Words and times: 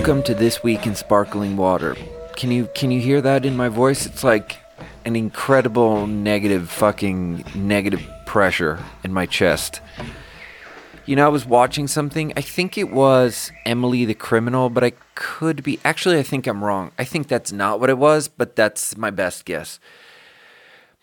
Welcome 0.00 0.22
to 0.22 0.34
this 0.34 0.62
week 0.62 0.86
in 0.86 0.94
sparkling 0.94 1.58
water. 1.58 1.94
Can 2.34 2.50
you 2.50 2.70
can 2.74 2.90
you 2.90 3.02
hear 3.02 3.20
that 3.20 3.44
in 3.44 3.54
my 3.54 3.68
voice? 3.68 4.06
It's 4.06 4.24
like 4.24 4.56
an 5.04 5.14
incredible 5.14 6.06
negative 6.06 6.70
fucking 6.70 7.44
negative 7.54 8.02
pressure 8.24 8.82
in 9.04 9.12
my 9.12 9.26
chest. 9.26 9.82
You 11.04 11.16
know, 11.16 11.26
I 11.26 11.28
was 11.28 11.44
watching 11.44 11.86
something. 11.86 12.32
I 12.34 12.40
think 12.40 12.78
it 12.78 12.90
was 12.90 13.52
Emily 13.66 14.06
the 14.06 14.14
Criminal, 14.14 14.70
but 14.70 14.82
I 14.82 14.92
could 15.16 15.62
be. 15.62 15.78
Actually, 15.84 16.18
I 16.18 16.22
think 16.22 16.46
I'm 16.46 16.64
wrong. 16.64 16.92
I 16.98 17.04
think 17.04 17.28
that's 17.28 17.52
not 17.52 17.78
what 17.78 17.90
it 17.90 17.98
was, 17.98 18.26
but 18.26 18.56
that's 18.56 18.96
my 18.96 19.10
best 19.10 19.44
guess. 19.44 19.78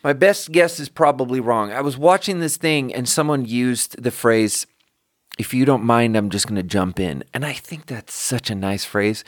My 0.03 0.13
best 0.13 0.51
guess 0.51 0.79
is 0.79 0.89
probably 0.89 1.39
wrong. 1.39 1.71
I 1.71 1.81
was 1.81 1.99
watching 1.99 2.39
this 2.39 2.57
thing 2.57 2.95
and 2.95 3.07
someone 3.07 3.45
used 3.45 4.01
the 4.01 4.09
phrase, 4.09 4.65
if 5.37 5.53
you 5.53 5.65
don't 5.65 5.83
mind, 5.83 6.15
I'm 6.15 6.29
just 6.29 6.47
going 6.47 6.55
to 6.55 6.63
jump 6.63 6.99
in. 6.99 7.23
And 7.33 7.45
I 7.45 7.53
think 7.53 7.85
that's 7.85 8.13
such 8.13 8.49
a 8.49 8.55
nice 8.55 8.85
phrase 8.85 9.23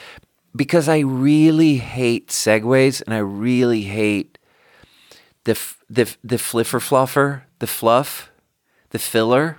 because 0.56 0.90
I 0.90 1.00
really 1.00 1.78
hate 1.78 2.30
segues 2.30 3.02
and 3.02 3.14
I 3.14 3.20
really 3.20 3.84
hate 3.84 4.38
the, 5.44 5.60
the, 5.90 6.16
the 6.24 6.36
fliffer 6.38 6.80
fluffer, 6.80 7.44
the 7.60 7.68
fluff, 7.68 8.32
the 8.90 9.00
filler. 9.00 9.58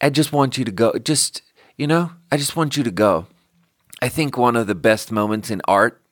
I 0.00 0.10
just 0.10 0.32
want 0.32 0.58
you 0.58 0.64
to 0.64 0.72
go. 0.72 0.92
Just, 0.98 1.42
you 1.76 1.86
know, 1.86 2.12
I 2.30 2.36
just 2.36 2.56
want 2.56 2.76
you 2.76 2.84
to 2.84 2.90
go. 2.90 3.26
I 4.02 4.08
think 4.08 4.36
one 4.36 4.56
of 4.56 4.66
the 4.66 4.74
best 4.74 5.10
moments 5.10 5.50
in 5.50 5.62
art 5.66 6.02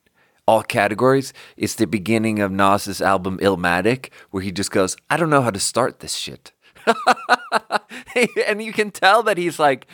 all 0.46 0.62
categories. 0.62 1.32
It's 1.56 1.74
the 1.74 1.86
beginning 1.86 2.40
of 2.40 2.52
Nas's 2.52 3.00
album 3.00 3.38
Illmatic, 3.38 4.10
where 4.30 4.42
he 4.42 4.52
just 4.52 4.70
goes, 4.70 4.96
I 5.08 5.16
don't 5.16 5.30
know 5.30 5.42
how 5.42 5.50
to 5.50 5.60
start 5.60 6.00
this 6.00 6.14
shit. 6.14 6.52
and 8.46 8.62
you 8.62 8.72
can 8.72 8.90
tell 8.90 9.22
that 9.22 9.38
he's 9.38 9.58
like, 9.58 9.86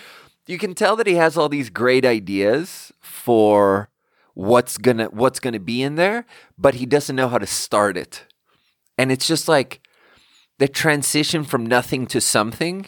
you 0.47 0.59
can 0.59 0.75
tell 0.75 0.97
that 0.97 1.07
he 1.07 1.15
has 1.15 1.37
all 1.37 1.49
these 1.49 1.71
great 1.71 2.05
ideas 2.05 2.93
for 3.01 3.89
what's 4.35 4.79
gonna 4.79 5.07
what's 5.07 5.41
gonna 5.41 5.61
be 5.61 5.83
in 5.83 5.97
there, 5.97 6.27
but 6.59 6.75
he 6.75 6.87
doesn't 6.87 7.17
know 7.17 7.29
how 7.29 7.39
to 7.39 7.47
start 7.47 7.97
it. 7.97 8.25
And 8.99 9.13
it's 9.13 9.27
just 9.27 9.49
like 9.49 9.81
the 10.59 10.69
transition 10.69 11.45
from 11.45 11.65
nothing 11.65 12.07
to 12.09 12.21
something. 12.21 12.87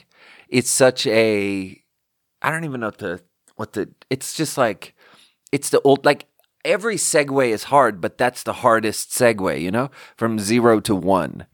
It's 0.49 0.71
such 0.71 1.07
a 1.07 1.83
I 2.41 2.51
don't 2.51 2.65
even 2.65 2.81
know 2.81 2.89
what 2.89 2.99
the 2.99 3.23
what 3.57 3.73
the 3.75 3.91
it's 4.11 4.35
just 4.35 4.59
like 4.59 4.95
it's 5.53 5.71
the 5.71 5.81
old 5.83 6.05
like 6.05 6.27
every 6.65 6.97
segue 6.97 7.49
is 7.49 7.65
hard, 7.65 8.01
but 8.01 8.19
that's 8.19 8.43
the 8.43 8.55
hardest 8.55 9.11
segue, 9.11 9.61
you 9.61 9.71
know, 9.71 9.91
from 10.17 10.39
zero 10.39 10.81
to 10.81 10.95
one, 10.95 11.47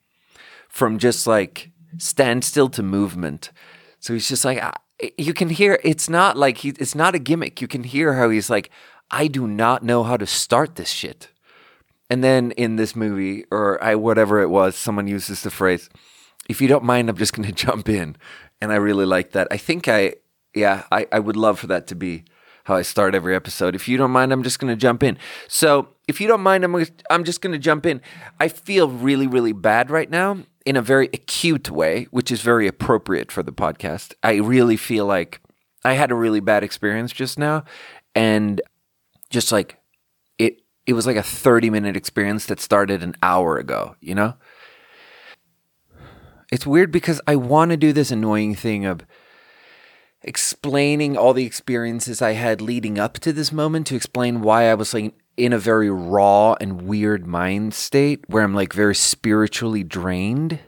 from 0.69 0.99
just 0.99 1.27
like 1.27 1.71
standstill 1.97 2.69
to 2.71 2.83
movement. 2.83 3.51
So 4.01 4.13
he's 4.13 4.29
just 4.29 4.45
like, 4.45 4.63
you 5.17 5.35
can 5.35 5.49
hear 5.49 5.79
it's 5.83 6.09
not 6.09 6.37
like 6.37 6.59
he, 6.59 6.71
it's 6.71 6.95
not 6.95 7.15
a 7.15 7.19
gimmick. 7.19 7.61
You 7.61 7.69
can 7.69 7.85
hear 7.85 8.15
how 8.15 8.31
he's 8.31 8.51
like, 8.51 8.71
I 9.11 9.27
do 9.27 9.47
not 9.47 9.83
know 9.83 10.03
how 10.03 10.17
to 10.17 10.27
start 10.27 10.77
this 10.77 10.91
shit. 10.91 11.29
And 12.11 12.25
then 12.25 12.53
in 12.53 12.77
this 12.77 12.97
movie, 12.97 13.45
or 13.51 13.83
I 13.83 13.95
whatever 13.95 14.41
it 14.41 14.49
was, 14.49 14.77
someone 14.77 15.07
uses 15.07 15.43
the 15.43 15.51
phrase, 15.51 15.91
"If 16.49 16.61
you 16.61 16.69
don't 16.69 16.85
mind, 16.85 17.11
I'm 17.11 17.17
just 17.17 17.35
going 17.35 17.47
to 17.53 17.55
jump 17.55 17.89
in," 17.89 18.17
and 18.61 18.73
I 18.73 18.77
really 18.77 19.05
like 19.05 19.33
that. 19.33 19.49
I 19.51 19.57
think 19.57 19.89
I, 19.89 20.15
yeah, 20.55 20.85
I, 20.91 21.07
I 21.13 21.19
would 21.19 21.37
love 21.37 21.59
for 21.59 21.67
that 21.67 21.87
to 21.89 21.95
be 21.95 22.25
how 22.65 22.77
I 22.77 22.83
start 22.83 23.15
every 23.15 23.35
episode. 23.35 23.75
If 23.75 23.89
you 23.89 23.97
don't 23.97 24.11
mind, 24.11 24.33
I'm 24.33 24.43
just 24.43 24.59
going 24.59 24.71
to 24.71 24.77
jump 24.77 25.03
in. 25.03 25.19
So, 25.49 25.89
if 26.07 26.21
you 26.21 26.29
don't 26.29 26.43
mind, 26.43 26.65
I'm, 26.65 26.75
I'm 27.11 27.25
just 27.25 27.41
going 27.41 27.53
to 27.53 27.59
jump 27.59 27.87
in. 27.87 28.03
I 28.39 28.49
feel 28.49 28.89
really, 28.89 29.27
really 29.27 29.53
bad 29.53 29.91
right 29.91 30.11
now 30.11 30.39
in 30.69 30.77
a 30.77 30.83
very 30.83 31.07
acute 31.15 31.71
way, 31.71 32.07
which 32.11 32.31
is 32.31 32.43
very 32.43 32.67
appropriate 32.67 33.33
for 33.33 33.43
the 33.43 33.55
podcast. 33.55 34.13
I 34.23 34.35
really 34.35 34.77
feel 34.77 35.07
like 35.07 35.41
I 35.83 35.95
had 35.95 36.11
a 36.11 36.15
really 36.15 36.41
bad 36.41 36.63
experience 36.63 37.11
just 37.11 37.39
now. 37.39 37.65
And 38.15 38.61
just 39.31 39.51
like 39.51 39.79
it, 40.37 40.61
it 40.85 40.93
was 40.93 41.07
like 41.07 41.17
a 41.17 41.23
30 41.23 41.71
minute 41.71 41.97
experience 41.97 42.45
that 42.47 42.61
started 42.61 43.03
an 43.03 43.15
hour 43.23 43.57
ago, 43.57 43.97
you 44.03 44.15
know? 44.15 44.35
It's 46.53 46.67
weird 46.67 46.93
because 46.93 47.19
I 47.27 47.37
want 47.37 47.71
to 47.71 47.79
do 47.79 47.95
this 47.95 48.11
annoying 48.11 48.55
thing 48.55 48.85
of 48.85 49.07
explaining 50.21 51.17
all 51.17 51.33
the 51.33 51.47
experiences 51.47 52.21
I 52.21 52.33
had 52.33 52.61
leading 52.61 52.99
up 52.99 53.15
to 53.21 53.33
this 53.33 53.53
moment 53.53 53.87
to 53.87 53.97
explain 53.97 54.43
why 54.43 54.65
I 54.65 54.75
was 54.75 54.93
like 54.93 55.15
in 55.39 55.53
a 55.53 55.59
very 55.59 55.89
raw 55.89 56.55
and 56.61 56.83
weird 56.83 57.27
mind 57.27 57.73
state 57.73 58.25
where 58.29 58.43
I'm 58.43 58.55
like 58.55 58.73
very 58.73 58.95
spiritually 58.95 59.85
drained. 59.85 60.59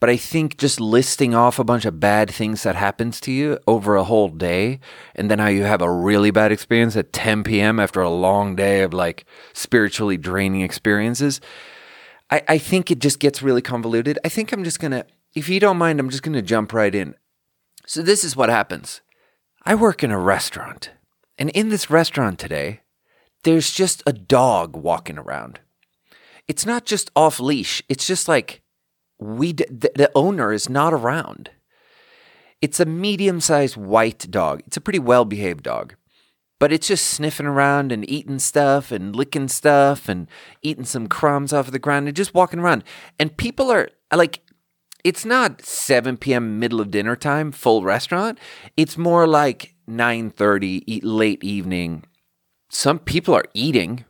But 0.00 0.10
I 0.10 0.16
think 0.16 0.56
just 0.56 0.80
listing 0.80 1.34
off 1.34 1.58
a 1.58 1.64
bunch 1.64 1.84
of 1.84 2.00
bad 2.00 2.30
things 2.30 2.62
that 2.62 2.74
happens 2.74 3.20
to 3.20 3.32
you 3.32 3.58
over 3.66 3.96
a 3.96 4.04
whole 4.04 4.28
day, 4.28 4.80
and 5.14 5.30
then 5.30 5.38
how 5.38 5.48
you 5.48 5.62
have 5.64 5.82
a 5.82 5.92
really 5.92 6.30
bad 6.30 6.52
experience 6.52 6.96
at 6.96 7.12
10 7.12 7.44
p.m. 7.44 7.78
after 7.78 8.00
a 8.00 8.08
long 8.08 8.56
day 8.56 8.82
of 8.82 8.94
like 8.94 9.26
spiritually 9.52 10.16
draining 10.16 10.62
experiences, 10.62 11.40
I, 12.30 12.42
I 12.48 12.58
think 12.58 12.90
it 12.90 12.98
just 12.98 13.20
gets 13.20 13.42
really 13.42 13.60
convoluted. 13.60 14.18
I 14.24 14.30
think 14.30 14.52
I'm 14.52 14.64
just 14.64 14.80
gonna, 14.80 15.04
if 15.34 15.50
you 15.50 15.60
don't 15.60 15.76
mind, 15.76 16.00
I'm 16.00 16.08
just 16.08 16.22
gonna 16.22 16.42
jump 16.42 16.72
right 16.72 16.94
in. 16.94 17.14
So, 17.86 18.00
this 18.00 18.24
is 18.24 18.34
what 18.34 18.48
happens 18.48 19.02
I 19.64 19.74
work 19.74 20.02
in 20.02 20.10
a 20.10 20.18
restaurant, 20.18 20.92
and 21.36 21.50
in 21.50 21.68
this 21.68 21.90
restaurant 21.90 22.38
today, 22.38 22.80
there's 23.44 23.70
just 23.70 24.02
a 24.06 24.12
dog 24.12 24.76
walking 24.76 25.18
around. 25.18 25.60
It's 26.48 26.66
not 26.66 26.84
just 26.84 27.10
off 27.14 27.40
leash, 27.40 27.82
it's 27.88 28.06
just 28.06 28.28
like 28.28 28.62
we, 29.18 29.52
d- 29.52 29.66
the, 29.68 30.10
owner 30.14 30.52
is 30.52 30.68
not 30.68 30.92
around. 30.92 31.50
It's 32.60 32.80
a 32.80 32.86
medium 32.86 33.40
sized 33.40 33.76
white 33.76 34.30
dog. 34.30 34.62
It's 34.66 34.76
a 34.76 34.80
pretty 34.80 34.98
well 34.98 35.24
behaved 35.24 35.64
dog 35.64 35.94
but 36.60 36.70
it's 36.70 36.86
just 36.86 37.08
sniffing 37.08 37.46
around 37.46 37.90
and 37.90 38.08
eating 38.08 38.38
stuff 38.38 38.92
and 38.92 39.16
licking 39.16 39.48
stuff 39.48 40.08
and 40.08 40.28
eating 40.62 40.84
some 40.84 41.08
crumbs 41.08 41.52
off 41.52 41.66
of 41.66 41.72
the 41.72 41.78
ground 41.80 42.06
and 42.06 42.16
just 42.16 42.34
walking 42.34 42.60
around. 42.60 42.84
And 43.18 43.36
people 43.36 43.72
are 43.72 43.88
like, 44.14 44.42
it's 45.02 45.24
not 45.24 45.62
7 45.64 46.18
p.m. 46.18 46.60
middle 46.60 46.80
of 46.80 46.90
dinner 46.90 47.16
time, 47.16 47.50
full 47.50 47.82
restaurant. 47.82 48.38
It's 48.76 48.98
more 48.98 49.26
like 49.26 49.74
9:30, 49.88 51.00
late 51.02 51.42
evening. 51.42 52.04
Some 52.70 53.00
people 53.00 53.34
are 53.34 53.44
eating, 53.52 54.04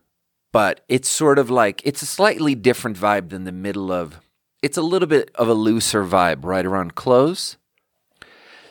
but 0.52 0.84
it's 0.86 1.08
sort 1.08 1.38
of 1.38 1.50
like 1.50 1.80
it's 1.84 2.02
a 2.02 2.06
slightly 2.06 2.54
different 2.54 2.98
vibe 2.98 3.30
than 3.30 3.44
the 3.44 3.52
middle 3.52 3.90
of. 3.90 4.20
It's 4.62 4.76
a 4.76 4.82
little 4.82 5.08
bit 5.08 5.30
of 5.34 5.48
a 5.48 5.54
looser 5.54 6.04
vibe 6.04 6.44
right 6.44 6.66
around 6.66 6.94
close. 6.94 7.56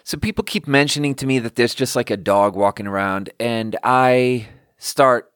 So 0.04 0.18
people 0.18 0.44
keep 0.44 0.68
mentioning 0.68 1.16
to 1.16 1.26
me 1.26 1.40
that 1.40 1.56
there's 1.56 1.74
just 1.74 1.96
like 1.96 2.12
a 2.12 2.18
dog 2.18 2.56
walking 2.56 2.86
around, 2.86 3.32
and 3.40 3.76
I 3.84 4.50
start 4.78 5.32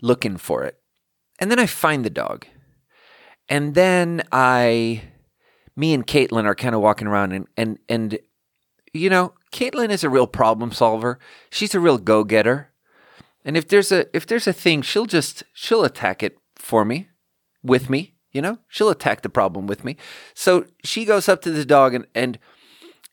looking 0.00 0.36
for 0.36 0.62
it. 0.62 0.78
And 1.40 1.50
then 1.50 1.58
I 1.58 1.66
find 1.66 2.04
the 2.04 2.10
dog. 2.10 2.46
And 3.48 3.74
then 3.74 4.22
I 4.30 5.02
me 5.74 5.92
and 5.92 6.06
Caitlin 6.06 6.44
are 6.44 6.54
kind 6.54 6.74
of 6.74 6.80
walking 6.80 7.08
around 7.08 7.32
and 7.32 7.48
and 7.56 7.78
and 7.88 8.18
you 8.92 9.10
know, 9.10 9.34
Caitlin 9.52 9.90
is 9.90 10.04
a 10.04 10.08
real 10.08 10.26
problem 10.26 10.70
solver. 10.70 11.18
She's 11.50 11.74
a 11.74 11.80
real 11.80 11.98
go 11.98 12.22
getter. 12.24 12.70
And 13.48 13.56
if 13.56 13.66
there's 13.66 13.90
a 13.90 14.14
if 14.14 14.26
there's 14.26 14.46
a 14.46 14.52
thing, 14.52 14.82
she'll 14.82 15.06
just 15.06 15.42
she'll 15.54 15.82
attack 15.82 16.22
it 16.22 16.36
for 16.54 16.84
me, 16.84 17.08
with 17.62 17.88
me, 17.88 18.14
you 18.30 18.42
know? 18.42 18.58
She'll 18.68 18.90
attack 18.90 19.22
the 19.22 19.30
problem 19.30 19.66
with 19.66 19.84
me. 19.84 19.96
So 20.34 20.66
she 20.84 21.06
goes 21.06 21.30
up 21.30 21.40
to 21.42 21.50
the 21.50 21.64
dog 21.64 21.94
and 21.94 22.06
and 22.14 22.38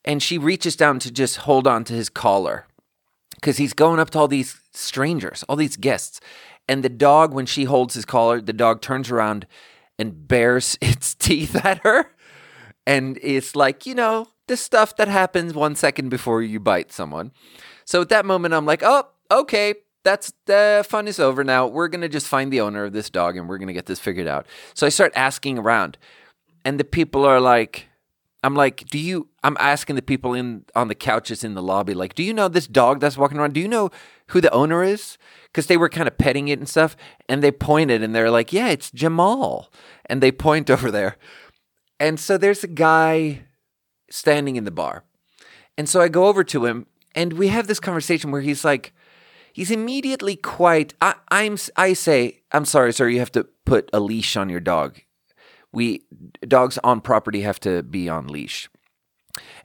and 0.03 0.21
she 0.21 0.37
reaches 0.37 0.75
down 0.75 0.99
to 0.99 1.09
just 1.09 1.37
hold 1.37 1.65
on 1.67 1.85
to 1.85 1.93
his 1.93 2.09
collar. 2.09 2.67
Cause 3.41 3.55
he's 3.55 3.71
going 3.71 3.97
up 3.97 4.09
to 4.09 4.19
all 4.19 4.27
these 4.27 4.59
strangers, 4.73 5.45
all 5.47 5.55
these 5.55 5.77
guests. 5.77 6.19
And 6.67 6.83
the 6.83 6.89
dog, 6.89 7.33
when 7.33 7.45
she 7.45 7.63
holds 7.63 7.93
his 7.93 8.03
collar, 8.03 8.41
the 8.41 8.51
dog 8.51 8.81
turns 8.81 9.09
around 9.09 9.47
and 9.97 10.27
bares 10.27 10.77
its 10.81 11.15
teeth 11.15 11.55
at 11.65 11.77
her 11.83 12.11
and 12.85 13.17
it's 13.21 13.55
like 13.55 13.85
you 13.85 13.95
know 13.95 14.27
the 14.47 14.57
stuff 14.57 14.97
that 14.97 15.07
happens 15.07 15.53
one 15.53 15.75
second 15.75 16.09
before 16.09 16.41
you 16.41 16.59
bite 16.59 16.91
someone. 16.91 17.31
So 17.85 18.01
at 18.01 18.09
that 18.09 18.25
moment, 18.25 18.53
I'm 18.53 18.65
like, 18.65 18.83
oh, 18.83 19.05
okay, 19.31 19.73
that's 20.05 20.31
the 20.45 20.85
fun 20.87 21.07
is 21.07 21.19
over 21.19 21.43
now. 21.43 21.67
We're 21.67 21.89
gonna 21.89 22.07
just 22.07 22.27
find 22.27 22.53
the 22.53 22.61
owner 22.61 22.85
of 22.85 22.93
this 22.93 23.09
dog 23.09 23.35
and 23.35 23.49
we're 23.49 23.57
gonna 23.57 23.73
get 23.73 23.87
this 23.87 23.99
figured 23.99 24.27
out. 24.27 24.45
So 24.73 24.85
I 24.85 24.89
start 24.89 25.11
asking 25.15 25.57
around, 25.57 25.97
and 26.63 26.79
the 26.79 26.85
people 26.85 27.25
are 27.25 27.41
like, 27.41 27.87
I'm 28.43 28.55
like, 28.55 28.85
do 28.87 28.99
you? 28.99 29.27
I'm 29.43 29.57
asking 29.59 29.97
the 29.97 30.01
people 30.01 30.33
in 30.33 30.63
on 30.75 30.87
the 30.87 30.95
couches 30.95 31.43
in 31.43 31.55
the 31.55 31.61
lobby, 31.61 31.93
like, 31.93 32.15
do 32.15 32.23
you 32.23 32.33
know 32.33 32.47
this 32.47 32.67
dog 32.67 32.99
that's 33.01 33.17
walking 33.17 33.39
around? 33.39 33.53
Do 33.53 33.59
you 33.59 33.67
know 33.67 33.89
who 34.27 34.39
the 34.39 34.51
owner 34.51 34.83
is? 34.83 35.17
Because 35.45 35.65
they 35.67 35.77
were 35.77 35.89
kind 35.89 36.07
of 36.07 36.17
petting 36.17 36.47
it 36.47 36.59
and 36.59 36.69
stuff, 36.69 36.95
and 37.27 37.43
they 37.43 37.51
pointed 37.51 38.03
and 38.03 38.15
they're 38.15 38.31
like, 38.31 38.53
yeah, 38.53 38.67
it's 38.67 38.91
Jamal, 38.91 39.71
and 40.05 40.21
they 40.21 40.31
point 40.31 40.69
over 40.69 40.91
there. 40.91 41.17
And 41.99 42.19
so 42.19 42.37
there's 42.37 42.63
a 42.63 42.67
guy 42.67 43.45
standing 44.09 44.55
in 44.55 44.65
the 44.65 44.71
bar. 44.71 45.03
And 45.77 45.89
so 45.89 46.01
I 46.01 46.07
go 46.07 46.27
over 46.27 46.43
to 46.43 46.65
him 46.65 46.87
and 47.13 47.33
we 47.33 47.47
have 47.49 47.67
this 47.67 47.79
conversation 47.79 48.31
where 48.31 48.41
he's 48.41 48.63
like, 48.65 48.93
he's 49.55 49.71
immediately 49.71 50.35
quite, 50.35 50.93
I, 51.01 51.15
I'm, 51.31 51.57
I 51.77 51.93
say, 51.93 52.41
I'm 52.51 52.65
sorry, 52.65 52.91
sir, 52.91 53.07
you 53.07 53.19
have 53.19 53.31
to 53.31 53.45
put 53.65 53.89
a 53.93 54.01
leash 54.01 54.35
on 54.35 54.49
your 54.49 54.59
dog. 54.59 54.99
We, 55.71 56.03
dogs 56.45 56.77
on 56.83 56.99
property 56.99 57.41
have 57.41 57.61
to 57.61 57.81
be 57.81 58.09
on 58.09 58.27
leash. 58.27 58.69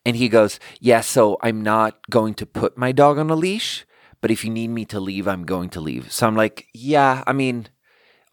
And 0.07 0.15
he 0.15 0.29
goes, 0.29 0.61
yeah, 0.79 1.01
so 1.01 1.39
I'm 1.43 1.61
not 1.63 2.09
going 2.09 2.35
to 2.35 2.47
put 2.47 2.79
my 2.79 2.93
dog 2.93 3.19
on 3.19 3.31
a 3.31 3.35
leash, 3.35 3.85
but 4.21 4.31
if 4.31 4.45
you 4.45 4.51
need 4.51 4.69
me 4.69 4.85
to 4.87 5.01
leave, 5.01 5.27
I'm 5.27 5.45
going 5.45 5.71
to 5.71 5.81
leave. 5.81 6.13
So 6.13 6.25
I'm 6.29 6.37
like, 6.37 6.69
yeah, 6.73 7.25
I 7.27 7.33
mean, 7.33 7.67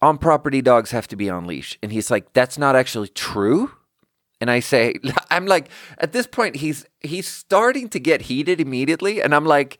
on 0.00 0.16
property 0.16 0.62
dogs 0.62 0.92
have 0.92 1.08
to 1.08 1.16
be 1.16 1.28
on 1.28 1.44
leash. 1.44 1.76
And 1.82 1.90
he's 1.90 2.08
like, 2.08 2.32
that's 2.34 2.56
not 2.56 2.76
actually 2.76 3.08
true. 3.08 3.72
And 4.40 4.48
I 4.48 4.60
say, 4.60 4.94
I'm 5.30 5.46
like, 5.46 5.70
at 5.98 6.12
this 6.12 6.28
point, 6.28 6.54
he's 6.56 6.86
he's 7.00 7.26
starting 7.26 7.88
to 7.88 7.98
get 7.98 8.22
heated 8.22 8.60
immediately, 8.60 9.20
and 9.20 9.34
I'm 9.34 9.44
like, 9.44 9.78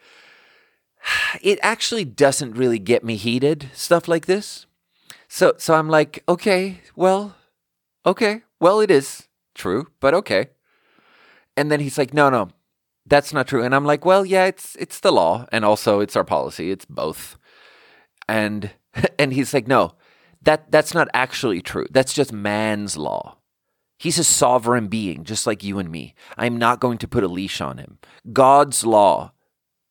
it 1.43 1.59
actually 1.63 2.05
doesn't 2.05 2.57
really 2.57 2.79
get 2.79 3.05
me 3.05 3.17
heated 3.17 3.71
stuff 3.75 4.09
like 4.09 4.27
this. 4.27 4.67
So 5.29 5.55
so 5.59 5.75
I'm 5.75 5.89
like, 5.89 6.23
okay, 6.29 6.81
well, 6.97 7.37
okay, 8.07 8.43
well, 8.61 8.81
it 8.81 8.91
is 8.91 9.29
true, 9.55 9.89
but 10.01 10.15
okay. 10.15 10.49
And 11.57 11.71
then 11.71 11.81
he's 11.81 11.99
like, 11.99 12.15
no, 12.15 12.31
no, 12.31 12.51
that's 13.07 13.33
not 13.33 13.49
true. 13.49 13.63
And 13.63 13.75
I'm 13.75 13.85
like, 13.85 14.05
well, 14.05 14.25
yeah, 14.25 14.47
it's 14.47 14.77
it's 14.77 15.01
the 15.01 15.13
law, 15.13 15.47
and 15.53 15.65
also 15.65 16.01
it's 16.01 16.17
our 16.17 16.25
policy. 16.25 16.71
It's 16.71 16.85
both. 16.85 17.37
And 18.29 18.71
and 19.19 19.33
he's 19.33 19.53
like, 19.53 19.67
no, 19.67 19.95
that 20.43 20.71
that's 20.71 20.95
not 20.95 21.09
actually 21.13 21.61
true. 21.61 21.87
That's 21.91 22.13
just 22.13 22.33
man's 22.33 22.97
law. 22.97 23.37
He's 23.99 24.19
a 24.19 24.25
sovereign 24.25 24.87
being, 24.87 25.25
just 25.25 25.45
like 25.45 25.65
you 25.65 25.81
and 25.81 25.91
me. 25.91 26.15
I 26.37 26.47
am 26.47 26.57
not 26.57 26.79
going 26.79 26.99
to 26.99 27.09
put 27.09 27.25
a 27.25 27.29
leash 27.29 27.61
on 27.61 27.79
him. 27.79 27.99
God's 28.33 28.87
law 28.87 29.33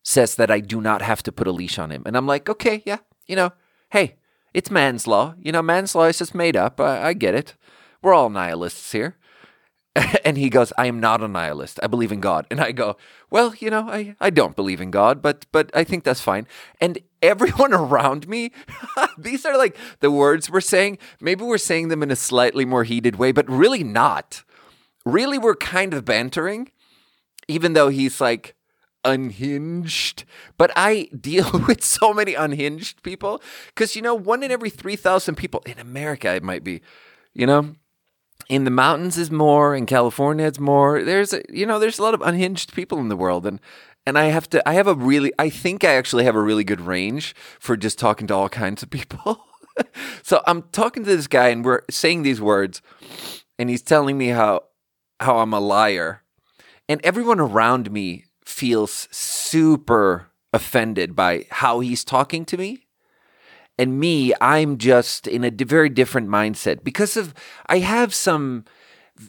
says 0.07 0.35
that 0.35 0.49
I 0.49 0.61
do 0.61 0.79
not 0.79 1.01
have 1.01 1.21
to 1.23 1.33
put 1.33 1.47
a 1.47 1.51
leash 1.51 1.77
on 1.77 1.91
him. 1.91 2.03
And 2.05 2.15
I'm 2.15 2.25
like, 2.25 2.47
okay, 2.47 2.81
yeah, 2.85 2.99
you 3.27 3.35
know, 3.35 3.51
hey, 3.89 4.15
it's 4.53 4.71
man's 4.71 5.05
law. 5.05 5.35
You 5.37 5.51
know, 5.51 5.61
man's 5.61 5.93
law 5.95 6.05
is 6.05 6.17
just 6.17 6.33
made 6.33 6.55
up. 6.55 6.79
I, 6.79 7.07
I 7.07 7.13
get 7.13 7.35
it. 7.35 7.55
We're 8.01 8.13
all 8.13 8.29
nihilists 8.29 8.93
here. 8.93 9.17
and 10.23 10.37
he 10.37 10.49
goes, 10.49 10.71
I 10.77 10.85
am 10.85 11.01
not 11.01 11.21
a 11.21 11.27
nihilist. 11.27 11.81
I 11.83 11.87
believe 11.87 12.13
in 12.13 12.21
God. 12.21 12.47
And 12.49 12.61
I 12.61 12.71
go, 12.71 12.95
Well, 13.29 13.53
you 13.59 13.69
know, 13.69 13.89
I, 13.89 14.15
I 14.21 14.29
don't 14.29 14.55
believe 14.55 14.79
in 14.79 14.91
God, 14.91 15.21
but 15.21 15.45
but 15.51 15.71
I 15.73 15.83
think 15.83 16.05
that's 16.05 16.21
fine. 16.21 16.47
And 16.79 16.99
everyone 17.21 17.73
around 17.73 18.29
me, 18.29 18.53
these 19.17 19.45
are 19.45 19.57
like 19.57 19.75
the 19.99 20.09
words 20.09 20.49
we're 20.49 20.61
saying. 20.61 20.99
Maybe 21.19 21.43
we're 21.43 21.57
saying 21.57 21.89
them 21.89 22.01
in 22.01 22.11
a 22.11 22.15
slightly 22.15 22.63
more 22.63 22.85
heated 22.85 23.17
way, 23.17 23.33
but 23.33 23.49
really 23.49 23.83
not. 23.83 24.43
Really, 25.05 25.37
we're 25.37 25.55
kind 25.55 25.93
of 25.93 26.05
bantering, 26.05 26.71
even 27.49 27.73
though 27.73 27.89
he's 27.89 28.21
like 28.21 28.56
unhinged. 29.07 30.25
But 30.57 30.71
I 30.75 31.09
deal 31.19 31.49
with 31.67 31.83
so 31.83 32.13
many 32.13 32.33
unhinged 32.33 33.03
people. 33.03 33.41
Because, 33.67 33.95
you 33.95 34.01
know, 34.01 34.15
one 34.15 34.43
in 34.43 34.51
every 34.51 34.69
3,000 34.69 35.35
people 35.35 35.63
in 35.65 35.79
America, 35.79 36.33
it 36.33 36.43
might 36.43 36.63
be, 36.63 36.81
you 37.33 37.47
know, 37.47 37.75
in 38.49 38.63
the 38.63 38.71
mountains 38.71 39.17
is 39.17 39.29
more 39.29 39.75
in 39.75 39.85
california 39.85 40.45
it's 40.45 40.59
more. 40.59 41.03
There's 41.03 41.33
a, 41.33 41.41
you 41.49 41.65
know 41.65 41.79
there's 41.79 41.99
a 41.99 42.03
lot 42.03 42.13
of 42.13 42.21
unhinged 42.21 42.73
people 42.73 42.99
in 42.99 43.09
the 43.09 43.17
world 43.17 43.45
and 43.45 43.59
and 44.05 44.17
i 44.17 44.25
have 44.25 44.49
to 44.51 44.67
i 44.67 44.73
have 44.73 44.87
a 44.87 44.93
really 44.93 45.33
i 45.37 45.49
think 45.49 45.83
i 45.83 45.95
actually 45.95 46.23
have 46.23 46.35
a 46.35 46.41
really 46.41 46.63
good 46.63 46.81
range 46.81 47.35
for 47.59 47.75
just 47.75 47.99
talking 47.99 48.27
to 48.27 48.33
all 48.33 48.49
kinds 48.49 48.83
of 48.83 48.89
people. 48.89 49.43
So 50.23 50.41
i'm 50.47 50.63
talking 50.71 51.03
to 51.03 51.15
this 51.15 51.27
guy 51.27 51.49
and 51.49 51.63
we're 51.63 51.83
saying 51.91 52.23
these 52.23 52.41
words 52.41 52.81
and 53.59 53.69
he's 53.69 53.83
telling 53.83 54.17
me 54.17 54.29
how 54.29 54.63
how 55.19 55.37
i'm 55.37 55.53
a 55.53 55.59
liar. 55.59 56.23
And 56.89 56.99
everyone 57.03 57.39
around 57.39 57.91
me 57.91 58.25
feels 58.47 59.07
super 59.11 60.29
offended 60.53 61.15
by 61.15 61.45
how 61.51 61.79
he's 61.79 62.03
talking 62.03 62.45
to 62.45 62.57
me 62.57 62.87
and 63.77 63.99
me, 63.99 64.33
I'm 64.41 64.77
just 64.77 65.27
in 65.27 65.43
a 65.43 65.51
very 65.51 65.89
different 65.89 66.29
mindset 66.29 66.83
because 66.83 67.15
of 67.15 67.33
I 67.67 67.79
have 67.79 68.13
some 68.13 68.65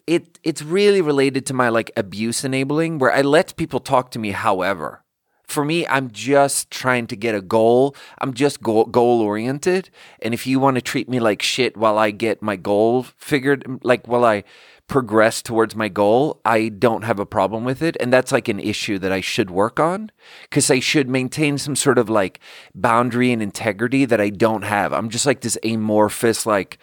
it 0.07 0.39
it's 0.43 0.63
really 0.63 1.01
related 1.01 1.47
to 1.47 1.55
my 1.55 1.69
like 1.69 1.91
abuse 1.97 2.45
enabling 2.45 2.99
where 2.99 3.13
I 3.13 3.23
let 3.23 3.57
people 3.57 3.81
talk 3.81 4.11
to 4.13 4.19
me 4.19 4.31
however. 4.33 5.03
For 5.47 5.65
me, 5.65 5.87
I'm 5.87 6.11
just 6.11 6.71
trying 6.71 7.07
to 7.07 7.17
get 7.17 7.35
a 7.35 7.41
goal. 7.41 7.97
I'm 8.19 8.35
just 8.35 8.61
goal, 8.61 8.85
goal 8.85 9.23
oriented. 9.23 9.89
And 10.21 10.35
if 10.35 10.47
you 10.47 10.61
want 10.61 10.75
to 10.75 10.83
treat 10.83 11.09
me 11.09 11.21
like 11.21 11.41
shit 11.41 11.75
while 11.75 11.97
I 11.97 12.11
get 12.11 12.43
my 12.43 12.57
goal 12.57 13.05
figured, 13.17 13.65
like 13.83 14.07
while 14.07 14.27
I 14.27 14.45
progress 14.89 15.43
towards 15.43 15.77
my 15.77 15.89
goal, 15.89 16.41
I 16.45 16.71
don't 16.71 17.05
have 17.05 17.21
a 17.21 17.27
problem 17.27 17.65
with 17.65 17.83
it. 17.83 17.97
And 18.01 18.11
that's 18.13 18.33
like 18.33 18.49
an 18.49 18.59
issue 18.59 18.99
that 18.99 19.13
I 19.13 19.21
should 19.21 19.51
work 19.51 19.79
on 19.79 20.11
because 20.43 20.71
I 20.71 20.81
should 20.81 21.09
maintain 21.09 21.59
some 21.59 21.77
sort 21.77 21.99
of 21.99 22.09
like 22.09 22.41
boundary 22.75 23.31
and 23.31 23.43
integrity 23.43 24.07
that 24.07 24.21
I 24.21 24.31
don't 24.31 24.63
have. 24.63 24.93
I'm 24.93 25.11
just 25.11 25.27
like 25.27 25.43
this 25.43 25.59
amorphous, 25.63 26.47
like 26.47 26.79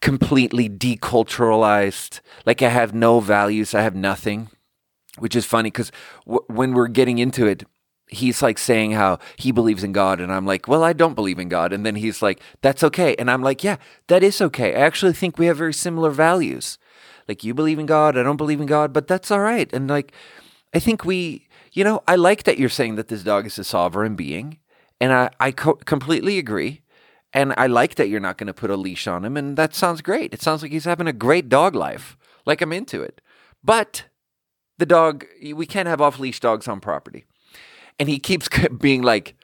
completely 0.00 0.68
deculturalized, 0.70 2.20
like 2.46 2.62
I 2.62 2.68
have 2.68 2.94
no 2.94 3.18
values, 3.18 3.74
I 3.74 3.82
have 3.82 3.96
nothing, 3.96 4.48
which 5.18 5.34
is 5.34 5.44
funny 5.44 5.70
because 5.70 5.90
w- 6.24 6.44
when 6.46 6.72
we're 6.74 6.86
getting 6.86 7.18
into 7.18 7.44
it, 7.46 7.64
he's 8.06 8.40
like 8.40 8.58
saying 8.58 8.92
how 8.92 9.18
he 9.36 9.50
believes 9.50 9.82
in 9.82 9.92
God. 9.92 10.20
And 10.20 10.32
I'm 10.32 10.46
like, 10.46 10.68
well, 10.68 10.84
I 10.84 10.92
don't 10.92 11.14
believe 11.14 11.40
in 11.40 11.48
God. 11.48 11.72
And 11.72 11.84
then 11.84 11.96
he's 11.96 12.22
like, 12.22 12.40
that's 12.62 12.84
okay. 12.84 13.16
And 13.18 13.28
I'm 13.28 13.42
like, 13.42 13.64
yeah, 13.64 13.76
that 14.06 14.22
is 14.22 14.40
okay. 14.40 14.76
I 14.76 14.80
actually 14.80 15.12
think 15.12 15.38
we 15.38 15.46
have 15.46 15.58
very 15.58 15.74
similar 15.74 16.10
values. 16.10 16.78
Like 17.28 17.44
you 17.44 17.54
believe 17.54 17.78
in 17.78 17.86
God, 17.86 18.16
I 18.16 18.22
don't 18.22 18.36
believe 18.36 18.60
in 18.60 18.66
God, 18.66 18.92
but 18.92 19.06
that's 19.06 19.30
all 19.30 19.40
right. 19.40 19.70
And 19.72 19.88
like, 19.88 20.12
I 20.74 20.78
think 20.78 21.04
we, 21.04 21.46
you 21.72 21.84
know, 21.84 22.02
I 22.08 22.16
like 22.16 22.44
that 22.44 22.58
you're 22.58 22.68
saying 22.68 22.96
that 22.96 23.08
this 23.08 23.22
dog 23.22 23.46
is 23.46 23.58
a 23.58 23.64
sovereign 23.64 24.16
being, 24.16 24.58
and 25.00 25.12
I 25.12 25.30
I 25.38 25.52
co- 25.52 25.74
completely 25.74 26.38
agree. 26.38 26.82
And 27.34 27.52
I 27.58 27.66
like 27.66 27.96
that 27.96 28.08
you're 28.08 28.20
not 28.20 28.38
going 28.38 28.46
to 28.46 28.54
put 28.54 28.70
a 28.70 28.76
leash 28.76 29.06
on 29.06 29.22
him, 29.22 29.36
and 29.36 29.56
that 29.58 29.74
sounds 29.74 30.00
great. 30.00 30.32
It 30.32 30.40
sounds 30.40 30.62
like 30.62 30.72
he's 30.72 30.86
having 30.86 31.06
a 31.06 31.12
great 31.12 31.50
dog 31.50 31.74
life. 31.74 32.16
Like 32.46 32.62
I'm 32.62 32.72
into 32.72 33.02
it. 33.02 33.20
But 33.62 34.04
the 34.78 34.86
dog, 34.86 35.26
we 35.54 35.66
can't 35.66 35.88
have 35.88 36.00
off 36.00 36.18
leash 36.18 36.40
dogs 36.40 36.66
on 36.66 36.80
property. 36.80 37.26
And 37.98 38.08
he 38.08 38.18
keeps 38.18 38.48
being 38.80 39.02
like, 39.02 39.34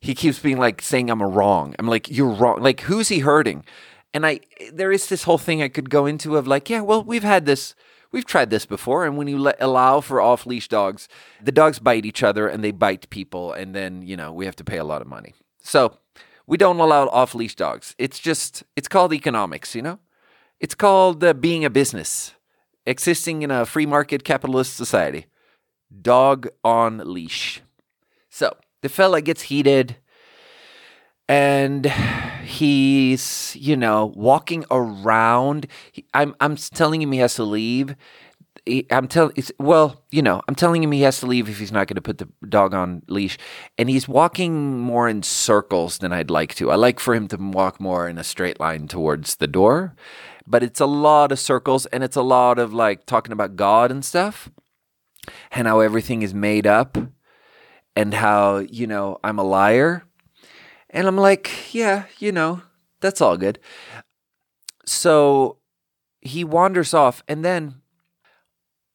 he 0.00 0.14
keeps 0.14 0.38
being 0.38 0.58
like 0.58 0.82
saying 0.82 1.10
I'm 1.10 1.22
wrong. 1.22 1.74
I'm 1.78 1.86
like, 1.86 2.10
you're 2.10 2.28
wrong. 2.28 2.60
Like, 2.60 2.82
who's 2.82 3.08
he 3.08 3.20
hurting? 3.20 3.64
And 4.12 4.26
I 4.26 4.40
there 4.72 4.92
is 4.92 5.08
this 5.08 5.24
whole 5.24 5.38
thing 5.38 5.62
I 5.62 5.68
could 5.68 5.90
go 5.90 6.06
into 6.06 6.36
of 6.36 6.46
like, 6.46 6.68
yeah, 6.68 6.80
well, 6.80 7.02
we've 7.02 7.22
had 7.22 7.46
this 7.46 7.74
we've 8.12 8.24
tried 8.24 8.50
this 8.50 8.66
before 8.66 9.04
and 9.04 9.16
when 9.16 9.28
you 9.28 9.38
let, 9.38 9.56
allow 9.60 10.00
for 10.00 10.20
off 10.20 10.46
leash 10.46 10.68
dogs, 10.68 11.08
the 11.42 11.52
dogs 11.52 11.78
bite 11.78 12.04
each 12.04 12.22
other 12.22 12.48
and 12.48 12.64
they 12.64 12.72
bite 12.72 13.08
people 13.10 13.52
and 13.52 13.74
then, 13.74 14.02
you 14.02 14.16
know, 14.16 14.32
we 14.32 14.44
have 14.46 14.56
to 14.56 14.64
pay 14.64 14.78
a 14.78 14.84
lot 14.84 15.00
of 15.00 15.08
money. 15.08 15.34
So, 15.62 15.98
we 16.46 16.56
don't 16.56 16.80
allow 16.80 17.06
off 17.06 17.34
leash 17.36 17.54
dogs. 17.54 17.94
It's 17.98 18.18
just 18.18 18.64
it's 18.74 18.88
called 18.88 19.12
economics, 19.12 19.74
you 19.74 19.82
know? 19.82 20.00
It's 20.58 20.74
called 20.74 21.22
uh, 21.22 21.32
being 21.32 21.64
a 21.64 21.70
business, 21.70 22.34
existing 22.84 23.42
in 23.42 23.50
a 23.50 23.64
free 23.64 23.86
market 23.86 24.24
capitalist 24.24 24.76
society. 24.76 25.26
Dog 26.02 26.48
on 26.64 26.98
leash. 26.98 27.62
So, 28.28 28.56
the 28.82 28.88
fella 28.88 29.22
gets 29.22 29.42
heated 29.42 29.96
and 31.28 31.86
he's 32.50 33.56
you 33.58 33.76
know 33.76 34.12
walking 34.14 34.64
around. 34.70 35.66
I'm 36.12 36.34
i'm 36.40 36.56
telling 36.56 37.00
him 37.00 37.12
he 37.12 37.18
has 37.20 37.36
to 37.36 37.44
leave. 37.44 37.94
I'm 38.90 39.08
telling 39.08 39.34
well, 39.58 40.04
you 40.10 40.22
know, 40.22 40.42
I'm 40.46 40.54
telling 40.54 40.82
him 40.82 40.92
he 40.92 41.00
has 41.02 41.20
to 41.20 41.26
leave 41.26 41.48
if 41.48 41.58
he's 41.58 41.72
not 41.72 41.86
going 41.86 41.96
to 41.96 42.02
put 42.02 42.18
the 42.18 42.28
dog 42.46 42.74
on 42.74 43.02
leash, 43.08 43.38
and 43.78 43.88
he's 43.88 44.06
walking 44.06 44.78
more 44.78 45.08
in 45.08 45.22
circles 45.22 45.98
than 45.98 46.12
I'd 46.12 46.30
like 46.30 46.54
to. 46.56 46.70
I 46.70 46.74
like 46.74 47.00
for 47.00 47.14
him 47.14 47.26
to 47.28 47.36
walk 47.36 47.80
more 47.80 48.08
in 48.08 48.18
a 48.18 48.24
straight 48.24 48.60
line 48.60 48.86
towards 48.86 49.36
the 49.36 49.46
door, 49.46 49.94
but 50.46 50.62
it's 50.62 50.80
a 50.80 50.86
lot 50.86 51.32
of 51.32 51.38
circles 51.38 51.86
and 51.86 52.04
it's 52.04 52.16
a 52.16 52.22
lot 52.22 52.58
of 52.58 52.74
like 52.74 53.06
talking 53.06 53.32
about 53.32 53.56
God 53.56 53.90
and 53.90 54.04
stuff, 54.04 54.50
and 55.50 55.66
how 55.66 55.80
everything 55.80 56.22
is 56.22 56.34
made 56.34 56.66
up, 56.66 56.98
and 57.96 58.14
how 58.14 58.58
you 58.58 58.86
know 58.86 59.18
I'm 59.24 59.38
a 59.38 59.44
liar 59.44 60.04
and 60.90 61.06
I'm 61.06 61.16
like, 61.16 61.72
yeah, 61.72 62.04
you 62.18 62.32
know, 62.32 62.62
that's 63.00 63.20
all 63.20 63.36
good. 63.36 63.58
So 64.84 65.58
he 66.20 66.44
wanders 66.44 66.92
off, 66.92 67.22
and 67.28 67.44
then 67.44 67.76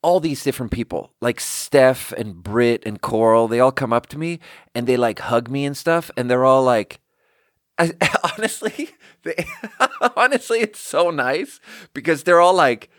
all 0.01 0.19
these 0.19 0.43
different 0.43 0.71
people, 0.71 1.13
like 1.19 1.39
Steph 1.39 2.11
and 2.11 2.43
Britt 2.43 2.83
and 2.85 3.01
Coral, 3.01 3.47
they 3.47 3.59
all 3.59 3.71
come 3.71 3.91
up 3.91 4.05
to 4.07 4.19
me 4.19 4.39
and 4.75 4.85
they 4.85 4.97
like 4.97 5.17
hug 5.17 5.49
me 5.49 5.65
and 5.65 5.75
stuff, 5.75 6.11
and 6.15 6.29
they're 6.29 6.45
all 6.45 6.63
like, 6.63 6.99
I, 7.77 7.91
honestly, 8.37 8.91
they, 9.23 9.47
honestly, 10.15 10.59
it's 10.59 10.79
so 10.79 11.09
nice 11.09 11.59
because 11.93 12.23
they're 12.23 12.41
all 12.41 12.53
like 12.53 12.89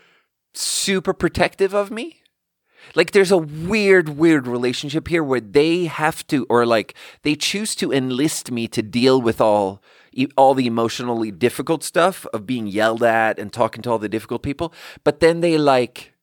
super 0.53 1.13
protective 1.13 1.73
of 1.73 1.91
me. 1.91 2.21
Like 2.95 3.11
there's 3.11 3.31
a 3.31 3.37
weird, 3.37 4.09
weird 4.09 4.47
relationship 4.47 5.07
here 5.07 5.23
where 5.23 5.39
they 5.39 5.85
have 5.85 6.25
to, 6.27 6.45
or 6.49 6.65
like 6.65 6.95
they 7.23 7.35
choose 7.35 7.75
to 7.75 7.91
enlist 7.91 8.51
me 8.51 8.67
to 8.69 8.81
deal 8.81 9.21
with 9.21 9.41
all 9.41 9.81
all 10.35 10.55
the 10.55 10.65
emotionally 10.65 11.31
difficult 11.31 11.83
stuff 11.83 12.25
of 12.33 12.47
being 12.47 12.65
yelled 12.65 13.03
at 13.03 13.37
and 13.37 13.53
talking 13.53 13.83
to 13.83 13.91
all 13.91 13.99
the 13.99 14.09
difficult 14.09 14.41
people. 14.41 14.73
But 15.03 15.19
then 15.19 15.41
they 15.41 15.57
like, 15.57 16.13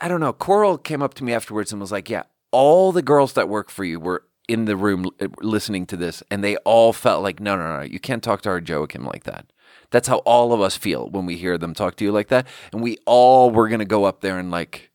I 0.00 0.08
don't 0.08 0.20
know. 0.20 0.32
Coral 0.32 0.78
came 0.78 1.02
up 1.02 1.14
to 1.14 1.24
me 1.24 1.32
afterwards 1.32 1.72
and 1.72 1.80
was 1.80 1.92
like, 1.92 2.10
"Yeah, 2.10 2.24
all 2.50 2.92
the 2.92 3.02
girls 3.02 3.34
that 3.34 3.48
work 3.48 3.70
for 3.70 3.84
you 3.84 4.00
were 4.00 4.24
in 4.48 4.64
the 4.64 4.76
room 4.76 5.10
uh, 5.20 5.28
listening 5.40 5.86
to 5.86 5.96
this, 5.96 6.22
and 6.30 6.42
they 6.42 6.56
all 6.58 6.92
felt 6.92 7.22
like, 7.22 7.38
no, 7.40 7.56
no, 7.56 7.78
no, 7.78 7.82
you 7.82 8.00
can't 8.00 8.22
talk 8.22 8.42
to 8.42 8.48
our 8.48 8.60
Joachim 8.60 9.04
like 9.04 9.24
that." 9.24 9.46
That's 9.90 10.08
how 10.08 10.18
all 10.18 10.52
of 10.52 10.60
us 10.60 10.76
feel 10.76 11.08
when 11.08 11.24
we 11.24 11.36
hear 11.36 11.56
them 11.56 11.74
talk 11.74 11.96
to 11.96 12.04
you 12.04 12.12
like 12.12 12.28
that. 12.28 12.46
And 12.72 12.82
we 12.82 12.98
all 13.06 13.50
were 13.50 13.68
going 13.68 13.78
to 13.78 13.86
go 13.86 14.04
up 14.04 14.20
there 14.20 14.38
and 14.38 14.50
like 14.50 14.87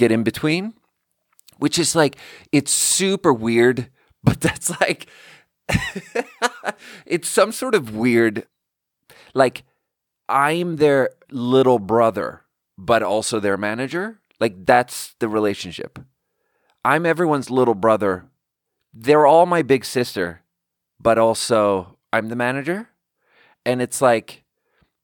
get 0.00 0.10
in 0.10 0.22
between, 0.24 0.74
which 1.58 1.78
is 1.78 1.94
like, 1.94 2.16
it's 2.50 2.72
super 2.72 3.32
weird, 3.32 3.90
but 4.24 4.40
that's 4.40 4.68
like 4.80 5.06
it's 7.06 7.28
some 7.28 7.52
sort 7.52 7.74
of 7.74 7.94
weird 7.94 8.46
like 9.34 9.62
I'm 10.28 10.76
their 10.76 11.10
little 11.30 11.78
brother, 11.78 12.42
but 12.78 13.02
also 13.02 13.40
their 13.40 13.56
manager. 13.56 14.20
Like 14.38 14.64
that's 14.64 15.14
the 15.18 15.28
relationship. 15.28 15.98
I'm 16.84 17.04
everyone's 17.04 17.50
little 17.50 17.74
brother. 17.74 18.26
They're 18.94 19.26
all 19.26 19.46
my 19.46 19.62
big 19.62 19.84
sister, 19.84 20.42
but 20.98 21.18
also 21.18 21.98
I'm 22.12 22.28
the 22.28 22.36
manager. 22.36 22.88
And 23.66 23.82
it's 23.82 24.00
like 24.00 24.44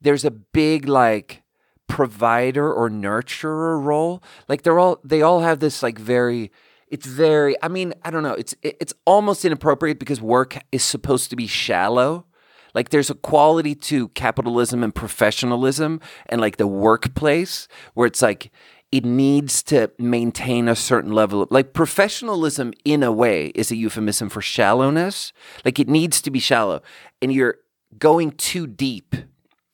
there's 0.00 0.24
a 0.24 0.30
big 0.30 0.88
like 0.88 1.42
provider 1.88 2.72
or 2.72 2.90
nurturer 2.90 3.82
role. 3.82 4.22
Like 4.48 4.62
they're 4.62 4.78
all 4.78 5.00
they 5.04 5.22
all 5.22 5.40
have 5.40 5.60
this 5.60 5.82
like 5.82 5.98
very 5.98 6.50
it's 6.88 7.06
very 7.06 7.56
I 7.62 7.68
mean, 7.68 7.94
I 8.04 8.10
don't 8.10 8.22
know, 8.22 8.34
it's 8.34 8.54
it's 8.62 8.94
almost 9.04 9.44
inappropriate 9.44 9.98
because 9.98 10.20
work 10.20 10.58
is 10.72 10.84
supposed 10.84 11.30
to 11.30 11.36
be 11.36 11.46
shallow. 11.46 12.26
Like 12.74 12.90
there's 12.90 13.10
a 13.10 13.14
quality 13.14 13.74
to 13.74 14.08
capitalism 14.08 14.84
and 14.84 14.94
professionalism 14.94 16.00
and 16.26 16.40
like 16.40 16.58
the 16.58 16.66
workplace 16.66 17.68
where 17.94 18.06
it's 18.06 18.20
like 18.20 18.52
it 18.92 19.04
needs 19.04 19.62
to 19.64 19.90
maintain 19.98 20.68
a 20.68 20.76
certain 20.76 21.12
level 21.12 21.42
of 21.42 21.50
like 21.50 21.72
professionalism 21.72 22.72
in 22.84 23.02
a 23.02 23.10
way 23.10 23.46
is 23.54 23.70
a 23.70 23.76
euphemism 23.76 24.28
for 24.28 24.42
shallowness. 24.42 25.32
Like 25.64 25.80
it 25.80 25.88
needs 25.88 26.20
to 26.22 26.30
be 26.30 26.38
shallow 26.38 26.82
and 27.22 27.32
you're 27.32 27.56
going 27.98 28.32
too 28.32 28.66
deep 28.66 29.16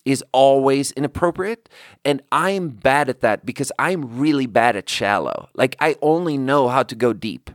is 0.04 0.24
always 0.32 0.92
inappropriate. 0.92 1.68
And 2.04 2.22
I'm 2.32 2.68
bad 2.70 3.08
at 3.08 3.20
that 3.20 3.46
because 3.46 3.70
I'm 3.78 4.18
really 4.18 4.46
bad 4.46 4.76
at 4.76 4.88
shallow. 4.88 5.48
Like 5.54 5.76
I 5.80 5.96
only 6.02 6.36
know 6.36 6.68
how 6.68 6.82
to 6.82 6.94
go 6.94 7.12
deep, 7.12 7.50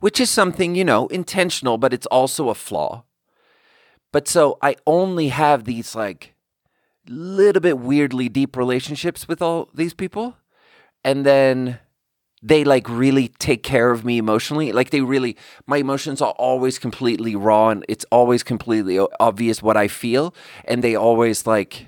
which 0.00 0.20
is 0.20 0.30
something, 0.30 0.74
you 0.74 0.84
know, 0.84 1.06
intentional, 1.08 1.78
but 1.78 1.92
it's 1.92 2.06
also 2.06 2.48
a 2.48 2.54
flaw. 2.54 3.04
But 4.12 4.28
so 4.28 4.58
I 4.62 4.76
only 4.86 5.28
have 5.28 5.64
these 5.64 5.94
like 5.94 6.34
little 7.08 7.60
bit 7.60 7.78
weirdly 7.78 8.28
deep 8.28 8.56
relationships 8.56 9.26
with 9.26 9.42
all 9.42 9.68
these 9.74 9.94
people. 9.94 10.36
And 11.04 11.26
then 11.26 11.80
they 12.44 12.62
like 12.62 12.86
really 12.90 13.28
take 13.28 13.62
care 13.62 13.90
of 13.90 14.04
me 14.04 14.18
emotionally. 14.18 14.70
Like 14.70 14.90
they 14.90 15.00
really, 15.00 15.34
my 15.66 15.78
emotions 15.78 16.20
are 16.20 16.32
always 16.32 16.78
completely 16.78 17.34
raw 17.34 17.70
and 17.70 17.86
it's 17.88 18.04
always 18.12 18.42
completely 18.42 18.98
obvious 19.18 19.62
what 19.62 19.78
I 19.78 19.88
feel. 19.88 20.34
And 20.66 20.84
they 20.84 20.94
always 20.94 21.46
like 21.46 21.86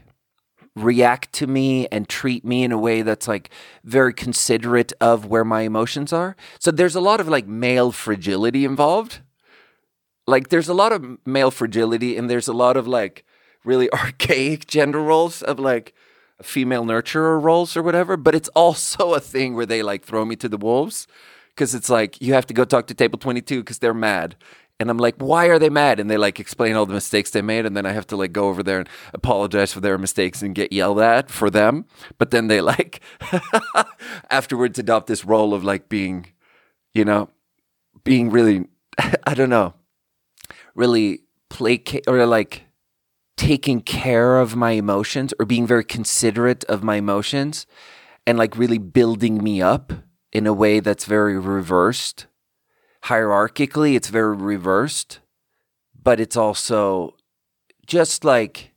react 0.75 1.35
to 1.35 1.47
me 1.47 1.87
and 1.89 2.09
treat 2.09 2.43
me 2.43 2.65
in 2.65 2.73
a 2.73 2.79
way 2.79 3.03
that's 3.03 3.29
like 3.29 3.51
very 3.85 4.15
considerate 4.15 4.95
of 4.99 5.27
where 5.27 5.45
my 5.45 5.61
emotions 5.61 6.11
are. 6.11 6.37
So 6.59 6.71
there's 6.71 6.97
a 6.97 7.01
lot 7.03 7.21
of 7.21 7.29
like 7.29 7.47
male 7.47 7.93
fragility 7.93 8.65
involved. 8.65 9.21
Like 10.27 10.49
there's 10.49 10.71
a 10.71 10.75
lot 10.75 10.93
of 10.93 11.19
male 11.27 11.51
fragility 11.51 12.17
and 12.17 12.31
there's 12.31 12.49
a 12.49 12.55
lot 12.55 12.79
of 12.79 12.89
like 12.89 13.27
really 13.63 13.93
archaic 13.93 14.67
gender 14.67 15.03
roles 15.03 15.43
of 15.43 15.61
like, 15.61 15.95
female 16.43 16.85
nurturer 16.85 17.43
roles 17.43 17.77
or 17.77 17.83
whatever, 17.83 18.17
but 18.17 18.35
it's 18.35 18.49
also 18.51 19.15
a 19.15 19.21
thing 19.21 19.55
where 19.55 19.67
they 19.67 19.83
like 19.83 20.05
throw 20.05 20.25
me 20.25 20.37
to 20.37 20.49
the 20.49 20.57
wolves 20.57 21.07
because 21.51 21.75
it's 21.75 21.89
like 21.89 22.21
you 22.21 22.35
have 22.35 22.47
to 22.47 22.55
go 22.55 22.65
talk 22.65 22.87
to 22.87 22.95
table 22.95 23.19
22 23.19 23.61
because 23.61 23.79
they're 23.79 23.95
mad. 23.95 24.37
And 24.79 24.91
I'm 24.91 24.99
like, 24.99 25.15
why 25.17 25.47
are 25.47 25.59
they 25.59 25.71
mad? 25.71 25.99
And 25.99 26.11
they 26.11 26.19
like 26.19 26.39
explain 26.39 26.77
all 26.77 26.85
the 26.85 26.93
mistakes 26.93 27.31
they 27.31 27.41
made. 27.41 27.65
And 27.65 27.75
then 27.75 27.87
I 27.87 27.93
have 27.93 28.07
to 28.09 28.17
like 28.17 28.33
go 28.33 28.49
over 28.49 28.63
there 28.63 28.81
and 28.81 28.89
apologize 29.15 29.73
for 29.73 29.81
their 29.81 29.97
mistakes 29.97 30.43
and 30.43 30.55
get 30.55 30.71
yelled 30.71 31.01
at 31.01 31.31
for 31.31 31.49
them. 31.49 31.87
But 32.19 32.31
then 32.31 32.49
they 32.49 32.61
like 32.61 33.01
afterwards 34.31 34.79
adopt 34.79 35.07
this 35.07 35.25
role 35.25 35.55
of 35.55 35.65
like 35.65 35.89
being, 35.89 36.27
you 36.93 37.07
know, 37.07 37.31
being 38.05 38.29
really, 38.29 38.67
I 38.99 39.33
don't 39.33 39.49
know, 39.49 39.73
really 40.75 41.21
placate 41.49 42.05
or 42.07 42.27
like 42.27 42.66
taking 43.37 43.81
care 43.81 44.39
of 44.39 44.57
my 44.57 44.73
emotions 44.73 45.35
or 45.39 45.47
being 45.47 45.67
very 45.67 45.85
considerate 45.85 46.65
of 46.65 46.83
my 46.83 46.97
emotions 46.97 47.67
and 48.27 48.39
like 48.39 48.57
really 48.57 48.79
building 48.79 49.43
me 49.43 49.61
up 49.63 49.93
in 50.33 50.47
a 50.47 50.53
way 50.53 50.81
that's 50.81 51.05
very 51.05 51.39
reversed. 51.39 52.27
Hierarchically, 53.05 53.95
it's 53.95 54.09
very 54.09 54.37
reversed, 54.37 55.21
but 56.03 56.19
it's 56.19 56.37
also 56.37 57.15
just 57.87 58.25
like 58.25 58.73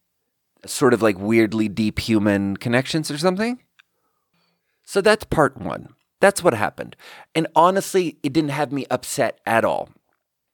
sort 0.66 0.94
of 0.94 1.02
like 1.02 1.18
weirdly 1.18 1.68
deep 1.68 2.00
human 2.00 2.58
connections 2.58 3.10
or 3.10 3.18
something. 3.18 3.60
So 4.84 5.02
that's 5.02 5.24
part 5.24 5.58
one. 5.58 5.96
That's 6.20 6.44
what 6.44 6.54
happened. 6.54 6.96
And 7.34 7.48
honestly, 7.56 8.18
it 8.24 8.34
didn't 8.34 8.52
have 8.52 8.72
me 8.72 8.86
upset 8.92 9.40
at 9.46 9.64
all. 9.64 9.90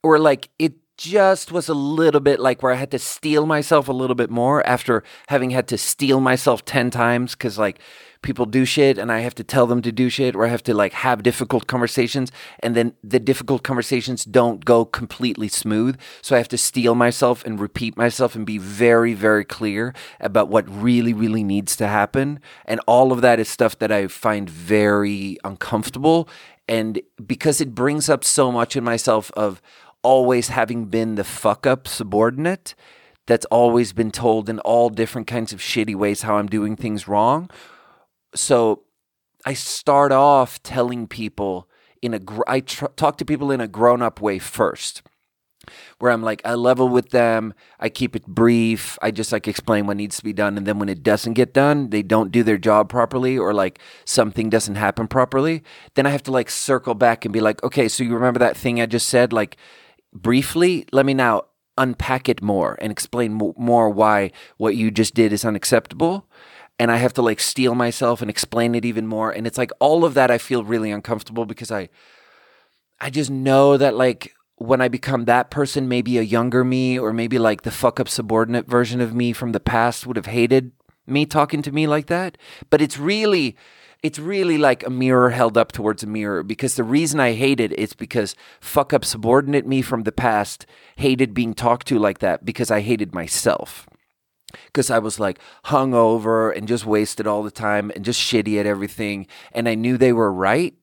Or 0.04 0.20
like 0.20 0.50
it 0.60 0.74
just 0.98 1.52
was 1.52 1.68
a 1.68 1.74
little 1.74 2.22
bit 2.22 2.40
like 2.40 2.64
where 2.64 2.72
I 2.72 2.76
had 2.76 2.92
to 2.92 3.00
steel 3.00 3.46
myself 3.46 3.88
a 3.88 3.94
little 3.94 4.16
bit 4.16 4.30
more 4.30 4.66
after 4.66 5.04
having 5.28 5.50
had 5.50 5.68
to 5.70 5.78
steel 5.78 6.20
myself 6.20 6.64
10 6.66 6.90
times 6.90 7.34
because 7.34 7.58
like 7.58 7.80
people 8.22 8.46
do 8.46 8.66
shit 8.66 8.98
and 8.98 9.12
I 9.12 9.20
have 9.20 9.36
to 9.36 9.44
tell 9.44 9.68
them 9.68 9.82
to 9.84 9.92
do 9.92 10.10
shit 10.10 10.36
or 10.36 10.46
I 10.46 10.50
have 10.50 10.64
to 10.64 10.74
like 10.74 10.94
have 10.94 11.22
difficult 11.22 11.68
conversations 11.68 12.32
and 12.60 12.76
then 12.76 12.94
the 13.04 13.20
difficult 13.20 13.64
conversations 13.64 14.26
don't 14.26 14.66
go 14.66 14.84
completely 14.86 15.48
smooth. 15.48 16.00
So 16.22 16.36
I 16.36 16.40
have 16.40 16.48
to 16.50 16.58
steel 16.58 16.96
myself 16.96 17.46
and 17.46 17.60
repeat 17.60 17.98
myself 17.98 18.36
and 18.36 18.46
be 18.46 18.58
very, 18.58 19.14
very 19.14 19.46
clear 19.46 19.94
about 20.20 20.50
what 20.50 20.68
really, 20.70 21.14
really 21.14 21.44
needs 21.44 21.76
to 21.78 21.88
happen. 21.88 22.40
And 22.66 22.80
all 22.88 23.12
of 23.12 23.22
that 23.22 23.40
is 23.40 23.48
stuff 23.48 23.78
that 23.80 23.92
I 23.92 24.08
find 24.08 24.50
very 24.50 25.38
uncomfortable. 25.44 26.28
And 26.68 27.02
because 27.26 27.62
it 27.62 27.76
brings 27.76 28.10
up 28.10 28.24
so 28.24 28.52
much 28.52 28.76
in 28.76 28.84
myself 28.84 29.30
of, 29.36 29.62
always 30.06 30.50
having 30.50 30.86
been 30.86 31.16
the 31.16 31.24
fuck 31.24 31.66
up 31.66 31.88
subordinate 31.88 32.76
that's 33.26 33.46
always 33.46 33.92
been 33.92 34.12
told 34.12 34.48
in 34.48 34.60
all 34.60 34.92
different 34.92 35.26
kinds 35.26 35.52
of 35.52 35.60
shitty 35.60 35.96
ways 35.96 36.22
how 36.22 36.38
I'm 36.38 36.46
doing 36.46 36.76
things 36.76 37.08
wrong. 37.08 37.50
So 38.36 38.84
I 39.46 39.54
start 39.56 40.12
off 40.12 40.62
telling 40.62 41.08
people 41.08 41.68
in 42.04 42.14
a 42.14 42.20
gr- 42.20 42.48
I 42.48 42.60
tr- 42.60 42.94
talk 42.96 43.18
to 43.18 43.26
people 43.26 43.50
in 43.50 43.60
a 43.60 43.68
grown 43.68 44.04
up 44.04 44.22
way 44.22 44.38
first. 44.38 45.02
Where 45.98 46.12
I'm 46.12 46.22
like, 46.22 46.44
I 46.46 46.54
level 46.54 46.88
with 46.88 47.10
them, 47.10 47.56
I 47.80 47.90
keep 47.90 48.16
it 48.16 48.28
brief, 48.28 49.00
I 49.02 49.10
just 49.10 49.32
like 49.32 49.48
explain 49.48 49.88
what 49.88 49.98
needs 49.98 50.18
to 50.18 50.24
be 50.24 50.34
done. 50.34 50.56
And 50.58 50.68
then 50.68 50.78
when 50.78 50.90
it 50.90 51.02
doesn't 51.02 51.34
get 51.34 51.56
done, 51.56 51.90
they 51.90 52.04
don't 52.04 52.32
do 52.32 52.44
their 52.44 52.60
job 52.60 52.88
properly, 52.88 53.36
or 53.36 53.52
like 53.52 53.80
something 54.06 54.52
doesn't 54.52 54.76
happen 54.76 55.08
properly, 55.08 55.64
then 55.96 56.06
I 56.06 56.12
have 56.12 56.22
to 56.24 56.32
like 56.32 56.52
circle 56.52 56.94
back 56.94 57.26
and 57.26 57.34
be 57.34 57.42
like, 57.42 57.64
okay, 57.64 57.88
so 57.88 58.04
you 58.04 58.14
remember 58.14 58.38
that 58.38 58.56
thing 58.56 58.80
I 58.80 58.86
just 58.86 59.10
said? 59.10 59.34
Like, 59.34 59.58
briefly, 60.16 60.86
let 60.92 61.06
me 61.06 61.14
now 61.14 61.44
unpack 61.78 62.30
it 62.30 62.42
more 62.42 62.78
and 62.82 62.92
explain 62.92 63.34
more 63.34 63.90
why 63.90 64.32
what 64.58 64.76
you 64.76 64.90
just 64.90 65.14
did 65.14 65.34
is 65.34 65.44
unacceptable. 65.44 66.28
And 66.80 66.92
I 66.92 66.98
have 66.98 67.14
to 67.14 67.22
like 67.22 67.40
steel 67.40 67.76
myself 67.76 68.22
and 68.22 68.30
explain 68.30 68.76
it 68.76 68.86
even 68.86 69.08
more. 69.08 69.32
And 69.32 69.46
it's 69.46 69.58
like 69.58 69.72
all 69.80 70.04
of 70.04 70.14
that 70.14 70.32
I 70.32 70.38
feel 70.38 70.64
really 70.64 70.92
uncomfortable 70.92 71.46
because 71.46 71.72
I 71.72 71.90
I 73.00 73.10
just 73.10 73.30
know 73.30 73.78
that 73.78 73.96
like 73.96 74.34
when 74.56 74.82
I 74.82 74.88
become 74.88 75.26
that 75.26 75.52
person, 75.52 75.88
maybe 75.88 76.18
a 76.18 76.22
younger 76.22 76.64
me 76.64 76.98
or 76.98 77.12
maybe 77.12 77.38
like 77.38 77.64
the 77.64 77.72
fuck 77.72 78.00
up 78.00 78.08
subordinate 78.08 78.68
version 78.68 79.02
of 79.02 79.14
me 79.14 79.34
from 79.34 79.52
the 79.52 79.60
past 79.60 80.08
would 80.08 80.16
have 80.16 80.28
hated 80.28 80.72
me 81.06 81.26
talking 81.26 81.62
to 81.62 81.72
me 81.72 81.88
like 81.88 82.08
that. 82.08 82.38
But 82.70 82.82
it's 82.82 82.98
really 82.98 83.56
it's 84.06 84.20
really 84.20 84.60
like 84.60 84.86
a 84.86 84.90
mirror 84.92 85.32
held 85.32 85.58
up 85.58 85.72
towards 85.72 86.04
a 86.04 86.08
mirror 86.08 86.44
because 86.44 86.76
the 86.76 86.84
reason 86.84 87.20
I 87.20 87.34
hate 87.34 87.60
it 87.60 87.74
is 87.74 87.94
because 87.94 88.36
fuck 88.62 88.94
up 88.94 89.04
subordinate 89.04 89.66
me 89.66 89.82
from 89.82 90.04
the 90.04 90.12
past 90.12 90.68
hated 90.98 91.34
being 91.34 91.56
talked 91.56 91.88
to 91.88 91.98
like 91.98 92.20
that 92.20 92.46
because 92.46 92.70
I 92.70 92.82
hated 92.82 93.16
myself. 93.16 93.88
Because 94.68 94.92
I 94.92 95.00
was 95.00 95.20
like 95.20 95.40
hungover 95.66 96.56
and 96.56 96.68
just 96.68 96.86
wasted 96.86 97.26
all 97.26 97.42
the 97.42 97.50
time 97.50 97.92
and 97.96 98.06
just 98.06 98.22
shitty 98.22 98.60
at 98.60 98.68
everything. 98.68 99.26
And 99.54 99.68
I 99.68 99.74
knew 99.74 99.98
they 99.98 100.14
were 100.14 100.32
right 100.32 100.76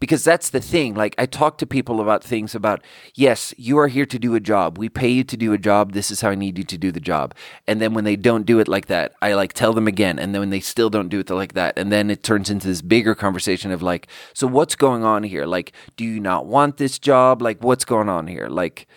because 0.00 0.24
that's 0.24 0.50
the 0.50 0.60
thing. 0.60 0.94
Like 0.94 1.14
I 1.18 1.26
talk 1.26 1.58
to 1.58 1.66
people 1.66 2.00
about 2.00 2.24
things 2.24 2.54
about, 2.54 2.82
yes, 3.14 3.54
you 3.56 3.78
are 3.78 3.88
here 3.88 4.06
to 4.06 4.18
do 4.18 4.34
a 4.34 4.40
job. 4.40 4.78
We 4.78 4.88
pay 4.88 5.08
you 5.08 5.22
to 5.24 5.36
do 5.36 5.52
a 5.52 5.58
job. 5.58 5.92
This 5.92 6.10
is 6.10 6.22
how 6.22 6.30
I 6.30 6.34
need 6.34 6.58
you 6.58 6.64
to 6.64 6.78
do 6.78 6.90
the 6.90 7.00
job. 7.00 7.34
And 7.66 7.80
then 7.80 7.94
when 7.94 8.04
they 8.04 8.16
don't 8.16 8.46
do 8.46 8.58
it 8.58 8.66
like 8.66 8.86
that, 8.86 9.12
I 9.20 9.34
like 9.34 9.52
tell 9.52 9.74
them 9.74 9.86
again. 9.86 10.18
And 10.18 10.34
then 10.34 10.40
when 10.40 10.50
they 10.50 10.60
still 10.60 10.90
don't 10.90 11.08
do 11.08 11.20
it 11.20 11.30
like 11.30 11.52
that, 11.52 11.78
and 11.78 11.92
then 11.92 12.10
it 12.10 12.22
turns 12.22 12.50
into 12.50 12.66
this 12.66 12.82
bigger 12.82 13.14
conversation 13.14 13.70
of 13.70 13.82
like, 13.82 14.08
so 14.34 14.46
what's 14.46 14.74
going 14.74 15.04
on 15.04 15.22
here? 15.22 15.44
Like, 15.44 15.72
do 15.96 16.04
you 16.04 16.18
not 16.18 16.46
want 16.46 16.78
this 16.78 16.98
job? 16.98 17.42
Like, 17.42 17.62
what's 17.62 17.84
going 17.84 18.08
on 18.08 18.26
here? 18.26 18.48
Like, 18.48 18.88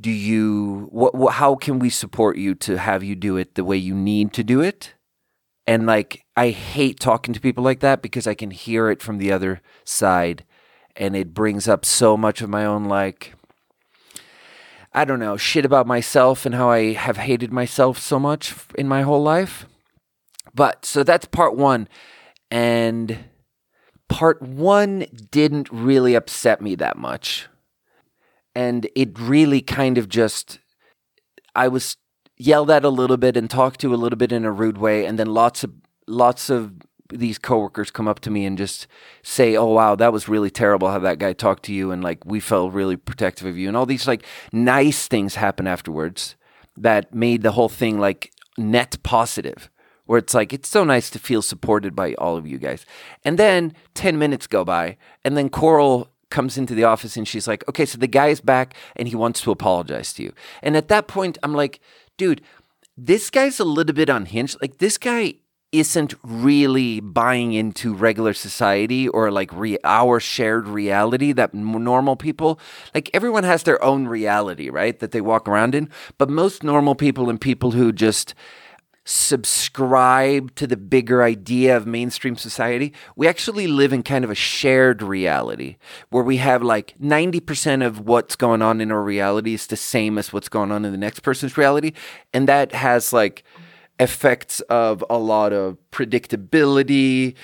do 0.00 0.10
you 0.10 0.88
what, 0.90 1.34
how 1.34 1.54
can 1.54 1.78
we 1.78 1.90
support 1.90 2.36
you 2.36 2.54
to 2.56 2.78
have 2.78 3.04
you 3.04 3.14
do 3.14 3.36
it 3.36 3.54
the 3.54 3.64
way 3.64 3.76
you 3.76 3.94
need 3.94 4.32
to 4.32 4.44
do 4.44 4.60
it? 4.60 4.94
And 5.66 5.86
like, 5.86 6.24
I 6.36 6.50
hate 6.50 7.00
talking 7.00 7.34
to 7.34 7.40
people 7.40 7.64
like 7.64 7.80
that 7.80 8.02
because 8.02 8.26
I 8.26 8.34
can 8.34 8.50
hear 8.50 8.90
it 8.90 9.00
from 9.02 9.18
the 9.18 9.32
other 9.32 9.62
side 9.84 10.44
and 10.96 11.16
it 11.16 11.34
brings 11.34 11.66
up 11.68 11.84
so 11.84 12.16
much 12.16 12.42
of 12.42 12.50
my 12.50 12.64
own, 12.64 12.84
like, 12.84 13.34
I 14.92 15.04
don't 15.04 15.18
know, 15.18 15.36
shit 15.36 15.64
about 15.64 15.86
myself 15.86 16.46
and 16.46 16.54
how 16.54 16.70
I 16.70 16.92
have 16.92 17.16
hated 17.16 17.52
myself 17.52 17.98
so 17.98 18.18
much 18.18 18.54
in 18.76 18.86
my 18.88 19.02
whole 19.02 19.22
life. 19.22 19.66
But 20.54 20.84
so 20.84 21.02
that's 21.02 21.26
part 21.26 21.56
one. 21.56 21.88
And 22.50 23.24
part 24.08 24.40
one 24.42 25.06
didn't 25.30 25.68
really 25.72 26.14
upset 26.14 26.60
me 26.60 26.76
that 26.76 26.96
much. 26.96 27.48
and 28.54 28.88
it 28.94 29.18
really 29.18 29.60
kind 29.60 29.98
of 29.98 30.08
just 30.08 30.60
I 31.54 31.68
was 31.68 31.96
yelled 32.46 32.70
at 32.70 32.84
a 32.84 32.88
little 32.88 33.16
bit 33.16 33.36
and 33.36 33.48
talked 33.48 33.80
to 33.80 33.94
a 33.94 33.96
little 33.96 34.18
bit 34.18 34.32
in 34.32 34.44
a 34.44 34.52
rude 34.52 34.78
way, 34.78 35.06
and 35.06 35.18
then 35.18 35.28
lots 35.28 35.64
of 35.64 35.72
lots 36.06 36.50
of 36.50 36.72
these 37.12 37.38
coworkers 37.38 37.90
come 37.90 38.08
up 38.08 38.20
to 38.20 38.30
me 38.30 38.44
and 38.44 38.58
just 38.58 38.86
say, 39.22 39.56
"Oh 39.56 39.72
wow, 39.72 39.94
that 39.96 40.12
was 40.12 40.28
really 40.28 40.50
terrible 40.50 40.90
how 40.90 40.98
that 40.98 41.18
guy 41.18 41.32
talked 41.32 41.64
to 41.64 41.72
you," 41.72 41.90
and 41.90 42.02
like 42.02 42.24
we 42.24 42.40
felt 42.40 42.72
really 42.72 42.96
protective 42.96 43.46
of 43.46 43.56
you, 43.56 43.68
and 43.68 43.76
all 43.76 43.86
these 43.86 44.06
like 44.06 44.24
nice 44.52 45.08
things 45.08 45.36
happen 45.36 45.66
afterwards 45.66 46.36
that 46.76 47.14
made 47.14 47.42
the 47.42 47.52
whole 47.52 47.68
thing 47.68 47.98
like 47.98 48.32
net 48.58 48.96
positive. 49.02 49.70
Where 50.06 50.18
it's 50.18 50.34
like 50.34 50.52
it's 50.52 50.68
so 50.68 50.84
nice 50.84 51.08
to 51.10 51.18
feel 51.18 51.40
supported 51.40 51.96
by 51.96 52.12
all 52.14 52.36
of 52.36 52.46
you 52.46 52.58
guys, 52.58 52.84
and 53.24 53.38
then 53.38 53.72
ten 53.94 54.18
minutes 54.18 54.46
go 54.46 54.62
by, 54.62 54.98
and 55.24 55.34
then 55.34 55.48
Coral 55.48 56.10
comes 56.28 56.58
into 56.58 56.74
the 56.74 56.84
office 56.84 57.16
and 57.16 57.26
she's 57.26 57.46
like, 57.46 57.66
"Okay, 57.68 57.86
so 57.86 57.96
the 57.96 58.06
guy 58.06 58.26
is 58.26 58.40
back 58.40 58.74
and 58.96 59.08
he 59.08 59.14
wants 59.14 59.40
to 59.40 59.50
apologize 59.50 60.12
to 60.14 60.22
you," 60.22 60.32
and 60.62 60.76
at 60.76 60.88
that 60.88 61.06
point, 61.06 61.38
I'm 61.42 61.54
like, 61.54 61.80
"Dude." 62.16 62.42
This 62.96 63.28
guy's 63.28 63.58
a 63.58 63.64
little 63.64 63.92
bit 63.92 64.08
unhinged. 64.08 64.56
Like, 64.62 64.78
this 64.78 64.98
guy 64.98 65.34
isn't 65.74 66.14
really 66.22 67.00
buying 67.00 67.52
into 67.52 67.92
regular 67.92 68.32
society 68.32 69.08
or 69.08 69.32
like 69.32 69.52
re- 69.52 69.76
our 69.82 70.20
shared 70.20 70.68
reality 70.68 71.32
that 71.32 71.52
normal 71.52 72.14
people 72.14 72.60
like 72.94 73.10
everyone 73.12 73.42
has 73.42 73.64
their 73.64 73.82
own 73.82 74.06
reality 74.06 74.70
right 74.70 75.00
that 75.00 75.10
they 75.10 75.20
walk 75.20 75.48
around 75.48 75.74
in 75.74 75.90
but 76.16 76.30
most 76.30 76.62
normal 76.62 76.94
people 76.94 77.28
and 77.28 77.40
people 77.40 77.72
who 77.72 77.90
just 77.90 78.34
subscribe 79.04 80.54
to 80.54 80.66
the 80.66 80.76
bigger 80.76 81.22
idea 81.22 81.76
of 81.76 81.86
mainstream 81.86 82.36
society 82.36 82.92
we 83.16 83.28
actually 83.28 83.66
live 83.66 83.92
in 83.92 84.02
kind 84.02 84.24
of 84.24 84.30
a 84.30 84.34
shared 84.34 85.02
reality 85.02 85.76
where 86.10 86.24
we 86.24 86.38
have 86.38 86.62
like 86.62 86.94
90% 86.98 87.84
of 87.84 88.00
what's 88.00 88.36
going 88.36 88.62
on 88.62 88.80
in 88.80 88.90
our 88.90 89.02
reality 89.02 89.54
is 89.54 89.66
the 89.66 89.76
same 89.76 90.18
as 90.18 90.32
what's 90.32 90.48
going 90.48 90.72
on 90.72 90.84
in 90.84 90.92
the 90.92 90.98
next 90.98 91.20
person's 91.20 91.56
reality. 91.56 91.92
And 92.32 92.48
that 92.48 92.72
has 92.72 93.12
like 93.12 93.44
effects 93.98 94.60
of 94.62 95.04
a 95.08 95.18
lot 95.18 95.52
of 95.52 95.78
predictability 95.90 97.34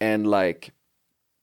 and 0.00 0.26
like 0.26 0.72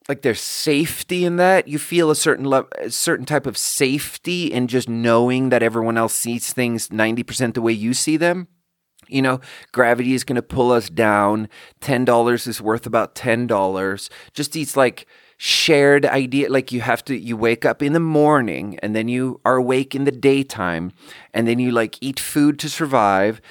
like 0.09 0.21
there's 0.21 0.41
safety 0.41 1.23
in 1.23 1.37
that. 1.37 1.69
You 1.69 1.79
feel 1.79 2.11
a 2.11 2.15
certain 2.15 2.47
le- 2.47 2.67
a 2.77 2.89
certain 2.89 3.25
type 3.25 3.47
of 3.47 3.57
safety 3.57 4.47
in 4.47 4.67
just 4.67 4.89
knowing 4.89 5.47
that 5.49 5.63
everyone 5.63 5.97
else 5.97 6.13
sees 6.13 6.51
things 6.51 6.89
90% 6.89 7.53
the 7.53 7.61
way 7.61 7.71
you 7.71 7.93
see 7.93 8.17
them 8.17 8.49
you 9.13 9.21
know 9.21 9.39
gravity 9.71 10.13
is 10.13 10.23
going 10.23 10.35
to 10.35 10.41
pull 10.41 10.71
us 10.71 10.89
down. 10.89 11.47
$10 11.81 12.47
is 12.47 12.61
worth 12.61 12.85
about 12.85 13.15
$10 13.15 14.09
just 14.33 14.51
these 14.53 14.75
like 14.75 15.07
shared 15.37 16.05
idea 16.05 16.49
like 16.49 16.71
you 16.71 16.81
have 16.81 17.03
to 17.03 17.17
you 17.17 17.35
wake 17.35 17.65
up 17.65 17.81
in 17.81 17.93
the 17.93 17.99
morning 17.99 18.79
and 18.81 18.95
then 18.95 19.07
you 19.07 19.41
are 19.43 19.57
awake 19.57 19.93
in 19.93 20.05
the 20.05 20.11
daytime 20.11 20.91
and 21.33 21.47
then 21.47 21.59
you 21.59 21.71
like 21.71 21.97
eat 22.01 22.19
food 22.19 22.57
to 22.59 22.69
survive 22.69 23.41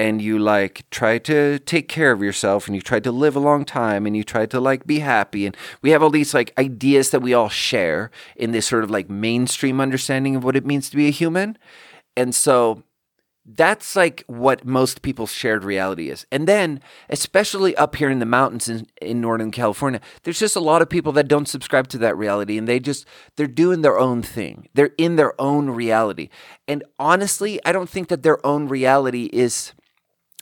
and 0.00 0.22
you 0.22 0.38
like 0.38 0.88
try 0.90 1.18
to 1.18 1.58
take 1.58 1.88
care 1.88 2.12
of 2.12 2.22
yourself 2.22 2.66
and 2.66 2.74
you 2.74 2.80
try 2.80 3.00
to 3.00 3.12
live 3.12 3.36
a 3.36 3.40
long 3.40 3.64
time 3.64 4.06
and 4.06 4.16
you 4.16 4.24
try 4.24 4.46
to 4.46 4.60
like 4.60 4.86
be 4.86 5.00
happy 5.00 5.44
and 5.44 5.56
we 5.82 5.90
have 5.90 6.02
all 6.02 6.10
these 6.10 6.32
like 6.32 6.54
ideas 6.56 7.10
that 7.10 7.20
we 7.20 7.34
all 7.34 7.48
share 7.48 8.10
in 8.36 8.52
this 8.52 8.66
sort 8.66 8.84
of 8.84 8.90
like 8.90 9.10
mainstream 9.10 9.80
understanding 9.80 10.36
of 10.36 10.44
what 10.44 10.56
it 10.56 10.64
means 10.64 10.88
to 10.88 10.96
be 10.96 11.08
a 11.08 11.10
human. 11.10 11.58
And 12.16 12.34
so 12.34 12.82
that's 13.46 13.96
like 13.96 14.22
what 14.26 14.64
most 14.64 15.02
people's 15.02 15.32
shared 15.32 15.64
reality 15.64 16.10
is. 16.10 16.26
And 16.30 16.46
then, 16.46 16.80
especially 17.08 17.74
up 17.76 17.96
here 17.96 18.10
in 18.10 18.18
the 18.18 18.26
mountains 18.26 18.68
in, 18.68 18.86
in 19.00 19.20
Northern 19.20 19.50
California, 19.50 20.00
there's 20.22 20.38
just 20.38 20.56
a 20.56 20.60
lot 20.60 20.82
of 20.82 20.90
people 20.90 21.12
that 21.12 21.28
don't 21.28 21.48
subscribe 21.48 21.88
to 21.88 21.98
that 21.98 22.16
reality 22.16 22.58
and 22.58 22.68
they 22.68 22.78
just, 22.78 23.06
they're 23.36 23.46
doing 23.46 23.82
their 23.82 23.98
own 23.98 24.22
thing. 24.22 24.68
They're 24.74 24.94
in 24.98 25.16
their 25.16 25.40
own 25.40 25.70
reality. 25.70 26.28
And 26.68 26.84
honestly, 26.98 27.58
I 27.64 27.72
don't 27.72 27.88
think 27.88 28.08
that 28.08 28.22
their 28.22 28.44
own 28.46 28.68
reality 28.68 29.30
is 29.32 29.72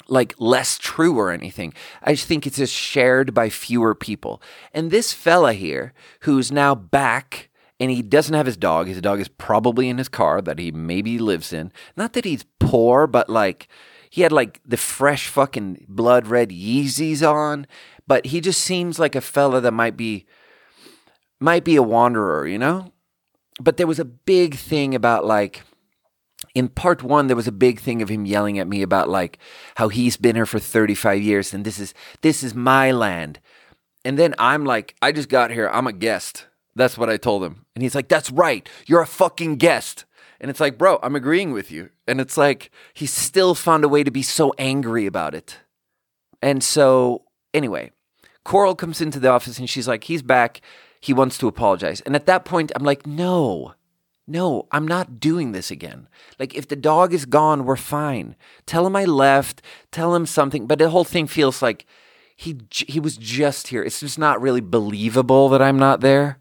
like 0.09 0.35
less 0.39 0.79
true 0.79 1.19
or 1.19 1.31
anything. 1.31 1.75
I 2.03 2.15
just 2.15 2.27
think 2.27 2.47
it's 2.47 2.57
just 2.57 2.75
shared 2.75 3.33
by 3.33 3.49
fewer 3.49 3.95
people. 3.95 4.43
And 4.73 4.91
this 4.91 5.13
fella 5.13 5.53
here, 5.53 5.93
who's 6.21 6.51
now 6.51 6.75
back 6.75 7.48
and 7.81 7.91
he 7.91 8.03
doesn't 8.03 8.35
have 8.35 8.47
his 8.47 8.57
dog, 8.57 8.89
his 8.89 9.01
dog 9.01 9.21
is 9.21 9.29
probably 9.29 9.89
in 9.89 9.99
his 9.99 10.09
car 10.09 10.41
that 10.41 10.59
he 10.59 10.73
maybe 10.73 11.19
lives 11.19 11.53
in. 11.53 11.73
Not 11.97 12.13
that 12.15 12.25
he's 12.25 12.45
poor, 12.59 13.07
but 13.07 13.29
like 13.29 13.69
he 14.11 14.23
had 14.23 14.33
like 14.33 14.61
the 14.65 14.77
fresh 14.77 15.29
fucking 15.29 15.87
blood 15.89 16.27
red 16.27 16.51
Yeezys 16.51 17.23
on, 17.23 17.67
but 18.07 18.27
he 18.27 18.41
just 18.41 18.63
seems 18.63 18.99
like 18.99 19.15
a 19.15 19.21
fella 19.21 19.61
that 19.61 19.73
might 19.73 19.97
be 19.97 20.27
might 21.41 21.65
be 21.65 21.77
a 21.77 21.83
wanderer, 21.83 22.47
you 22.47 22.59
know? 22.59 22.93
But 23.61 23.77
there 23.77 23.87
was 23.87 24.01
a 24.01 24.05
big 24.05 24.57
thing 24.57 24.95
about 24.95 25.25
like 25.25 25.63
in 26.55 26.69
part 26.69 27.03
one, 27.03 27.27
there 27.29 27.37
was 27.37 27.47
a 27.47 27.53
big 27.53 27.79
thing 27.79 28.03
of 28.03 28.09
him 28.09 28.25
yelling 28.25 28.59
at 28.59 28.69
me 28.69 28.83
about 28.83 29.09
like 29.09 29.39
how 29.77 29.89
he's 29.89 30.17
been 30.17 30.35
here 30.35 30.47
for 30.47 30.59
35 30.59 31.23
years 31.23 31.55
and 31.55 31.65
this 31.65 31.79
is 31.79 31.95
this 32.23 32.43
is 32.43 32.55
my 32.55 32.91
land. 32.91 33.39
And 34.05 34.19
then 34.19 34.35
I'm 34.39 34.65
like, 34.65 34.97
I 35.03 35.13
just 35.13 35.29
got 35.29 35.51
here. 35.51 35.69
I'm 35.69 35.87
a 35.87 35.93
guest. 35.93 36.48
That's 36.79 36.97
what 36.97 37.11
I 37.11 37.17
told 37.17 37.45
him. 37.45 37.67
And 37.75 37.83
he's 37.83 37.95
like, 37.95 38.09
That's 38.09 38.31
right. 38.31 38.69
You're 38.87 39.03
a 39.03 39.07
fucking 39.07 39.57
guest. 39.57 40.05
And 40.41 40.51
it's 40.51 40.61
like, 40.61 40.79
bro, 40.79 40.99
I'm 41.03 41.17
agreeing 41.17 41.53
with 41.53 41.71
you. 41.71 41.91
And 42.07 42.21
it's 42.21 42.37
like, 42.37 42.71
he 42.95 43.07
still 43.07 43.55
found 43.55 43.85
a 43.85 43.89
way 43.89 44.05
to 44.05 44.11
be 44.11 44.23
so 44.23 44.55
angry 44.57 45.05
about 45.05 45.35
it. 45.35 45.59
And 46.41 46.63
so, 46.63 47.25
anyway, 47.53 47.91
Coral 48.45 48.77
comes 48.77 49.01
into 49.01 49.19
the 49.19 49.29
office 49.29 49.59
and 49.59 49.69
she's 49.69 49.89
like, 49.89 50.05
he's 50.05 50.23
back. 50.23 50.61
He 51.01 51.13
wants 51.13 51.39
to 51.39 51.49
apologize. 51.49 52.01
And 52.03 52.15
at 52.15 52.27
that 52.27 52.45
point, 52.45 52.71
I'm 52.77 52.85
like, 52.85 53.07
no, 53.07 53.75
no, 54.27 54.69
I'm 54.71 54.87
not 54.87 55.19
doing 55.19 55.53
this 55.53 55.71
again. 55.71 56.09
Like, 56.39 56.55
if 56.55 56.69
the 56.69 56.77
dog 56.77 57.13
is 57.13 57.25
gone, 57.25 57.65
we're 57.65 57.77
fine. 57.77 58.37
Tell 58.67 58.87
him 58.87 58.95
I 58.95 59.05
left, 59.05 59.63
tell 59.91 60.15
him 60.15 60.27
something. 60.27 60.67
But 60.67 60.79
the 60.79 60.91
whole 60.91 61.05
thing 61.05 61.27
feels 61.27 61.63
like 61.63 61.85
he, 62.37 62.61
he 62.71 63.01
was 63.01 63.17
just 63.17 63.69
here. 63.69 63.83
It's 63.83 64.01
just 64.01 64.19
not 64.19 64.41
really 64.41 64.61
believable 64.61 65.49
that 65.49 65.63
I'm 65.63 65.79
not 65.79 66.01
there. 66.01 66.39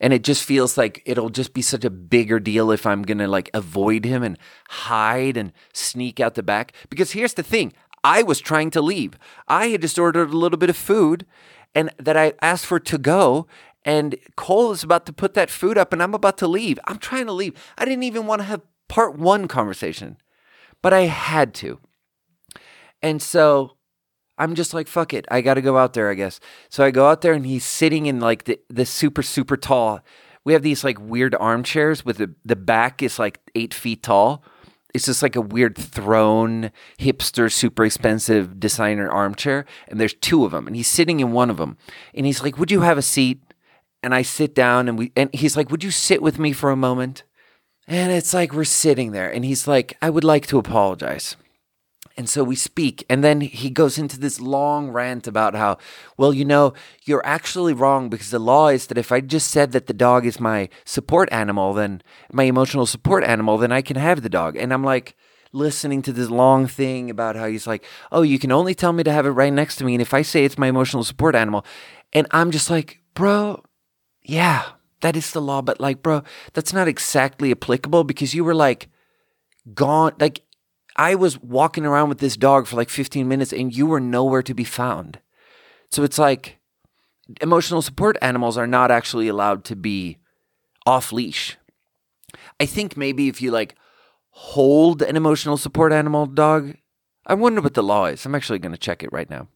And 0.00 0.12
it 0.12 0.22
just 0.22 0.44
feels 0.44 0.78
like 0.78 1.02
it'll 1.04 1.28
just 1.28 1.52
be 1.52 1.62
such 1.62 1.84
a 1.84 1.90
bigger 1.90 2.38
deal 2.38 2.70
if 2.70 2.86
I'm 2.86 3.04
to 3.04 3.26
like 3.26 3.50
avoid 3.52 4.04
him 4.04 4.22
and 4.22 4.38
hide 4.68 5.36
and 5.36 5.52
sneak 5.72 6.20
out 6.20 6.34
the 6.34 6.42
back. 6.42 6.72
Because 6.88 7.12
here's 7.12 7.34
the 7.34 7.42
thing 7.42 7.72
I 8.04 8.22
was 8.22 8.40
trying 8.40 8.70
to 8.70 8.80
leave. 8.80 9.18
I 9.48 9.68
had 9.68 9.82
just 9.82 9.98
ordered 9.98 10.30
a 10.30 10.36
little 10.36 10.58
bit 10.58 10.70
of 10.70 10.76
food 10.76 11.26
and 11.74 11.90
that 11.98 12.16
I 12.16 12.34
asked 12.40 12.66
for 12.66 12.78
to 12.78 12.98
go 12.98 13.46
and 13.84 14.16
Cole 14.36 14.72
is 14.72 14.84
about 14.84 15.06
to 15.06 15.12
put 15.12 15.34
that 15.34 15.50
food 15.50 15.78
up 15.78 15.92
and 15.92 16.02
I'm 16.02 16.14
about 16.14 16.38
to 16.38 16.46
leave. 16.46 16.78
I'm 16.84 16.98
trying 16.98 17.26
to 17.26 17.32
leave. 17.32 17.54
I 17.76 17.84
didn't 17.84 18.02
even 18.04 18.26
want 18.26 18.40
to 18.40 18.46
have 18.46 18.62
part 18.88 19.18
one 19.18 19.48
conversation, 19.48 20.18
but 20.82 20.92
I 20.92 21.02
had 21.02 21.54
to. 21.54 21.78
And 23.00 23.22
so 23.22 23.77
I'm 24.38 24.54
just 24.54 24.74
like, 24.74 24.88
fuck 24.88 25.12
it. 25.12 25.26
I 25.30 25.40
got 25.40 25.54
to 25.54 25.62
go 25.62 25.76
out 25.76 25.92
there, 25.94 26.10
I 26.10 26.14
guess. 26.14 26.40
So 26.68 26.84
I 26.84 26.90
go 26.90 27.08
out 27.08 27.20
there 27.22 27.32
and 27.32 27.46
he's 27.46 27.64
sitting 27.64 28.06
in 28.06 28.20
like 28.20 28.44
the, 28.44 28.60
the 28.68 28.86
super, 28.86 29.22
super 29.22 29.56
tall. 29.56 30.00
We 30.44 30.52
have 30.52 30.62
these 30.62 30.84
like 30.84 30.98
weird 31.00 31.34
armchairs 31.34 32.04
with 32.04 32.18
the, 32.18 32.34
the 32.44 32.56
back 32.56 33.02
is 33.02 33.18
like 33.18 33.40
eight 33.54 33.74
feet 33.74 34.02
tall. 34.02 34.42
It's 34.94 35.04
just 35.04 35.22
like 35.22 35.36
a 35.36 35.42
weird 35.42 35.76
throne, 35.76 36.70
hipster, 36.98 37.52
super 37.52 37.84
expensive 37.84 38.58
designer 38.58 39.10
armchair. 39.10 39.66
And 39.88 40.00
there's 40.00 40.14
two 40.14 40.44
of 40.44 40.52
them. 40.52 40.66
And 40.66 40.74
he's 40.74 40.88
sitting 40.88 41.20
in 41.20 41.32
one 41.32 41.50
of 41.50 41.58
them. 41.58 41.76
And 42.14 42.24
he's 42.24 42.42
like, 42.42 42.58
Would 42.58 42.70
you 42.70 42.80
have 42.80 42.96
a 42.96 43.02
seat? 43.02 43.42
and 44.02 44.14
I 44.14 44.22
sit 44.22 44.54
down 44.54 44.88
and 44.88 44.98
we 44.98 45.12
and 45.16 45.30
he's 45.34 45.56
like, 45.56 45.70
"Would 45.70 45.84
you 45.84 45.90
sit 45.90 46.22
with 46.22 46.38
me 46.38 46.52
for 46.52 46.70
a 46.70 46.76
moment?" 46.76 47.24
And 47.86 48.12
it's 48.12 48.34
like 48.34 48.52
we're 48.52 48.64
sitting 48.64 49.12
there 49.12 49.30
and 49.30 49.44
he's 49.44 49.66
like, 49.66 49.96
"I 50.00 50.10
would 50.10 50.24
like 50.24 50.46
to 50.48 50.58
apologize." 50.58 51.36
And 52.18 52.28
so 52.28 52.42
we 52.42 52.56
speak 52.56 53.06
and 53.08 53.22
then 53.22 53.40
he 53.40 53.70
goes 53.70 53.96
into 53.96 54.18
this 54.18 54.40
long 54.40 54.90
rant 54.90 55.28
about 55.28 55.54
how, 55.54 55.78
well, 56.16 56.34
you 56.34 56.44
know, 56.44 56.74
you're 57.04 57.24
actually 57.24 57.72
wrong 57.72 58.08
because 58.08 58.30
the 58.30 58.40
law 58.40 58.68
is 58.68 58.88
that 58.88 58.98
if 58.98 59.12
I 59.12 59.20
just 59.20 59.52
said 59.52 59.70
that 59.70 59.86
the 59.86 59.94
dog 59.94 60.26
is 60.26 60.40
my 60.40 60.68
support 60.84 61.28
animal, 61.30 61.72
then 61.72 62.02
my 62.32 62.42
emotional 62.42 62.86
support 62.86 63.22
animal, 63.22 63.56
then 63.56 63.70
I 63.70 63.82
can 63.82 63.96
have 63.96 64.22
the 64.22 64.28
dog. 64.28 64.56
And 64.56 64.74
I'm 64.74 64.82
like, 64.82 65.14
listening 65.52 66.02
to 66.02 66.12
this 66.12 66.28
long 66.28 66.66
thing 66.66 67.08
about 67.08 67.36
how 67.36 67.46
he's 67.46 67.66
like, 67.66 67.84
oh, 68.12 68.22
you 68.22 68.38
can 68.38 68.52
only 68.52 68.74
tell 68.74 68.92
me 68.92 69.02
to 69.04 69.12
have 69.12 69.26
it 69.26 69.30
right 69.30 69.52
next 69.52 69.76
to 69.76 69.84
me. 69.84 69.94
And 69.94 70.02
if 70.02 70.12
I 70.12 70.22
say 70.22 70.44
it's 70.44 70.58
my 70.58 70.66
emotional 70.66 71.04
support 71.04 71.34
animal, 71.34 71.64
and 72.12 72.26
I'm 72.32 72.50
just 72.50 72.68
like, 72.68 73.00
bro, 73.14 73.62
yeah, 74.22 74.64
that 75.00 75.16
is 75.16 75.30
the 75.30 75.40
law. 75.40 75.62
But 75.62 75.80
like, 75.80 76.02
bro, 76.02 76.22
that's 76.52 76.72
not 76.72 76.88
exactly 76.88 77.50
applicable 77.50 78.04
because 78.04 78.34
you 78.34 78.44
were 78.44 78.54
like 78.54 78.88
gone. 79.74 80.14
Like, 80.18 80.42
I 80.98 81.14
was 81.14 81.40
walking 81.40 81.86
around 81.86 82.08
with 82.08 82.18
this 82.18 82.36
dog 82.36 82.66
for 82.66 82.76
like 82.76 82.90
15 82.90 83.26
minutes 83.28 83.52
and 83.52 83.74
you 83.74 83.86
were 83.86 84.00
nowhere 84.00 84.42
to 84.42 84.52
be 84.52 84.64
found. 84.64 85.20
So 85.90 86.02
it's 86.02 86.18
like 86.18 86.58
emotional 87.40 87.80
support 87.82 88.18
animals 88.20 88.58
are 88.58 88.66
not 88.66 88.90
actually 88.90 89.28
allowed 89.28 89.64
to 89.66 89.76
be 89.76 90.18
off 90.84 91.12
leash. 91.12 91.56
I 92.58 92.66
think 92.66 92.96
maybe 92.96 93.28
if 93.28 93.40
you 93.40 93.52
like 93.52 93.76
hold 94.30 95.00
an 95.00 95.16
emotional 95.16 95.56
support 95.56 95.92
animal 95.92 96.26
dog, 96.26 96.74
I 97.24 97.34
wonder 97.34 97.60
what 97.60 97.74
the 97.74 97.82
law 97.82 98.06
is. 98.06 98.26
I'm 98.26 98.34
actually 98.34 98.58
going 98.58 98.72
to 98.72 98.78
check 98.78 99.02
it 99.02 99.12
right 99.12 99.30
now. 99.30 99.48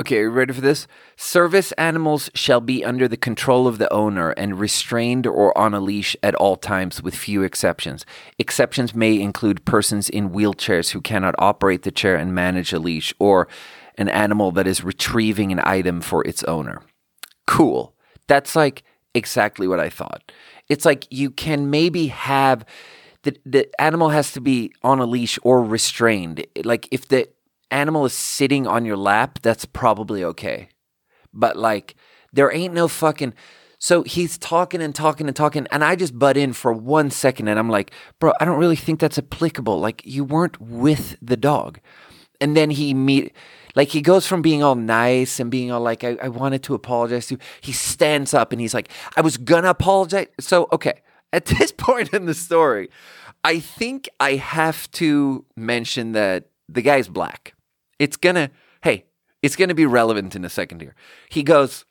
Okay, 0.00 0.20
are 0.20 0.22
you 0.22 0.30
ready 0.30 0.54
for 0.54 0.62
this? 0.62 0.86
Service 1.16 1.70
animals 1.72 2.30
shall 2.32 2.62
be 2.62 2.82
under 2.82 3.06
the 3.06 3.16
control 3.18 3.68
of 3.68 3.76
the 3.76 3.92
owner 3.92 4.30
and 4.30 4.58
restrained 4.58 5.26
or 5.26 5.56
on 5.56 5.74
a 5.74 5.80
leash 5.80 6.16
at 6.22 6.34
all 6.36 6.56
times, 6.56 7.02
with 7.02 7.14
few 7.14 7.42
exceptions. 7.42 8.06
Exceptions 8.38 8.94
may 8.94 9.20
include 9.20 9.66
persons 9.66 10.08
in 10.08 10.30
wheelchairs 10.30 10.92
who 10.92 11.02
cannot 11.02 11.34
operate 11.38 11.82
the 11.82 11.90
chair 11.90 12.16
and 12.16 12.34
manage 12.34 12.72
a 12.72 12.78
leash, 12.78 13.12
or 13.18 13.48
an 13.98 14.08
animal 14.08 14.50
that 14.52 14.66
is 14.66 14.82
retrieving 14.82 15.52
an 15.52 15.60
item 15.62 16.00
for 16.00 16.26
its 16.26 16.42
owner. 16.44 16.80
Cool. 17.46 17.94
That's 18.28 18.56
like 18.56 18.84
exactly 19.12 19.68
what 19.68 19.78
I 19.78 19.90
thought. 19.90 20.32
It's 20.70 20.86
like 20.86 21.06
you 21.10 21.30
can 21.30 21.68
maybe 21.68 22.06
have 22.06 22.64
the 23.24 23.36
the 23.44 23.68
animal 23.78 24.08
has 24.08 24.32
to 24.32 24.40
be 24.40 24.72
on 24.82 25.00
a 25.00 25.04
leash 25.04 25.38
or 25.42 25.62
restrained. 25.62 26.46
Like 26.64 26.88
if 26.90 27.08
the 27.08 27.28
animal 27.72 28.04
is 28.04 28.12
sitting 28.12 28.66
on 28.66 28.84
your 28.84 28.96
lap, 28.96 29.38
that's 29.42 29.64
probably 29.64 30.22
okay. 30.24 30.68
But 31.32 31.56
like, 31.56 31.96
there 32.32 32.52
ain't 32.52 32.74
no 32.74 32.88
fucking. 32.88 33.34
So 33.78 34.04
he's 34.04 34.38
talking 34.38 34.80
and 34.80 34.94
talking 34.94 35.26
and 35.26 35.34
talking, 35.34 35.66
and 35.72 35.82
I 35.82 35.96
just 35.96 36.16
butt 36.16 36.36
in 36.36 36.52
for 36.52 36.72
one 36.72 37.10
second, 37.10 37.48
and 37.48 37.58
I'm 37.58 37.68
like, 37.68 37.90
bro, 38.20 38.32
I 38.38 38.44
don't 38.44 38.60
really 38.60 38.76
think 38.76 39.00
that's 39.00 39.18
applicable. 39.18 39.80
Like, 39.80 40.02
you 40.04 40.22
weren't 40.22 40.60
with 40.60 41.16
the 41.20 41.36
dog. 41.36 41.80
And 42.40 42.56
then 42.56 42.70
he 42.70 42.94
meet, 42.94 43.34
like, 43.74 43.88
he 43.88 44.00
goes 44.00 44.24
from 44.26 44.40
being 44.40 44.62
all 44.62 44.76
nice 44.76 45.40
and 45.40 45.50
being 45.50 45.72
all 45.72 45.80
like, 45.80 46.04
I, 46.04 46.16
I 46.22 46.28
wanted 46.28 46.62
to 46.64 46.74
apologize 46.74 47.26
to. 47.28 47.38
He 47.60 47.72
stands 47.72 48.34
up 48.34 48.52
and 48.52 48.60
he's 48.60 48.74
like, 48.74 48.88
I 49.16 49.20
was 49.20 49.36
gonna 49.36 49.70
apologize. 49.70 50.28
So, 50.38 50.68
okay, 50.72 51.00
at 51.32 51.46
this 51.46 51.72
point 51.72 52.12
in 52.12 52.26
the 52.26 52.34
story, 52.34 52.88
I 53.42 53.58
think 53.58 54.08
I 54.20 54.34
have 54.34 54.88
to 54.92 55.44
mention 55.56 56.12
that 56.12 56.50
the 56.68 56.82
guy's 56.82 57.08
black. 57.08 57.54
It's 58.02 58.16
gonna, 58.16 58.50
hey, 58.82 59.04
it's 59.42 59.54
gonna 59.54 59.76
be 59.76 59.86
relevant 59.86 60.34
in 60.34 60.44
a 60.44 60.50
second 60.50 60.80
here. 60.80 60.96
He 61.30 61.44
goes, 61.44 61.84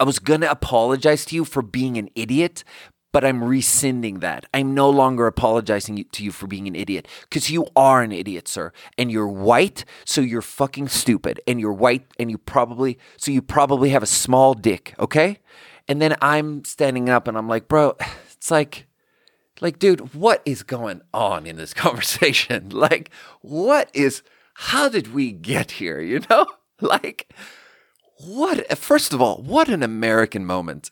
I 0.00 0.04
was 0.04 0.18
gonna 0.18 0.46
apologize 0.46 1.26
to 1.26 1.34
you 1.34 1.44
for 1.44 1.60
being 1.60 1.98
an 1.98 2.08
idiot, 2.14 2.64
but 3.12 3.26
I'm 3.26 3.44
rescinding 3.44 4.20
that. 4.20 4.46
I'm 4.54 4.72
no 4.72 4.88
longer 4.88 5.26
apologizing 5.26 6.02
to 6.12 6.24
you 6.24 6.32
for 6.32 6.46
being 6.46 6.66
an 6.66 6.74
idiot 6.74 7.06
because 7.28 7.50
you 7.50 7.66
are 7.76 8.02
an 8.02 8.10
idiot, 8.10 8.48
sir. 8.48 8.72
And 8.96 9.12
you're 9.12 9.28
white, 9.28 9.84
so 10.06 10.22
you're 10.22 10.40
fucking 10.40 10.88
stupid. 10.88 11.42
And 11.46 11.60
you're 11.60 11.74
white, 11.74 12.06
and 12.18 12.30
you 12.30 12.38
probably, 12.38 12.98
so 13.18 13.30
you 13.30 13.42
probably 13.42 13.90
have 13.90 14.02
a 14.02 14.06
small 14.06 14.54
dick, 14.54 14.94
okay? 14.98 15.40
And 15.88 16.00
then 16.00 16.16
I'm 16.22 16.64
standing 16.64 17.10
up 17.10 17.28
and 17.28 17.36
I'm 17.36 17.48
like, 17.48 17.68
bro, 17.68 17.96
it's 18.32 18.50
like, 18.50 18.86
like, 19.60 19.78
dude, 19.78 20.14
what 20.14 20.40
is 20.46 20.62
going 20.62 21.02
on 21.12 21.46
in 21.46 21.56
this 21.56 21.74
conversation? 21.84 22.70
Like, 22.70 23.10
what 23.42 23.90
is, 23.92 24.22
how 24.60 24.88
did 24.88 25.14
we 25.14 25.30
get 25.30 25.70
here? 25.72 26.00
You 26.00 26.20
know, 26.28 26.46
like 26.80 27.32
what? 28.26 28.76
First 28.76 29.12
of 29.12 29.22
all, 29.22 29.36
what 29.36 29.68
an 29.68 29.84
American 29.84 30.44
moment. 30.44 30.90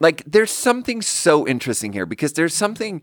Like 0.00 0.24
there's 0.26 0.50
something 0.50 1.00
so 1.00 1.46
interesting 1.46 1.92
here 1.92 2.06
because 2.06 2.32
there's 2.32 2.54
something, 2.54 3.02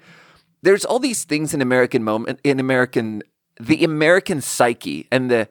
there's 0.63 0.83
all 0.83 0.99
these 0.99 1.23
things 1.23 1.53
in 1.53 1.61
American 1.61 2.03
moment 2.03 2.41
in 2.43 2.59
American, 2.59 3.23
the 3.59 3.83
American 3.83 4.41
psyche 4.41 5.07
and 5.11 5.31
the. 5.31 5.47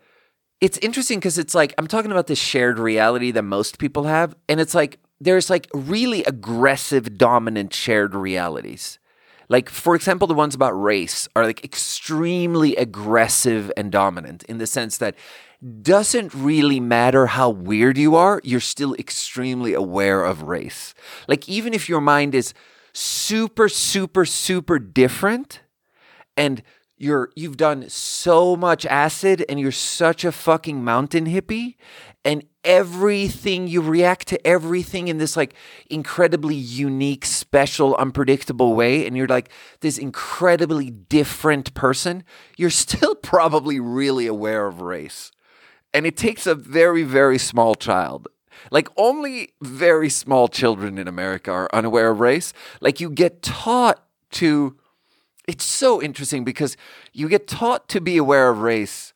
It's 0.61 0.77
interesting 0.79 1.20
because 1.20 1.38
it's 1.38 1.55
like 1.55 1.73
I'm 1.79 1.87
talking 1.87 2.12
about 2.12 2.27
this 2.27 2.38
shared 2.38 2.79
reality 2.79 3.31
that 3.31 3.42
most 3.42 3.79
people 3.79 4.05
have, 4.05 4.37
and 4.46 4.61
it's 4.61 4.75
like 4.75 5.01
there's 5.18 5.49
like 5.49 5.68
really 5.73 6.23
aggressive, 6.25 7.16
dominant 7.16 7.73
shared 7.73 8.14
realities 8.14 9.00
like, 9.51 9.69
for 9.69 9.97
example, 9.97 10.29
the 10.29 10.35
ones 10.35 10.55
about 10.55 10.81
race 10.81 11.29
are 11.35 11.45
like 11.45 11.65
extremely 11.65 12.77
aggressive 12.77 13.71
and 13.77 13.91
dominant 13.91 14.45
in 14.45 14.59
the 14.59 14.67
sense 14.67 14.97
that 14.99 15.17
doesn't 15.83 16.33
really 16.33 16.79
matter 16.79 17.27
how 17.27 17.51
weird 17.51 17.99
you 17.99 18.15
are, 18.15 18.41
you're 18.45 18.61
still 18.61 18.95
extremely 18.95 19.75
aware 19.75 20.25
of 20.25 20.43
race. 20.43 20.95
Like, 21.27 21.49
even 21.49 21.75
if 21.75 21.89
your 21.89 22.01
mind 22.01 22.35
is 22.35 22.55
super, 22.93 23.69
super, 23.69 24.25
super 24.25 24.79
different 24.79 25.61
and 26.37 26.63
you're 27.01 27.31
you've 27.35 27.57
done 27.57 27.89
so 27.89 28.55
much 28.55 28.85
acid 28.87 29.43
and 29.49 29.59
you're 29.59 29.73
such 29.73 30.23
a 30.23 30.31
fucking 30.31 30.85
mountain 30.85 31.25
hippie 31.25 31.77
and 32.27 32.45
everything 32.63 33.67
you 33.67 33.81
react 33.81 34.29
to 34.29 34.47
everything 34.47 35.09
in 35.09 35.17
this 35.17 35.35
like 35.35 35.55
incredibly 35.89 36.55
unique 36.55 37.25
special 37.25 37.97
unpredictable 37.97 38.75
way 38.75 39.07
and 39.07 39.17
you're 39.17 39.27
like 39.27 39.51
this 39.81 39.97
incredibly 39.97 40.91
different 40.91 41.73
person 41.73 42.23
you're 42.59 42.69
still 42.69 43.15
probably 43.23 43.81
really 43.81 44.27
aware 44.27 44.67
of 44.67 44.83
race. 44.83 45.33
And 45.95 46.07
it 46.07 46.17
takes 46.17 46.47
a 46.47 46.55
very 46.55 47.03
very 47.03 47.39
small 47.39 47.75
child. 47.75 48.29
Like 48.71 48.89
only 48.99 49.55
very 49.63 50.11
small 50.11 50.49
children 50.49 50.99
in 50.99 51.09
america 51.09 51.51
are 51.51 51.71
unaware 51.73 52.11
of 52.11 52.21
race. 52.21 52.53
Like 52.83 53.01
you 53.01 53.09
get 53.09 53.43
taught 53.43 54.05
to 54.33 54.77
it's 55.48 55.64
so 55.64 56.00
interesting 56.03 56.44
because 56.44 56.76
you 57.12 57.29
get 57.29 57.46
taught 57.46 57.88
to 57.88 58.00
be 58.00 58.16
aware 58.16 58.50
of 58.50 58.61
race 58.61 59.12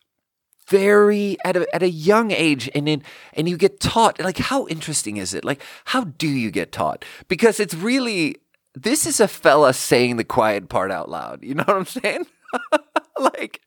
very 0.67 1.37
at 1.45 1.55
a 1.55 1.75
at 1.75 1.83
a 1.83 1.89
young 1.89 2.31
age 2.31 2.69
and 2.73 2.89
in 2.89 3.03
and 3.33 3.47
you 3.47 3.57
get 3.57 3.79
taught 3.79 4.19
like 4.19 4.37
how 4.37 4.65
interesting 4.67 5.17
is 5.17 5.33
it? 5.33 5.45
Like 5.45 5.61
how 5.85 6.05
do 6.05 6.27
you 6.27 6.51
get 6.51 6.71
taught? 6.71 7.05
Because 7.27 7.59
it's 7.59 7.73
really 7.73 8.37
this 8.73 9.05
is 9.05 9.19
a 9.19 9.27
fella 9.27 9.73
saying 9.73 10.17
the 10.17 10.23
quiet 10.23 10.67
part 10.69 10.91
out 10.91 11.09
loud 11.09 11.43
you 11.43 11.53
know 11.55 11.63
what 11.65 11.77
i'm 11.77 11.85
saying? 11.85 12.25
Like 13.17 13.61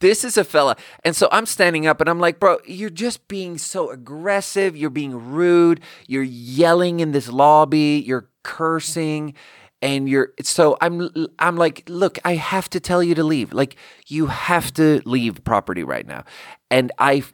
this 0.00 0.22
is 0.22 0.36
a 0.36 0.44
fella. 0.44 0.76
And 1.02 1.16
so 1.16 1.26
i'm 1.32 1.46
standing 1.46 1.86
up 1.86 2.02
and 2.02 2.10
i'm 2.10 2.20
like 2.20 2.38
bro 2.38 2.58
you're 2.66 2.90
just 2.90 3.26
being 3.26 3.56
so 3.56 3.90
aggressive. 3.90 4.76
You're 4.76 4.90
being 4.90 5.32
rude. 5.32 5.80
You're 6.06 6.22
yelling 6.22 7.00
in 7.00 7.12
this 7.12 7.28
lobby. 7.28 8.02
You're 8.04 8.28
cursing 8.42 9.34
and 9.82 10.08
you're 10.08 10.32
so 10.40 10.78
i'm 10.80 11.10
i'm 11.40 11.56
like 11.56 11.82
look 11.88 12.18
i 12.24 12.36
have 12.36 12.70
to 12.70 12.80
tell 12.80 13.02
you 13.02 13.14
to 13.14 13.24
leave. 13.24 13.52
Like 13.52 13.76
you 14.06 14.26
have 14.26 14.72
to 14.74 15.02
leave 15.04 15.44
property 15.44 15.82
right 15.82 16.06
now. 16.06 16.24
And 16.70 16.92
i 16.98 17.24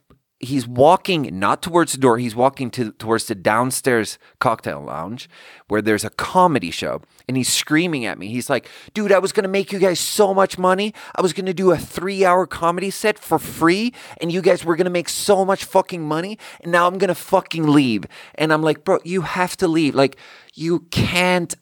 he's 0.41 0.69
walking 0.69 1.37
not 1.37 1.63
towards 1.63 1.93
the 1.93 1.99
door 1.99 2.17
he's 2.17 2.35
walking 2.37 2.71
to 2.71 2.93
towards 2.93 3.27
the 3.27 3.35
downstairs 3.35 4.19
cocktail 4.39 4.81
lounge 4.81 5.29
where 5.67 5.83
there's 5.83 6.05
a 6.05 6.11
comedy 6.11 6.71
show 6.71 7.03
and 7.27 7.37
he's 7.37 7.53
screaming 7.53 8.07
at 8.07 8.19
me. 8.19 8.29
He's 8.29 8.49
like 8.49 8.69
dude 8.95 9.13
i 9.13 9.19
was 9.19 9.33
going 9.33 9.43
to 9.43 9.49
make 9.49 9.73
you 9.73 9.79
guys 9.79 10.01
so 10.01 10.33
much 10.33 10.57
money. 10.57 10.95
I 11.15 11.23
was 11.23 11.33
going 11.33 11.47
to 11.47 11.55
do 11.55 11.71
a 11.73 11.77
3 11.77 12.25
hour 12.25 12.47
comedy 12.47 12.91
set 12.91 13.19
for 13.19 13.39
free 13.39 13.93
and 14.21 14.33
you 14.33 14.41
guys 14.41 14.65
were 14.65 14.77
going 14.77 14.87
to 14.87 14.91
make 14.91 15.09
so 15.09 15.45
much 15.45 15.65
fucking 15.65 16.03
money 16.03 16.39
and 16.61 16.73
now 16.73 16.87
i'm 16.87 16.99
going 16.99 17.09
to 17.09 17.15
fucking 17.15 17.67
leave. 17.67 18.07
And 18.37 18.53
i'm 18.53 18.63
like 18.63 18.85
bro 18.85 19.01
you 19.05 19.23
have 19.23 19.57
to 19.59 19.69
leave. 19.69 19.95
Like 19.95 20.17
you 20.55 20.81
can't 20.91 21.55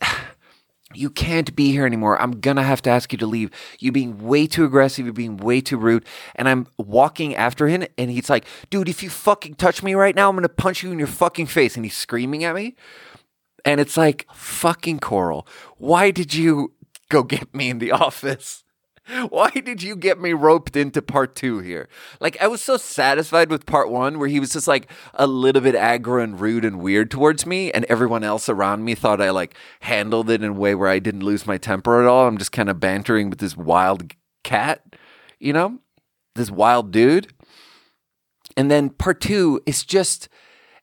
you 0.97 1.11
can't 1.11 1.55
be 1.55 1.71
here 1.73 1.87
anymore. 1.87 2.21
I'm 2.21 2.41
gonna 2.41 2.63
have 2.63 2.83
to 2.83 2.91
ask 2.91 3.13
you 3.13 3.19
to 3.19 3.27
leave. 3.27 3.51
You 3.79 3.93
being 3.93 4.19
way 4.27 4.47
too 4.47 4.65
aggressive, 4.65 5.05
you're 5.05 5.13
being 5.13 5.37
way 5.37 5.61
too 5.61 5.79
rude. 5.79 6.07
And 6.35 6.49
I'm 6.49 6.67
walking 6.79 7.35
after 7.35 7.69
him, 7.69 7.85
and 7.99 8.11
he's 8.11 8.31
like, 8.31 8.47
dude, 8.71 8.89
if 8.89 9.03
you 9.03 9.11
fucking 9.11 9.55
touch 9.57 9.83
me 9.83 9.95
right 9.95 10.15
now, 10.15 10.29
I'm 10.29 10.37
gonna 10.37 10.49
punch 10.49 10.83
you 10.83 10.93
in 10.93 10.99
your 10.99 11.09
fucking 11.09 11.47
face. 11.47 11.77
And 11.77 11.85
he's 11.85 11.97
screaming 11.97 12.45
at 12.45 12.55
me. 12.55 12.75
And 13.65 13.81
it's 13.81 13.97
like, 13.97 14.27
fucking 14.33 15.01
Coral, 15.01 15.47
why 15.77 16.11
did 16.11 16.35
you 16.35 16.73
go 17.09 17.23
get 17.23 17.53
me 17.55 17.71
in 17.71 17.79
the 17.79 17.93
office? 18.07 18.65
Why 19.29 19.51
did 19.51 19.83
you 19.83 19.95
get 19.95 20.21
me 20.21 20.33
roped 20.33 20.77
into 20.77 21.01
part 21.01 21.37
two 21.37 21.61
here? 21.61 21.89
Like, 22.21 22.37
I 22.41 22.49
was 22.49 22.61
so 22.61 22.77
satisfied 22.77 23.51
with 23.51 23.67
part 23.67 23.91
one 23.91 24.19
where 24.19 24.29
he 24.29 24.41
was 24.41 24.53
just 24.53 24.67
like 24.67 24.91
a 25.15 25.27
little 25.27 25.63
bit 25.63 25.75
aggro 25.75 26.23
and 26.23 26.41
rude 26.41 26.65
and 26.65 26.81
weird 26.81 27.11
towards 27.11 27.47
me, 27.47 27.71
and 27.71 27.85
everyone 27.85 28.25
else 28.25 28.49
around 28.49 28.85
me 28.85 28.95
thought 28.95 29.21
I 29.21 29.31
like 29.31 29.55
handled 29.81 30.31
it 30.31 30.43
in 30.43 30.51
a 30.51 30.53
way 30.53 30.75
where 30.75 30.89
I 30.89 30.99
didn't 30.99 31.23
lose 31.23 31.47
my 31.47 31.59
temper 31.59 32.01
at 32.01 32.09
all. 32.09 32.27
I'm 32.27 32.39
just 32.39 32.53
kind 32.53 32.69
of 32.69 32.81
bantering 32.81 33.31
with 33.31 33.39
this 33.39 33.57
wild 33.57 34.13
cat, 34.43 34.97
you 35.39 35.53
know, 35.53 35.79
this 36.35 36.51
wild 36.51 36.91
dude. 36.91 37.33
And 38.57 38.71
then 38.71 38.91
part 38.91 39.21
two 39.21 39.61
is 39.67 39.85
just, 39.85 40.29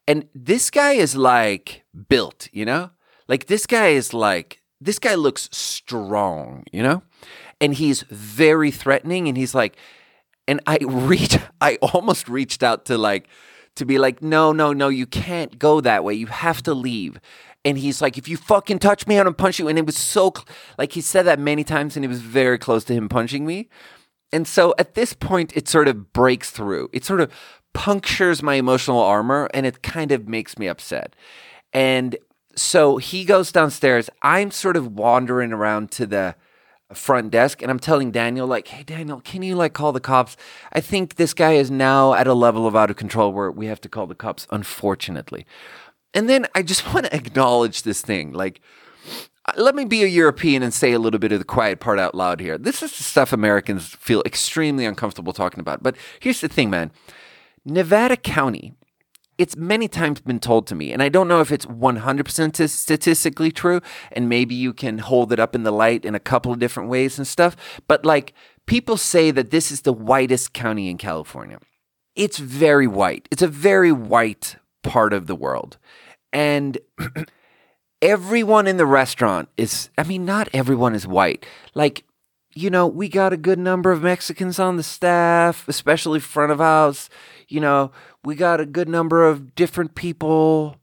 and 0.07 0.27
this 0.33 0.69
guy 0.69 0.93
is 0.93 1.15
like 1.15 1.83
built, 2.07 2.47
you 2.53 2.65
know? 2.65 2.91
Like, 3.27 3.47
this 3.47 3.65
guy 3.65 3.87
is 3.87 4.13
like, 4.13 4.61
this 4.79 4.99
guy 4.99 5.15
looks 5.15 5.49
strong, 5.51 6.65
you 6.71 6.83
know? 6.83 7.03
And 7.63 7.75
he's 7.75 8.01
very 8.09 8.71
threatening 8.71 9.29
and 9.29 9.37
he's 9.37 9.55
like 9.55 9.77
and 10.49 10.59
I 10.67 10.77
reach 10.85 11.39
I 11.61 11.77
almost 11.77 12.27
reached 12.27 12.61
out 12.61 12.85
to 12.85 12.97
like 12.97 13.29
to 13.77 13.85
be 13.85 13.97
like 13.97 14.21
no 14.21 14.51
no 14.51 14.73
no 14.73 14.89
you 14.89 15.07
can't 15.07 15.57
go 15.57 15.79
that 15.81 16.03
way. 16.03 16.13
You 16.13 16.27
have 16.27 16.61
to 16.63 16.73
leave. 16.73 17.19
And 17.65 17.77
he's 17.77 18.01
like 18.01 18.17
if 18.17 18.27
you 18.27 18.35
fucking 18.35 18.79
touch 18.79 19.07
me 19.07 19.17
I'm 19.17 19.23
gonna 19.23 19.33
punch 19.33 19.59
you. 19.59 19.69
And 19.69 19.79
it 19.79 19.85
was 19.85 19.97
so 19.97 20.33
like 20.77 20.91
he 20.91 20.99
said 20.99 21.23
that 21.23 21.39
many 21.39 21.63
times 21.63 21.95
and 21.95 22.03
it 22.03 22.09
was 22.09 22.21
very 22.21 22.57
close 22.57 22.83
to 22.85 22.93
him 22.93 23.07
punching 23.07 23.45
me. 23.45 23.69
And 24.33 24.45
so 24.45 24.75
at 24.77 24.95
this 24.95 25.13
point 25.13 25.55
it 25.55 25.69
sort 25.69 25.87
of 25.87 26.11
breaks 26.11 26.51
through. 26.51 26.89
It 26.91 27.05
sort 27.05 27.21
of 27.21 27.31
punctures 27.73 28.43
my 28.43 28.55
emotional 28.55 28.99
armor 28.99 29.49
and 29.53 29.65
it 29.65 29.81
kind 29.81 30.11
of 30.11 30.27
makes 30.27 30.59
me 30.59 30.67
upset. 30.67 31.15
And 31.71 32.17
so 32.57 32.97
he 32.97 33.23
goes 33.23 33.53
downstairs. 33.53 34.09
I'm 34.21 34.51
sort 34.51 34.75
of 34.75 34.91
wandering 34.91 35.53
around 35.53 35.89
to 35.91 36.05
the 36.05 36.35
front 36.97 37.31
desk 37.31 37.61
and 37.61 37.69
I'm 37.71 37.79
telling 37.79 38.11
Daniel 38.11 38.47
like, 38.47 38.67
"Hey 38.67 38.83
Daniel, 38.83 39.21
can 39.21 39.43
you 39.43 39.55
like 39.55 39.73
call 39.73 39.91
the 39.91 39.99
cops? 39.99 40.37
I 40.71 40.79
think 40.79 41.15
this 41.15 41.33
guy 41.33 41.53
is 41.53 41.69
now 41.71 42.13
at 42.13 42.27
a 42.27 42.33
level 42.33 42.67
of 42.67 42.75
out 42.75 42.89
of 42.89 42.95
control 42.95 43.31
where 43.31 43.51
we 43.51 43.67
have 43.67 43.81
to 43.81 43.89
call 43.89 44.07
the 44.07 44.15
cops 44.15 44.47
unfortunately." 44.51 45.45
And 46.13 46.29
then 46.29 46.47
I 46.55 46.61
just 46.61 46.93
want 46.93 47.05
to 47.05 47.15
acknowledge 47.15 47.83
this 47.83 48.01
thing. 48.01 48.33
Like 48.33 48.61
uh, 49.45 49.53
let 49.57 49.75
me 49.75 49.85
be 49.85 50.03
a 50.03 50.07
European 50.07 50.63
and 50.63 50.73
say 50.73 50.93
a 50.93 50.99
little 50.99 51.19
bit 51.19 51.31
of 51.31 51.39
the 51.39 51.45
quiet 51.45 51.79
part 51.79 51.99
out 51.99 52.15
loud 52.15 52.39
here. 52.39 52.57
This 52.57 52.81
is 52.81 52.95
the 52.97 53.03
stuff 53.03 53.33
Americans 53.33 53.87
feel 53.87 54.21
extremely 54.25 54.85
uncomfortable 54.85 55.33
talking 55.33 55.59
about. 55.59 55.83
But 55.83 55.95
here's 56.19 56.41
the 56.41 56.47
thing, 56.47 56.69
man. 56.69 56.91
Nevada 57.65 58.17
County 58.17 58.73
it's 59.37 59.55
many 59.55 59.87
times 59.87 60.21
been 60.21 60.39
told 60.39 60.67
to 60.67 60.75
me, 60.75 60.93
and 60.93 61.01
I 61.01 61.09
don't 61.09 61.27
know 61.27 61.41
if 61.41 61.51
it's 61.51 61.65
100% 61.65 62.69
statistically 62.69 63.51
true, 63.51 63.81
and 64.11 64.29
maybe 64.29 64.55
you 64.55 64.73
can 64.73 64.99
hold 64.99 65.33
it 65.33 65.39
up 65.39 65.55
in 65.55 65.63
the 65.63 65.71
light 65.71 66.05
in 66.05 66.15
a 66.15 66.19
couple 66.19 66.51
of 66.51 66.59
different 66.59 66.89
ways 66.89 67.17
and 67.17 67.27
stuff, 67.27 67.55
but 67.87 68.05
like 68.05 68.33
people 68.65 68.97
say 68.97 69.31
that 69.31 69.51
this 69.51 69.71
is 69.71 69.81
the 69.81 69.93
whitest 69.93 70.53
county 70.53 70.89
in 70.89 70.97
California. 70.97 71.59
It's 72.15 72.37
very 72.37 72.87
white. 72.87 73.27
It's 73.31 73.41
a 73.41 73.47
very 73.47 73.91
white 73.91 74.55
part 74.83 75.13
of 75.13 75.27
the 75.27 75.35
world. 75.35 75.77
And 76.31 76.77
everyone 78.01 78.67
in 78.67 78.77
the 78.77 78.85
restaurant 78.85 79.49
is, 79.57 79.89
I 79.97 80.03
mean, 80.03 80.25
not 80.25 80.49
everyone 80.53 80.93
is 80.93 81.07
white. 81.07 81.45
Like, 81.73 82.03
you 82.55 82.69
know, 82.69 82.85
we 82.85 83.09
got 83.09 83.33
a 83.33 83.37
good 83.37 83.57
number 83.57 83.91
of 83.91 84.03
Mexicans 84.03 84.59
on 84.59 84.77
the 84.77 84.83
staff, 84.83 85.67
especially 85.67 86.19
front 86.19 86.51
of 86.51 86.59
house. 86.59 87.09
You 87.47 87.59
know, 87.59 87.91
we 88.23 88.35
got 88.35 88.59
a 88.59 88.65
good 88.65 88.89
number 88.89 89.27
of 89.27 89.55
different 89.55 89.95
people, 89.95 90.77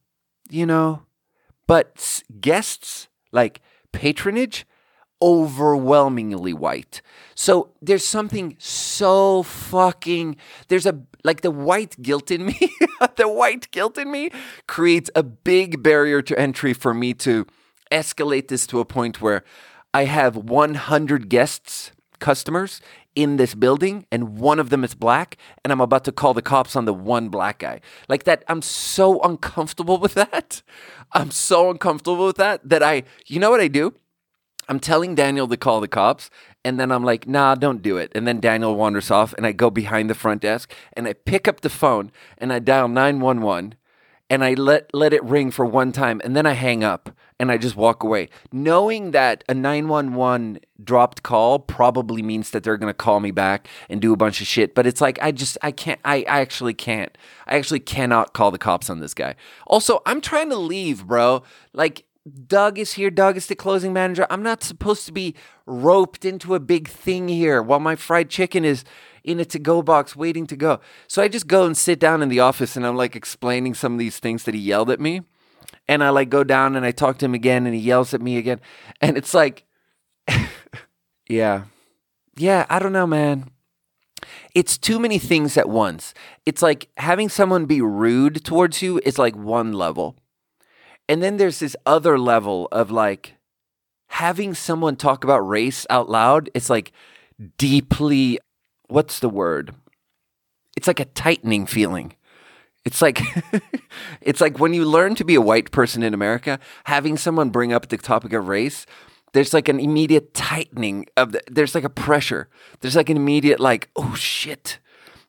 you 0.51 0.67
know, 0.67 1.03
but 1.67 2.23
guests, 2.41 3.09
like 3.33 3.61
patronage, 3.93 4.67
overwhelmingly 5.23 6.53
white. 6.53 7.03
So 7.35 7.71
there's 7.81 8.07
something 8.07 8.57
so 8.59 9.43
fucking, 9.43 10.37
there's 10.69 10.87
a, 10.87 11.01
like 11.25 11.43
the 11.43 11.51
white 11.51 12.01
guilt 12.03 12.31
in 12.31 12.47
me, 12.47 12.59
the 13.17 13.29
white 13.29 13.71
guilt 13.71 13.99
in 13.99 14.11
me 14.11 14.31
creates 14.67 15.11
a 15.15 15.23
big 15.23 15.83
barrier 15.83 16.23
to 16.23 16.39
entry 16.39 16.73
for 16.73 16.95
me 16.95 17.15
to 17.15 17.47
escalate 17.91 18.49
this 18.49 18.67
to 18.69 18.81
a 18.81 18.85
point 18.85 19.21
where 19.21 19.45
I 19.93 20.05
have 20.05 20.37
100 20.37 21.29
guests, 21.29 21.93
customers 22.21 22.81
in 23.15 23.37
this 23.37 23.55
building, 23.55 24.07
and 24.13 24.39
one 24.39 24.59
of 24.59 24.71
them 24.71 24.85
is 24.85 24.95
black, 24.95 25.37
and 25.65 25.73
I'm 25.73 25.81
about 25.81 26.05
to 26.05 26.13
call 26.13 26.35
the 26.35 26.43
cops 26.43 26.77
on 26.77 26.85
the 26.85 26.95
one 26.95 27.29
black 27.29 27.59
guy. 27.59 27.81
Like 28.09 28.25
that, 28.25 28.45
I'm 28.47 28.63
so 28.63 29.21
uncomfortable 29.23 29.99
with 29.99 30.15
that. 30.15 30.63
I'm 31.13 31.31
so 31.31 31.71
uncomfortable 31.71 32.27
with 32.27 32.37
that 32.37 32.69
that 32.69 32.83
I, 32.83 33.03
you 33.27 33.41
know 33.41 33.51
what 33.51 33.61
I 33.61 33.69
do? 33.69 33.95
I'm 34.69 34.79
telling 34.79 35.17
Daniel 35.17 35.49
to 35.49 35.57
call 35.57 35.81
the 35.81 35.89
cops, 35.89 36.31
and 36.65 36.79
then 36.79 36.93
I'm 36.93 37.03
like, 37.03 37.27
nah, 37.27 37.57
don't 37.57 37.83
do 37.83 37.97
it. 37.97 38.13
And 38.15 38.29
then 38.29 38.39
Daniel 38.39 38.77
wanders 38.77 39.11
off, 39.11 39.35
and 39.35 39.45
I 39.45 39.51
go 39.51 39.69
behind 39.69 40.09
the 40.09 40.15
front 40.15 40.43
desk, 40.43 40.73
and 40.93 41.09
I 41.09 41.15
pick 41.15 41.49
up 41.49 41.63
the 41.63 41.69
phone, 41.69 42.13
and 42.39 42.53
I 42.53 42.61
dial 42.61 42.87
911, 42.87 43.75
and 44.31 44.45
I 44.45 44.55
let 44.55 44.95
let 44.95 45.13
it 45.13 45.23
ring 45.25 45.51
for 45.51 45.67
one 45.67 45.93
time 45.93 46.21
and 46.25 46.35
then 46.35 46.47
I 46.47 46.53
hang 46.53 46.83
up 46.85 47.11
and 47.39 47.51
I 47.51 47.59
just 47.59 47.77
walk 47.77 48.03
away 48.03 48.29
knowing 48.53 49.11
that 49.11 49.45
a 49.49 49.55
911 49.55 50.61
dropped 50.83 51.23
call 51.23 51.59
probably 51.59 52.23
means 52.23 52.51
that 52.51 52.63
they're 52.63 52.79
going 52.79 52.91
to 52.91 52.95
call 52.95 53.21
me 53.21 53.33
back 53.33 53.69
and 53.91 54.01
do 54.01 54.13
a 54.13 54.17
bunch 54.17 54.41
of 54.41 54.47
shit 54.47 54.75
but 54.75 54.87
it's 54.87 55.01
like 55.01 55.19
I 55.21 55.33
just 55.33 55.59
I 55.61 55.73
can't 55.73 56.01
I, 56.05 56.25
I 56.29 56.41
actually 56.41 56.75
can't 56.75 57.19
I 57.47 57.57
actually 57.57 57.81
cannot 57.81 58.33
call 58.33 58.51
the 58.51 58.59
cops 58.59 58.89
on 58.89 59.01
this 59.01 59.13
guy 59.13 59.35
also 59.67 60.01
I'm 60.07 60.21
trying 60.21 60.49
to 60.51 60.57
leave 60.57 61.07
bro 61.07 61.43
like 61.75 62.07
Doug 62.47 62.79
is 62.79 62.93
here. 62.93 63.11
Doug 63.11 63.39
is 63.39 63.47
the 63.47 63.55
closing 63.55 63.95
manager. 63.95 64.27
I'm 64.29 64.43
not 64.43 64.63
supposed 64.63 65.07
to 65.07 65.13
be 65.13 65.35
roped 65.65 66.25
into 66.25 66.55
a 66.55 66.61
big 66.61 66.87
thing 66.87 67.29
here 67.29 67.63
while 67.63 67.81
my 67.81 67.97
fried 67.97 68.29
chicken 68.29 68.63
is 68.63 68.85
in 69.25 69.41
a 69.41 69.45
to 69.47 69.59
go 69.59 69.83
box 69.83 70.17
waiting 70.17 70.47
to 70.47 70.57
go. 70.57 70.81
So 71.07 71.23
I 71.23 71.29
just 71.29 71.47
go 71.47 71.65
and 71.65 71.77
sit 71.77 71.99
down 71.99 72.23
in 72.23 72.29
the 72.29 72.41
office 72.41 72.77
and 72.77 72.87
I'm 72.87 72.97
like 72.97 73.17
explaining 73.17 73.75
some 73.75 73.93
of 73.95 73.99
these 73.99 74.19
things 74.19 74.45
that 74.45 74.55
he 74.55 74.61
yelled 74.61 74.91
at 74.91 75.01
me. 75.01 75.23
And 75.89 76.03
I 76.05 76.11
like 76.11 76.31
go 76.31 76.45
down 76.45 76.77
and 76.77 76.87
I 76.87 76.91
talk 76.91 77.19
to 77.19 77.25
him 77.25 77.35
again 77.35 77.67
and 77.67 77.75
he 77.75 77.81
yells 77.81 78.15
at 78.15 78.21
me 78.21 78.37
again. 78.37 78.61
And 79.01 79.17
it's 79.17 79.35
like, 79.35 79.65
yeah. 81.29 81.65
Yeah, 82.37 82.67
I 82.69 82.79
don't 82.79 82.93
know, 82.93 83.07
man. 83.07 83.51
It's 84.55 84.79
too 84.79 84.99
many 84.99 85.19
things 85.19 85.57
at 85.57 85.69
once. 85.69 86.15
It's 86.47 86.63
like 86.63 86.89
having 86.97 87.29
someone 87.29 87.67
be 87.67 87.81
rude 87.81 88.45
towards 88.45 88.83
you 88.83 89.01
is 89.05 89.19
like 89.19 89.37
one 89.37 89.73
level. 89.73 90.17
And 91.09 91.23
then 91.23 91.37
there's 91.37 91.59
this 91.59 91.77
other 91.87 92.19
level 92.19 92.69
of 92.71 92.91
like 92.91 93.35
having 94.09 94.55
someone 94.55 94.97
talk 94.97 95.25
about 95.25 95.47
race 95.47 95.87
out 95.91 96.09
loud. 96.09 96.51
It's 96.55 96.71
like 96.71 96.93
deeply 97.59 98.39
what's 98.91 99.21
the 99.21 99.29
word? 99.29 99.75
It's 100.77 100.87
like 100.87 101.01
a 101.01 101.05
tightening 101.05 101.67
feeling. 101.67 102.15
It's 102.85 103.03
like 103.03 103.21
it's 104.21 104.41
like 104.41 104.59
when 104.59 104.75
you 104.75 104.85
learn 104.85 105.15
to 105.17 105.25
be 105.25 105.35
a 105.35 105.41
white 105.41 105.71
person 105.71 106.03
in 106.03 106.15
America, 106.15 106.59
having 106.85 107.17
someone 107.17 107.51
bring 107.51 107.73
up 107.73 107.89
the 107.89 107.99
topic 107.99 108.33
of 108.33 108.49
race, 108.49 108.87
there's 109.33 109.55
like 109.55 109.69
an 109.69 109.79
immediate 109.79 110.35
tightening 110.35 111.07
of 111.17 111.33
the, 111.33 111.43
there's 111.51 111.75
like 111.75 111.85
a 111.85 111.91
pressure. 111.91 112.49
There's 112.81 112.97
like 112.97 113.11
an 113.11 113.17
immediate 113.17 113.61
like, 113.61 113.91
oh 113.97 114.15
shit. 114.15 114.79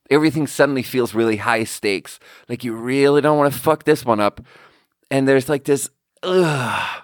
Everything 0.10 0.46
suddenly 0.46 0.84
feels 0.84 1.14
really 1.14 1.38
high 1.38 1.64
stakes. 1.64 2.20
Like 2.50 2.64
you 2.64 2.74
really 2.74 3.22
don't 3.22 3.38
want 3.38 3.54
to 3.54 3.60
fuck 3.60 3.84
this 3.86 4.04
one 4.04 4.20
up. 4.20 4.42
And 5.10 5.28
there's 5.28 5.50
like 5.50 5.66
this 5.66 5.90
ugh. 6.24 7.04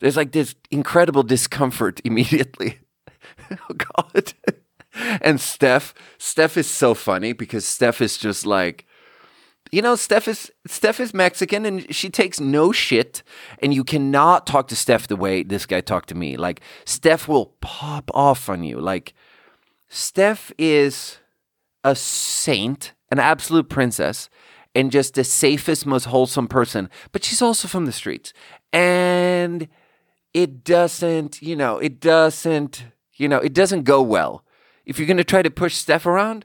There's 0.00 0.16
like 0.16 0.32
this 0.32 0.54
incredible 0.70 1.22
discomfort 1.22 2.00
immediately. 2.04 2.78
oh 3.50 3.74
god 3.74 4.32
and 5.20 5.40
Steph, 5.40 5.94
Steph 6.18 6.56
is 6.56 6.68
so 6.68 6.94
funny 6.94 7.32
because 7.32 7.64
Steph 7.64 8.00
is 8.00 8.16
just 8.16 8.46
like, 8.46 8.86
you 9.70 9.82
know, 9.82 9.96
Steph 9.96 10.28
is 10.28 10.50
Steph 10.66 11.00
is 11.00 11.12
Mexican 11.12 11.64
and 11.64 11.94
she 11.94 12.08
takes 12.08 12.40
no 12.40 12.72
shit. 12.72 13.22
And 13.62 13.74
you 13.74 13.84
cannot 13.84 14.46
talk 14.46 14.68
to 14.68 14.76
Steph 14.76 15.08
the 15.08 15.16
way 15.16 15.42
this 15.42 15.66
guy 15.66 15.80
talked 15.80 16.08
to 16.08 16.14
me. 16.14 16.36
Like 16.36 16.60
Steph 16.84 17.28
will 17.28 17.54
pop 17.60 18.10
off 18.14 18.48
on 18.48 18.64
you. 18.64 18.80
Like 18.80 19.14
Steph 19.88 20.52
is 20.58 21.18
a 21.84 21.94
saint, 21.94 22.92
an 23.10 23.18
absolute 23.18 23.68
princess, 23.68 24.28
and 24.74 24.90
just 24.90 25.14
the 25.14 25.24
safest, 25.24 25.86
most 25.86 26.04
wholesome 26.04 26.48
person. 26.48 26.88
But 27.12 27.24
she's 27.24 27.42
also 27.42 27.68
from 27.68 27.86
the 27.86 27.92
streets. 27.92 28.32
And 28.72 29.68
it 30.34 30.64
doesn't, 30.64 31.42
you 31.42 31.56
know, 31.56 31.78
it 31.78 32.00
doesn't, 32.00 32.84
you 33.16 33.28
know, 33.28 33.38
it 33.38 33.52
doesn't 33.52 33.82
go 33.82 34.02
well 34.02 34.44
if 34.88 34.98
you're 34.98 35.06
going 35.06 35.18
to 35.18 35.24
try 35.24 35.42
to 35.42 35.50
push 35.50 35.76
Steph 35.76 36.06
around, 36.06 36.44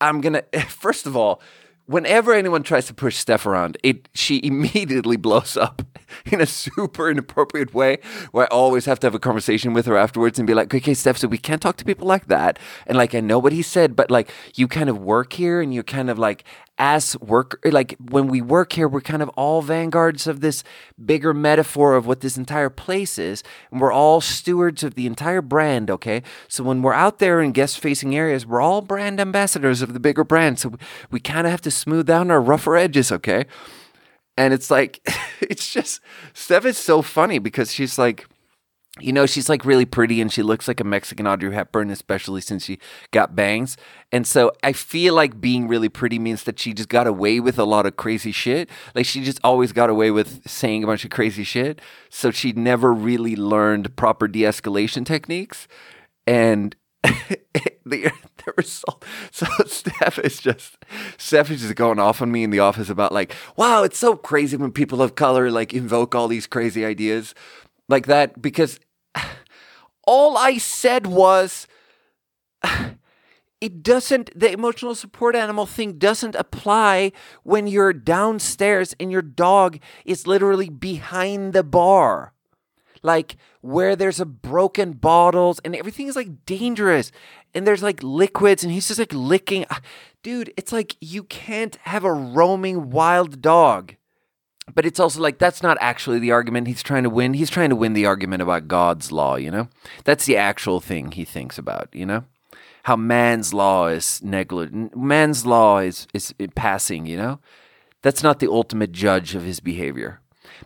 I'm 0.00 0.22
going 0.22 0.32
to, 0.52 0.60
first 0.62 1.06
of 1.06 1.16
all, 1.16 1.42
whenever 1.86 2.32
anyone 2.32 2.62
tries 2.62 2.86
to 2.86 2.94
push 2.94 3.16
Steph 3.16 3.44
around, 3.44 3.76
it 3.82 4.08
she 4.14 4.40
immediately 4.44 5.16
blows 5.16 5.56
up 5.56 5.82
in 6.26 6.40
a 6.40 6.46
super 6.46 7.10
inappropriate 7.10 7.74
way 7.74 7.98
where 8.30 8.44
I 8.44 8.56
always 8.56 8.86
have 8.86 9.00
to 9.00 9.06
have 9.06 9.14
a 9.14 9.18
conversation 9.18 9.74
with 9.74 9.86
her 9.86 9.96
afterwards 9.96 10.38
and 10.38 10.46
be 10.46 10.54
like, 10.54 10.72
okay, 10.72 10.94
Steph, 10.94 11.18
so 11.18 11.28
we 11.28 11.38
can't 11.38 11.60
talk 11.60 11.76
to 11.76 11.84
people 11.84 12.06
like 12.06 12.28
that. 12.28 12.58
And 12.86 12.96
like, 12.96 13.14
I 13.14 13.20
know 13.20 13.38
what 13.38 13.52
he 13.52 13.62
said, 13.62 13.96
but 13.96 14.10
like, 14.10 14.30
you 14.54 14.68
kind 14.68 14.88
of 14.88 14.98
work 14.98 15.32
here 15.32 15.60
and 15.60 15.74
you're 15.74 15.82
kind 15.82 16.08
of 16.08 16.18
like, 16.18 16.44
as 16.80 17.14
work, 17.20 17.60
like 17.62 17.94
when 18.00 18.26
we 18.26 18.40
work 18.40 18.72
here, 18.72 18.88
we're 18.88 19.02
kind 19.02 19.22
of 19.22 19.28
all 19.30 19.60
vanguards 19.60 20.26
of 20.26 20.40
this 20.40 20.64
bigger 21.04 21.34
metaphor 21.34 21.94
of 21.94 22.06
what 22.06 22.22
this 22.22 22.38
entire 22.38 22.70
place 22.70 23.18
is. 23.18 23.44
And 23.70 23.82
we're 23.82 23.92
all 23.92 24.22
stewards 24.22 24.82
of 24.82 24.94
the 24.94 25.06
entire 25.06 25.42
brand, 25.42 25.90
okay? 25.90 26.22
So 26.48 26.64
when 26.64 26.80
we're 26.80 26.94
out 26.94 27.18
there 27.18 27.42
in 27.42 27.52
guest 27.52 27.78
facing 27.78 28.16
areas, 28.16 28.46
we're 28.46 28.62
all 28.62 28.80
brand 28.80 29.20
ambassadors 29.20 29.82
of 29.82 29.92
the 29.92 30.00
bigger 30.00 30.24
brand. 30.24 30.58
So 30.58 30.72
we, 31.10 31.20
kind 31.20 31.46
of 31.46 31.50
have 31.50 31.60
to 31.60 31.70
smooth 31.70 32.06
down 32.06 32.30
our 32.30 32.40
rougher 32.40 32.78
edges, 32.78 33.12
okay? 33.12 33.44
And 34.38 34.54
it's 34.54 34.70
like, 34.70 35.06
it's 35.42 35.70
just, 35.70 36.00
Steph 36.32 36.64
is 36.64 36.78
so 36.78 37.02
funny 37.02 37.38
because 37.38 37.74
she's 37.74 37.98
like, 37.98 38.26
you 39.00 39.12
know, 39.12 39.26
she's 39.26 39.48
like 39.48 39.64
really 39.64 39.84
pretty 39.84 40.20
and 40.20 40.32
she 40.32 40.42
looks 40.42 40.68
like 40.68 40.80
a 40.80 40.84
Mexican 40.84 41.26
Audrey 41.26 41.52
Hepburn, 41.52 41.90
especially 41.90 42.40
since 42.40 42.64
she 42.64 42.78
got 43.10 43.34
bangs. 43.34 43.76
And 44.12 44.26
so 44.26 44.52
I 44.62 44.72
feel 44.72 45.14
like 45.14 45.40
being 45.40 45.68
really 45.68 45.88
pretty 45.88 46.18
means 46.18 46.44
that 46.44 46.58
she 46.58 46.72
just 46.72 46.88
got 46.88 47.06
away 47.06 47.40
with 47.40 47.58
a 47.58 47.64
lot 47.64 47.86
of 47.86 47.96
crazy 47.96 48.32
shit. 48.32 48.68
Like 48.94 49.06
she 49.06 49.22
just 49.22 49.40
always 49.42 49.72
got 49.72 49.90
away 49.90 50.10
with 50.10 50.48
saying 50.48 50.84
a 50.84 50.86
bunch 50.86 51.04
of 51.04 51.10
crazy 51.10 51.44
shit. 51.44 51.80
So 52.08 52.30
she 52.30 52.52
never 52.52 52.92
really 52.92 53.36
learned 53.36 53.96
proper 53.96 54.28
de 54.28 54.42
escalation 54.42 55.04
techniques. 55.04 55.68
And 56.26 56.76
the, 57.02 58.12
the 58.44 58.52
result. 58.56 59.04
So 59.30 59.46
Steph 59.66 60.18
is 60.18 60.38
just 60.38 60.76
Steph 61.16 61.50
is 61.50 61.62
just 61.62 61.74
going 61.74 61.98
off 61.98 62.20
on 62.20 62.30
me 62.30 62.44
in 62.44 62.50
the 62.50 62.58
office 62.60 62.90
about 62.90 63.12
like, 63.12 63.34
wow, 63.56 63.82
it's 63.82 63.98
so 63.98 64.16
crazy 64.16 64.56
when 64.56 64.72
people 64.72 65.00
of 65.02 65.14
color 65.14 65.50
like 65.50 65.72
invoke 65.72 66.14
all 66.14 66.28
these 66.28 66.46
crazy 66.46 66.84
ideas 66.84 67.34
like 67.88 68.06
that 68.06 68.40
because 68.40 68.78
all 70.06 70.36
I 70.36 70.58
said 70.58 71.06
was 71.06 71.66
it 73.60 73.82
doesn't 73.82 74.38
the 74.38 74.52
emotional 74.52 74.94
support 74.94 75.36
animal 75.36 75.66
thing 75.66 75.98
doesn't 75.98 76.34
apply 76.34 77.12
when 77.42 77.66
you're 77.66 77.92
downstairs 77.92 78.94
and 78.98 79.10
your 79.10 79.22
dog 79.22 79.78
is 80.04 80.26
literally 80.26 80.68
behind 80.68 81.52
the 81.52 81.62
bar. 81.62 82.32
Like 83.02 83.36
where 83.62 83.96
there's 83.96 84.20
a 84.20 84.26
broken 84.26 84.92
bottles 84.92 85.58
and 85.64 85.74
everything 85.74 86.08
is 86.08 86.16
like 86.16 86.44
dangerous. 86.44 87.12
And 87.54 87.66
there's 87.66 87.82
like 87.82 88.02
liquids 88.02 88.62
and 88.62 88.72
he's 88.72 88.88
just 88.88 89.00
like 89.00 89.12
licking 89.14 89.64
ah, 89.70 89.80
dude 90.22 90.52
it's 90.56 90.72
like 90.72 90.96
you 91.00 91.24
can't 91.24 91.76
have 91.82 92.04
a 92.04 92.12
roaming 92.12 92.90
wild 92.90 93.40
dog 93.40 93.94
but 94.74 94.86
it's 94.86 95.00
also 95.00 95.20
like 95.20 95.38
that's 95.38 95.62
not 95.62 95.76
actually 95.80 96.18
the 96.18 96.30
argument 96.30 96.66
he's 96.66 96.82
trying 96.82 97.02
to 97.02 97.10
win. 97.10 97.34
He's 97.34 97.50
trying 97.50 97.70
to 97.70 97.76
win 97.76 97.92
the 97.92 98.06
argument 98.06 98.42
about 98.42 98.68
god's 98.68 99.10
law 99.12 99.36
you 99.36 99.50
know? 99.50 99.68
That's 100.04 100.26
the 100.26 100.36
actual 100.36 100.80
thing 100.80 101.12
he 101.12 101.24
thinks 101.24 101.58
about 101.58 101.88
you 101.92 102.06
know? 102.06 102.24
How 102.84 102.96
man's 102.96 103.52
law 103.52 103.88
is 103.88 104.22
negligent 104.22 104.96
man's 104.96 105.44
law 105.46 105.78
is 105.78 106.06
is 106.14 106.34
uh, 106.40 106.46
passing 106.54 107.06
you 107.06 107.16
know? 107.16 107.40
That's 108.02 108.22
not 108.22 108.38
the 108.38 108.50
ultimate 108.50 108.92
judge 108.92 109.34
of 109.34 109.42
his 109.42 109.60
behavior. 109.60 110.20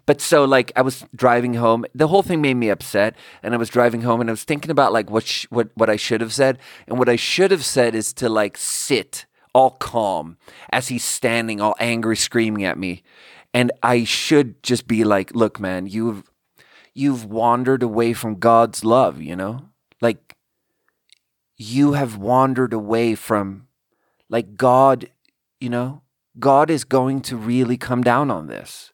But 0.07 0.20
so 0.20 0.44
like 0.44 0.72
I 0.76 0.83
was 0.83 1.04
driving 1.14 1.54
home, 1.54 1.85
the 1.94 2.09
whole 2.09 2.22
thing 2.22 2.42
made 2.42 2.54
me 2.54 2.68
upset, 2.68 3.16
and 3.42 3.54
I 3.54 3.57
was 3.57 3.68
driving 3.68 4.02
home 4.02 4.20
and 4.20 4.28
I 4.28 4.33
was 4.33 4.44
thinking 4.44 4.70
about 4.70 4.92
like 4.92 5.11
what 5.11 5.26
sh- 5.26 5.46
what 5.50 5.70
what 5.74 5.90
I 5.90 5.96
should 5.96 6.20
have 6.20 6.33
said, 6.33 6.59
and 6.87 6.98
what 6.98 7.09
I 7.09 7.16
should 7.16 7.50
have 7.50 7.64
said 7.64 7.94
is 7.94 8.12
to 8.14 8.28
like 8.28 8.57
sit 8.57 9.26
all 9.54 9.70
calm 9.70 10.37
as 10.70 10.88
he's 10.88 11.04
standing 11.04 11.61
all 11.61 11.76
angry 11.78 12.16
screaming 12.16 12.64
at 12.64 12.78
me. 12.78 13.02
And 13.54 13.72
I 13.82 14.04
should 14.04 14.62
just 14.62 14.86
be 14.86 15.04
like, 15.04 15.34
"Look, 15.34 15.58
man, 15.60 15.86
you've 15.86 16.24
you've 16.94 17.24
wandered 17.24 17.82
away 17.82 18.12
from 18.12 18.38
God's 18.38 18.84
love, 18.84 19.20
you 19.20 19.36
know? 19.36 19.68
Like 20.00 20.36
you 21.56 21.92
have 21.92 22.16
wandered 22.16 22.72
away 22.72 23.14
from 23.14 23.66
like 24.30 24.56
God, 24.56 25.10
you 25.60 25.68
know? 25.68 26.02
God 26.38 26.70
is 26.70 26.84
going 26.84 27.20
to 27.22 27.36
really 27.36 27.76
come 27.76 28.02
down 28.02 28.30
on 28.30 28.46
this. 28.46 28.92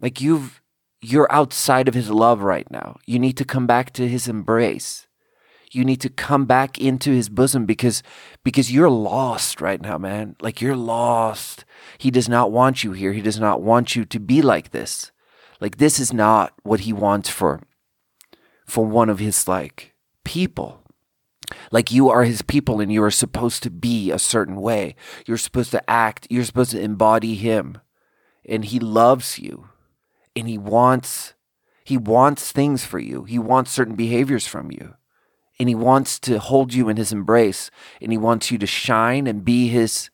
Like 0.00 0.20
you've 0.20 0.62
you're 1.02 1.32
outside 1.32 1.88
of 1.88 1.94
his 1.94 2.10
love 2.10 2.42
right 2.42 2.70
now. 2.70 2.96
You 3.06 3.18
need 3.18 3.36
to 3.38 3.44
come 3.44 3.66
back 3.66 3.92
to 3.94 4.06
his 4.06 4.28
embrace. 4.28 5.06
You 5.72 5.84
need 5.84 6.00
to 6.02 6.10
come 6.10 6.44
back 6.44 6.78
into 6.78 7.10
his 7.12 7.28
bosom 7.28 7.64
because 7.64 8.02
because 8.44 8.72
you're 8.72 8.90
lost 8.90 9.60
right 9.60 9.80
now, 9.80 9.98
man. 9.98 10.36
Like 10.40 10.60
you're 10.60 10.76
lost. 10.76 11.64
He 12.00 12.10
does 12.10 12.30
not 12.30 12.50
want 12.50 12.82
you 12.82 12.92
here. 12.92 13.12
He 13.12 13.20
does 13.20 13.38
not 13.38 13.60
want 13.60 13.94
you 13.94 14.06
to 14.06 14.18
be 14.18 14.40
like 14.40 14.70
this. 14.70 15.12
Like 15.60 15.76
this 15.76 16.00
is 16.00 16.14
not 16.14 16.54
what 16.62 16.80
he 16.80 16.94
wants 16.94 17.28
for 17.28 17.60
for 18.64 18.86
one 18.86 19.10
of 19.10 19.18
his 19.18 19.46
like 19.46 19.94
people. 20.24 20.80
Like 21.70 21.92
you 21.92 22.08
are 22.08 22.24
his 22.24 22.40
people 22.40 22.80
and 22.80 22.90
you 22.90 23.02
are 23.02 23.10
supposed 23.10 23.62
to 23.64 23.70
be 23.70 24.10
a 24.10 24.18
certain 24.18 24.56
way. 24.62 24.96
You're 25.26 25.36
supposed 25.36 25.72
to 25.72 25.90
act, 25.90 26.26
you're 26.30 26.46
supposed 26.46 26.70
to 26.70 26.80
embody 26.80 27.34
him. 27.34 27.76
And 28.48 28.64
he 28.64 28.80
loves 28.80 29.38
you 29.38 29.68
and 30.34 30.48
he 30.48 30.56
wants 30.56 31.34
he 31.84 31.98
wants 31.98 32.50
things 32.50 32.82
for 32.82 32.98
you. 32.98 33.24
He 33.24 33.38
wants 33.38 33.72
certain 33.72 33.94
behaviors 33.94 34.46
from 34.46 34.70
you. 34.70 34.94
And 35.58 35.68
he 35.68 35.74
wants 35.74 36.18
to 36.20 36.38
hold 36.38 36.72
you 36.72 36.88
in 36.88 36.96
his 36.96 37.12
embrace 37.12 37.70
and 38.00 38.10
he 38.10 38.16
wants 38.16 38.50
you 38.50 38.56
to 38.56 38.66
shine 38.66 39.26
and 39.26 39.44
be 39.44 39.68
his 39.68 40.08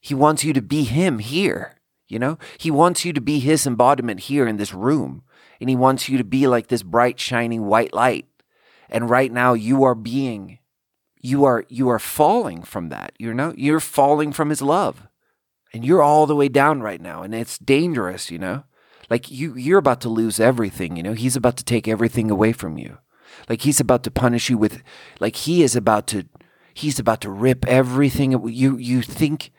he 0.00 0.14
wants 0.14 0.44
you 0.44 0.52
to 0.52 0.62
be 0.62 0.84
him 0.84 1.18
here, 1.18 1.76
you 2.06 2.18
know? 2.18 2.38
He 2.58 2.70
wants 2.70 3.04
you 3.04 3.12
to 3.12 3.20
be 3.20 3.38
his 3.38 3.66
embodiment 3.66 4.20
here 4.20 4.46
in 4.46 4.56
this 4.56 4.74
room. 4.74 5.22
And 5.60 5.68
he 5.68 5.76
wants 5.76 6.08
you 6.08 6.18
to 6.18 6.24
be 6.24 6.46
like 6.46 6.68
this 6.68 6.82
bright 6.82 7.18
shining 7.18 7.66
white 7.66 7.92
light. 7.92 8.26
And 8.88 9.10
right 9.10 9.32
now 9.32 9.54
you 9.54 9.84
are 9.84 9.94
being 9.94 10.58
you 11.20 11.44
are 11.44 11.64
you 11.68 11.88
are 11.88 11.98
falling 11.98 12.62
from 12.62 12.90
that. 12.90 13.12
You 13.18 13.34
know? 13.34 13.52
You're 13.56 13.80
falling 13.80 14.32
from 14.32 14.50
his 14.50 14.62
love. 14.62 15.08
And 15.74 15.84
you're 15.84 16.02
all 16.02 16.26
the 16.26 16.36
way 16.36 16.48
down 16.48 16.80
right 16.80 17.00
now 17.00 17.22
and 17.22 17.34
it's 17.34 17.58
dangerous, 17.58 18.30
you 18.30 18.38
know? 18.38 18.64
Like 19.10 19.30
you 19.30 19.56
you're 19.56 19.78
about 19.78 20.00
to 20.02 20.08
lose 20.08 20.38
everything, 20.38 20.96
you 20.96 21.02
know? 21.02 21.14
He's 21.14 21.36
about 21.36 21.56
to 21.56 21.64
take 21.64 21.88
everything 21.88 22.30
away 22.30 22.52
from 22.52 22.78
you. 22.78 22.98
Like 23.48 23.62
he's 23.62 23.80
about 23.80 24.04
to 24.04 24.10
punish 24.10 24.48
you 24.48 24.56
with 24.58 24.82
like 25.20 25.36
he 25.36 25.62
is 25.62 25.76
about 25.76 26.06
to 26.08 26.24
he's 26.72 26.98
about 26.98 27.20
to 27.22 27.30
rip 27.30 27.66
everything 27.66 28.32
you 28.48 28.76
you 28.76 29.02
think 29.02 29.50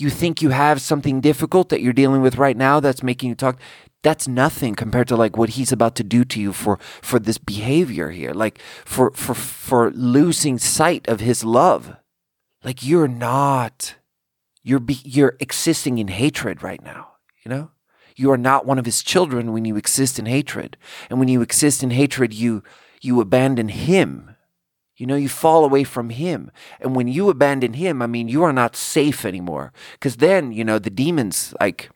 you 0.00 0.10
think 0.10 0.42
you 0.42 0.50
have 0.50 0.80
something 0.80 1.20
difficult 1.20 1.68
that 1.68 1.80
you're 1.80 1.92
dealing 1.92 2.22
with 2.22 2.36
right 2.36 2.56
now 2.56 2.80
that's 2.80 3.02
making 3.02 3.28
you 3.28 3.34
talk 3.34 3.58
that's 4.02 4.26
nothing 4.26 4.74
compared 4.74 5.06
to 5.08 5.16
like 5.16 5.36
what 5.36 5.50
he's 5.50 5.72
about 5.72 5.94
to 5.94 6.02
do 6.04 6.24
to 6.24 6.40
you 6.40 6.52
for 6.52 6.78
for 7.02 7.18
this 7.18 7.38
behavior 7.38 8.10
here 8.10 8.32
like 8.32 8.58
for 8.84 9.10
for 9.12 9.34
for 9.34 9.90
losing 9.90 10.58
sight 10.58 11.06
of 11.08 11.20
his 11.20 11.44
love 11.44 11.96
like 12.64 12.84
you're 12.84 13.08
not 13.08 13.96
you're 14.62 14.80
be, 14.80 15.00
you're 15.04 15.36
existing 15.40 15.98
in 15.98 16.08
hatred 16.08 16.62
right 16.62 16.82
now 16.82 17.12
you 17.44 17.50
know 17.50 17.70
you 18.20 18.30
are 18.30 18.36
not 18.36 18.66
one 18.66 18.78
of 18.78 18.84
his 18.84 19.02
children 19.02 19.50
when 19.50 19.64
you 19.64 19.76
exist 19.76 20.18
in 20.18 20.26
hatred. 20.26 20.76
And 21.08 21.18
when 21.18 21.28
you 21.28 21.40
exist 21.40 21.82
in 21.82 21.90
hatred, 21.90 22.34
you, 22.34 22.62
you 23.00 23.18
abandon 23.18 23.68
him. 23.68 24.29
You 25.00 25.06
know, 25.06 25.16
you 25.16 25.30
fall 25.30 25.64
away 25.64 25.82
from 25.82 26.10
him. 26.10 26.50
And 26.78 26.94
when 26.94 27.08
you 27.08 27.30
abandon 27.30 27.72
him, 27.72 28.02
I 28.02 28.06
mean, 28.06 28.28
you 28.28 28.42
are 28.42 28.52
not 28.52 28.76
safe 28.76 29.24
anymore. 29.24 29.72
Because 29.92 30.16
then, 30.16 30.52
you 30.52 30.62
know, 30.62 30.78
the 30.78 30.90
demons, 30.90 31.54
like, 31.58 31.88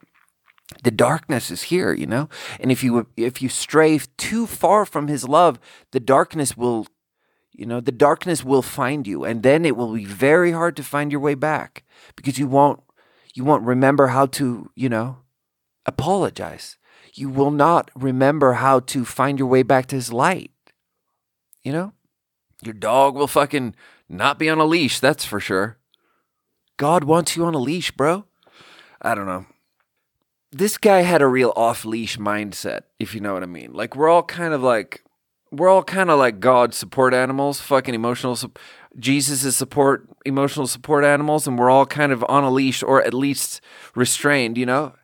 the 0.85 0.90
darkness 0.90 1.51
is 1.51 1.64
here, 1.64 1.93
you 1.93 2.07
know? 2.07 2.31
And 2.59 2.73
if 2.73 2.83
you 2.83 3.07
if 3.17 3.43
you 3.43 3.51
stray 3.51 4.01
too 4.17 4.47
far 4.47 4.87
from 4.87 5.09
his 5.09 5.29
love, 5.29 5.61
the 5.93 6.01
darkness 6.01 6.57
will 6.57 6.87
you 7.53 7.67
know, 7.67 7.81
the 7.81 7.93
darkness 7.93 8.43
will 8.43 8.62
find 8.62 9.07
you 9.07 9.25
and 9.25 9.43
then 9.43 9.64
it 9.64 9.77
will 9.77 9.95
be 9.95 10.07
very 10.07 10.53
hard 10.53 10.75
to 10.77 10.83
find 10.83 11.12
your 11.12 11.21
way 11.21 11.35
back 11.35 11.85
because 12.17 12.38
you 12.38 12.49
won't 12.49 12.81
you 13.35 13.45
won't 13.45 13.64
remember 13.64 14.09
how 14.09 14.27
to, 14.27 14.71
you 14.75 14.88
know, 14.88 15.19
apologize. 15.85 16.79
You 17.12 17.29
will 17.29 17.51
not 17.51 17.90
remember 17.95 18.55
how 18.55 18.81
to 18.81 19.05
find 19.05 19.38
your 19.38 19.49
way 19.49 19.62
back 19.62 19.87
to 19.88 19.97
his 19.97 20.12
light. 20.12 20.51
You 21.62 21.73
know? 21.73 21.93
Your 22.66 22.74
dog 22.74 23.14
will 23.14 23.27
fucking 23.27 23.74
not 24.09 24.38
be 24.38 24.48
on 24.48 24.59
a 24.59 24.64
leash, 24.64 25.00
that's 25.00 25.24
for 25.24 25.40
sure. 25.40 25.79
God 26.77 27.05
wants 27.05 27.37
you 27.37 27.44
on 27.44 27.55
a 27.55 27.59
leash, 27.59 27.90
bro. 27.90 28.24
I 29.00 29.14
don't 29.14 29.27
know. 29.27 29.46
This 30.50 30.79
guy 30.79 31.00
had 31.00 31.22
a 31.22 31.27
real 31.27 31.53
off 31.57 31.85
leash 31.85 32.16
mindset, 32.16 32.83
if 32.98 33.14
you 33.14 33.20
know 33.20 33.35
what 33.35 33.42
I 33.42 33.46
mean. 33.46 33.72
Like, 33.72 33.96
we're 33.96 34.09
all 34.09 34.22
kind 34.22 34.55
of 34.55 34.62
like, 34.62 35.03
we're 35.50 35.68
all 35.68 35.83
kind 35.83 36.11
of 36.11 36.18
like 36.18 36.40
God 36.40 36.74
support 36.74 37.12
animals, 37.14 37.61
fucking 37.61 37.94
emotional. 37.94 38.37
Su- 38.37 38.53
Jesus 38.98 39.44
is 39.44 39.57
support, 39.57 40.09
emotional 40.24 40.66
support 40.66 41.05
animals, 41.05 41.46
and 41.46 41.59
we're 41.59 41.70
all 41.70 41.87
kind 41.87 42.12
of 42.12 42.24
on 42.29 42.44
a 42.44 42.50
leash 42.50 42.83
or 42.83 43.03
at 43.03 43.14
least 43.14 43.61
restrained, 43.94 44.57
you 44.57 44.66
know? 44.66 44.94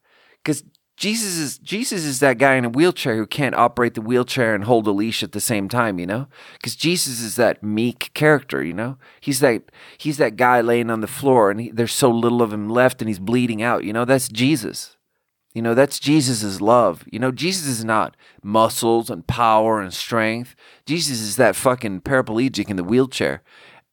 because 0.43 0.65
Jesus 1.01 1.39
is 1.39 1.57
Jesus 1.57 2.05
is 2.05 2.21
that 2.21 2.37
guy 2.37 2.57
in 2.57 2.67
a 2.67 2.69
wheelchair 2.69 3.17
who 3.17 3.27
can't 3.27 3.55
operate 3.55 3.95
the 3.95 4.03
wheelchair 4.03 4.55
and 4.55 4.65
hold 4.65 4.87
a 4.87 4.91
leash 4.91 5.23
at 5.23 5.33
the 5.33 5.41
same 5.41 5.67
time, 5.67 5.99
you 5.99 6.07
know? 6.07 6.27
Because 6.53 6.77
Jesus 6.77 7.23
is 7.23 7.37
that 7.37 7.63
meek 7.63 8.11
character, 8.13 8.63
you 8.63 8.75
know? 8.75 8.99
He's 9.19 9.41
that 9.41 9.73
he's 9.97 10.19
that 10.19 10.37
guy 10.37 10.61
laying 10.61 10.91
on 10.91 11.01
the 11.01 11.07
floor 11.07 11.51
and 11.51 11.59
he, 11.59 11.71
there's 11.71 11.95
so 11.95 12.11
little 12.11 12.43
of 12.43 12.53
him 12.53 12.69
left 12.69 13.01
and 13.01 13.09
he's 13.09 13.19
bleeding 13.19 13.63
out, 13.63 13.83
you 13.83 13.95
know? 13.95 14.05
That's 14.05 14.29
Jesus. 14.29 14.99
You 15.55 15.63
know, 15.63 15.73
that's 15.73 15.99
Jesus's 15.99 16.61
love. 16.61 17.03
You 17.11 17.19
know, 17.19 17.33
Jesus 17.33 17.67
is 17.67 17.85
not 17.85 18.15
muscles 18.43 19.09
and 19.09 19.27
power 19.27 19.81
and 19.81 19.95
strength. 19.95 20.55
Jesus 20.85 21.21
is 21.23 21.37
that 21.37 21.57
fucking 21.57 22.03
paraplegic 22.03 22.69
in 22.69 22.77
the 22.77 22.85
wheelchair. 22.85 23.43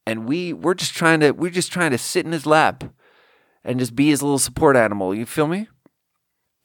And 0.05 0.27
we 0.27 0.51
we're 0.51 0.73
just 0.73 0.93
trying 0.93 1.21
to 1.21 1.31
we're 1.31 1.51
just 1.51 1.71
trying 1.71 1.91
to 1.91 1.97
sit 1.97 2.25
in 2.25 2.33
his 2.33 2.45
lap 2.45 2.83
and 3.63 3.79
just 3.79 3.95
be 3.95 4.09
his 4.09 4.21
little 4.21 4.39
support 4.39 4.75
animal. 4.75 5.15
You 5.15 5.25
feel 5.25 5.47
me? 5.47 5.69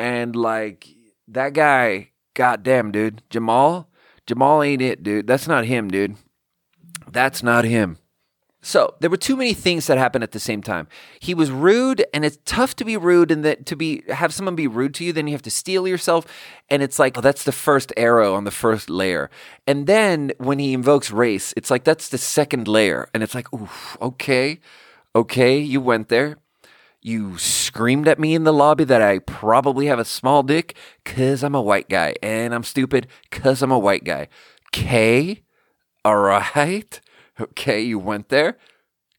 And 0.03 0.35
like 0.35 0.88
that 1.29 1.53
guy, 1.53 2.11
goddamn, 2.35 2.91
dude, 2.91 3.23
Jamal, 3.31 3.88
Jamal 4.27 4.61
ain't 4.61 4.83
it, 4.83 5.05
dude. 5.05 5.29
That's 5.29 5.47
not 5.47 5.65
him, 5.65 5.87
dude. 5.87 6.17
That's 7.09 7.45
not 7.45 7.65
him. 7.65 7.99
So 8.62 8.97
there 8.99 9.11
were 9.11 9.17
too 9.17 9.37
many 9.37 9.55
things 9.55 9.87
that 9.87 9.99
happened 9.99 10.25
at 10.25 10.33
the 10.33 10.41
same 10.41 10.61
time. 10.61 10.88
He 11.21 11.35
was 11.35 11.53
rude, 11.53 12.05
and 12.12 12.25
it's 12.25 12.38
tough 12.45 12.75
to 12.77 12.85
be 12.85 12.97
rude 12.97 13.31
and 13.31 13.45
that 13.45 13.65
to 13.67 13.77
be 13.77 14.03
have 14.09 14.35
someone 14.35 14.57
be 14.57 14.67
rude 14.67 14.95
to 14.95 15.05
you. 15.05 15.12
Then 15.12 15.29
you 15.29 15.35
have 15.35 15.43
to 15.43 15.53
steel 15.53 15.87
yourself, 15.87 16.27
and 16.69 16.83
it's 16.83 16.99
like 16.99 17.17
oh, 17.17 17.21
that's 17.21 17.45
the 17.45 17.53
first 17.53 17.93
arrow 17.97 18.35
on 18.35 18.43
the 18.43 18.51
first 18.51 18.91
layer. 18.91 19.31
And 19.69 19.87
then 19.87 20.33
when 20.38 20.59
he 20.59 20.73
invokes 20.73 21.13
race, 21.13 21.55
it's 21.57 21.71
like 21.71 21.85
that's 21.85 22.09
the 22.09 22.19
second 22.19 22.67
layer, 22.67 23.09
and 23.15 23.23
it's 23.23 23.37
like, 23.37 23.53
oof, 23.53 23.96
okay, 24.03 24.59
okay, 25.15 25.59
you 25.59 25.81
went 25.81 26.09
there. 26.09 26.38
You 27.05 27.37
screamed 27.37 28.07
at 28.07 28.21
me 28.21 28.35
in 28.35 28.44
the 28.44 28.53
lobby 28.53 28.85
that 28.85 29.03
I 29.03 29.19
probably 29.19 29.87
have 29.87 29.98
a 29.98 30.05
small 30.05 30.44
dick 30.44 30.77
because 31.03 31.42
I'm 31.42 31.55
a 31.55 31.61
white 31.61 31.88
guy 31.88 32.15
and 32.23 32.55
I'm 32.55 32.63
stupid 32.63 33.09
because 33.29 33.61
I'm 33.61 33.73
a 33.73 33.79
white 33.79 34.05
guy. 34.05 34.29
Okay, 34.69 35.42
all 36.05 36.19
right. 36.19 37.00
Okay, 37.40 37.81
you 37.81 37.98
went 37.98 38.29
there. 38.29 38.59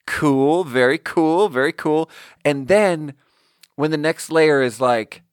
Cool, 0.05 0.63
very 0.63 0.99
cool, 0.99 1.49
very 1.49 1.73
cool. 1.73 2.09
And 2.45 2.67
then 2.67 3.15
when 3.75 3.89
the 3.89 3.97
next 3.97 4.31
layer 4.31 4.61
is 4.61 4.79
like 4.79 5.23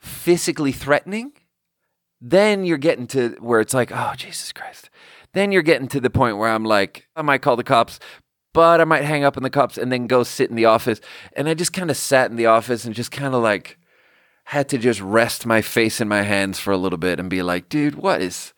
physically 0.00 0.72
threatening, 0.72 1.32
then 2.20 2.64
you're 2.64 2.76
getting 2.76 3.06
to 3.08 3.36
where 3.38 3.60
it's 3.60 3.72
like, 3.72 3.92
oh, 3.94 4.12
Jesus 4.16 4.52
Christ. 4.52 4.90
Then 5.32 5.52
you're 5.52 5.62
getting 5.62 5.88
to 5.88 6.00
the 6.00 6.10
point 6.10 6.38
where 6.38 6.50
I'm 6.50 6.64
like, 6.64 7.06
I 7.14 7.22
might 7.22 7.40
call 7.40 7.56
the 7.56 7.64
cops, 7.64 8.00
but 8.52 8.80
I 8.80 8.84
might 8.84 9.04
hang 9.04 9.24
up 9.24 9.36
in 9.36 9.42
the 9.42 9.50
cups 9.50 9.78
and 9.78 9.92
then 9.92 10.06
go 10.06 10.22
sit 10.22 10.50
in 10.50 10.56
the 10.56 10.64
office. 10.64 11.00
And 11.34 11.48
I 11.48 11.54
just 11.54 11.72
kind 11.72 11.90
of 11.90 11.96
sat 11.96 12.30
in 12.30 12.36
the 12.36 12.46
office 12.46 12.84
and 12.84 12.94
just 12.94 13.10
kind 13.10 13.34
of 13.34 13.42
like 13.42 13.78
had 14.44 14.68
to 14.70 14.78
just 14.78 15.00
rest 15.00 15.44
my 15.44 15.60
face 15.60 16.00
in 16.00 16.08
my 16.08 16.22
hands 16.22 16.58
for 16.58 16.72
a 16.72 16.78
little 16.78 16.98
bit 16.98 17.20
and 17.20 17.28
be 17.28 17.42
like, 17.42 17.68
dude, 17.68 17.94
what 17.94 18.22
is 18.22 18.54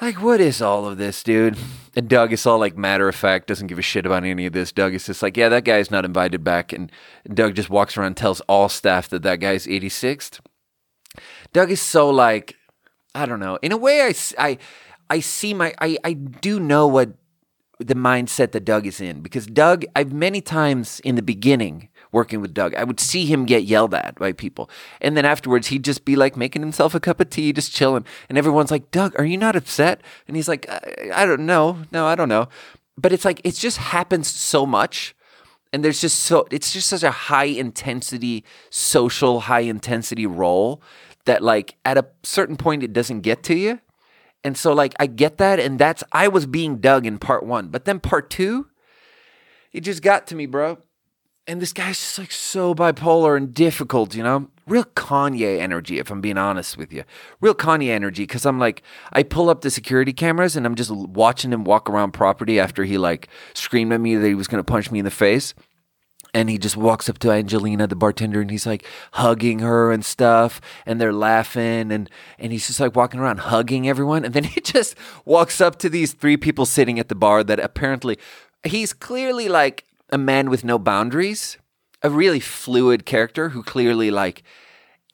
like, 0.00 0.20
what 0.20 0.40
is 0.40 0.60
all 0.60 0.86
of 0.86 0.98
this, 0.98 1.22
dude? 1.22 1.56
And 1.94 2.08
Doug 2.08 2.32
is 2.32 2.44
all 2.44 2.58
like 2.58 2.76
matter 2.76 3.08
of 3.08 3.14
fact, 3.14 3.46
doesn't 3.46 3.68
give 3.68 3.78
a 3.78 3.82
shit 3.82 4.04
about 4.06 4.24
any 4.24 4.46
of 4.46 4.52
this. 4.52 4.72
Doug 4.72 4.94
is 4.94 5.06
just 5.06 5.22
like, 5.22 5.36
yeah, 5.36 5.48
that 5.48 5.64
guy's 5.64 5.90
not 5.90 6.04
invited 6.04 6.42
back. 6.42 6.72
And 6.72 6.90
Doug 7.32 7.54
just 7.54 7.70
walks 7.70 7.96
around 7.96 8.16
tells 8.16 8.40
all 8.42 8.68
staff 8.68 9.08
that 9.10 9.22
that 9.22 9.36
guy's 9.36 9.66
86th. 9.66 10.40
Doug 11.52 11.70
is 11.70 11.80
so 11.80 12.10
like, 12.10 12.56
I 13.14 13.26
don't 13.26 13.40
know. 13.40 13.58
In 13.62 13.70
a 13.70 13.76
way, 13.76 14.02
I, 14.02 14.14
I, 14.38 14.58
I 15.10 15.20
see 15.20 15.54
my, 15.54 15.74
I, 15.80 15.98
I 16.02 16.14
do 16.14 16.58
know 16.58 16.86
what 16.86 17.14
the 17.82 17.94
mindset 17.94 18.52
that 18.52 18.64
Doug 18.64 18.86
is 18.86 19.00
in 19.00 19.20
because 19.20 19.46
Doug, 19.46 19.84
I've 19.94 20.12
many 20.12 20.40
times 20.40 21.00
in 21.00 21.14
the 21.14 21.22
beginning 21.22 21.88
working 22.12 22.40
with 22.40 22.54
Doug, 22.54 22.74
I 22.74 22.84
would 22.84 23.00
see 23.00 23.24
him 23.24 23.46
get 23.46 23.64
yelled 23.64 23.94
at 23.94 24.16
by 24.16 24.32
people. 24.32 24.70
And 25.00 25.16
then 25.16 25.24
afterwards, 25.24 25.68
he'd 25.68 25.84
just 25.84 26.04
be 26.04 26.14
like 26.14 26.36
making 26.36 26.62
himself 26.62 26.94
a 26.94 27.00
cup 27.00 27.20
of 27.20 27.30
tea, 27.30 27.52
just 27.52 27.72
chilling. 27.72 28.04
And 28.28 28.36
everyone's 28.36 28.70
like, 28.70 28.90
Doug, 28.90 29.18
are 29.18 29.24
you 29.24 29.38
not 29.38 29.56
upset? 29.56 30.02
And 30.28 30.36
he's 30.36 30.48
like, 30.48 30.68
I, 30.68 31.10
I 31.14 31.26
don't 31.26 31.46
know. 31.46 31.78
No, 31.90 32.06
I 32.06 32.14
don't 32.14 32.28
know. 32.28 32.48
But 32.98 33.12
it's 33.12 33.24
like, 33.24 33.40
it 33.44 33.54
just 33.54 33.78
happens 33.78 34.28
so 34.28 34.66
much. 34.66 35.14
And 35.72 35.82
there's 35.82 36.02
just 36.02 36.18
so, 36.20 36.46
it's 36.50 36.72
just 36.72 36.88
such 36.88 37.02
a 37.02 37.10
high 37.10 37.44
intensity, 37.44 38.44
social, 38.68 39.40
high 39.40 39.60
intensity 39.60 40.26
role 40.26 40.82
that, 41.24 41.42
like, 41.42 41.76
at 41.86 41.96
a 41.96 42.06
certain 42.22 42.56
point, 42.56 42.82
it 42.82 42.92
doesn't 42.92 43.22
get 43.22 43.42
to 43.44 43.54
you. 43.54 43.80
And 44.44 44.56
so, 44.56 44.72
like, 44.72 44.94
I 44.98 45.06
get 45.06 45.38
that. 45.38 45.60
And 45.60 45.78
that's, 45.78 46.02
I 46.12 46.28
was 46.28 46.46
being 46.46 46.78
Doug 46.78 47.06
in 47.06 47.18
part 47.18 47.44
one. 47.44 47.68
But 47.68 47.84
then 47.84 48.00
part 48.00 48.28
two, 48.28 48.66
it 49.72 49.80
just 49.80 50.02
got 50.02 50.26
to 50.28 50.34
me, 50.34 50.46
bro 50.46 50.78
and 51.46 51.60
this 51.60 51.72
guy's 51.72 51.98
just 51.98 52.18
like 52.18 52.30
so 52.30 52.74
bipolar 52.74 53.36
and 53.36 53.52
difficult, 53.52 54.14
you 54.14 54.22
know? 54.22 54.48
Real 54.68 54.84
Kanye 54.84 55.58
energy, 55.58 55.98
if 55.98 56.10
I'm 56.10 56.20
being 56.20 56.38
honest 56.38 56.76
with 56.76 56.92
you. 56.92 57.02
Real 57.40 57.54
Kanye 57.54 57.88
energy, 57.88 58.22
because 58.22 58.46
I'm 58.46 58.60
like, 58.60 58.82
I 59.12 59.24
pull 59.24 59.50
up 59.50 59.62
the 59.62 59.70
security 59.70 60.12
cameras 60.12 60.54
and 60.54 60.64
I'm 60.64 60.76
just 60.76 60.90
watching 60.90 61.52
him 61.52 61.64
walk 61.64 61.90
around 61.90 62.12
property 62.12 62.60
after 62.60 62.84
he 62.84 62.96
like 62.96 63.28
screamed 63.54 63.92
at 63.92 64.00
me 64.00 64.14
that 64.14 64.26
he 64.26 64.36
was 64.36 64.46
going 64.46 64.60
to 64.60 64.70
punch 64.70 64.90
me 64.92 65.00
in 65.00 65.04
the 65.04 65.10
face. 65.10 65.52
And 66.34 66.48
he 66.48 66.56
just 66.56 66.76
walks 66.76 67.08
up 67.10 67.18
to 67.18 67.30
Angelina, 67.30 67.86
the 67.86 67.94
bartender, 67.94 68.40
and 68.40 68.50
he's 68.50 68.66
like 68.66 68.86
hugging 69.12 69.58
her 69.58 69.92
and 69.92 70.04
stuff. 70.04 70.60
And 70.86 71.00
they're 71.00 71.12
laughing. 71.12 71.92
And, 71.92 72.08
and 72.38 72.52
he's 72.52 72.66
just 72.66 72.80
like 72.80 72.96
walking 72.96 73.20
around 73.20 73.40
hugging 73.40 73.88
everyone. 73.88 74.24
And 74.24 74.32
then 74.32 74.44
he 74.54 74.60
just 74.60 74.96
walks 75.24 75.60
up 75.60 75.78
to 75.80 75.88
these 75.88 76.12
three 76.14 76.36
people 76.36 76.64
sitting 76.64 76.98
at 76.98 77.08
the 77.08 77.14
bar 77.14 77.44
that 77.44 77.60
apparently 77.60 78.18
he's 78.64 78.92
clearly 78.92 79.48
like 79.48 79.84
a 80.10 80.18
man 80.18 80.50
with 80.50 80.64
no 80.64 80.78
boundaries, 80.78 81.58
a 82.02 82.10
really 82.10 82.40
fluid 82.40 83.04
character 83.06 83.50
who 83.50 83.62
clearly 83.62 84.10
like 84.10 84.42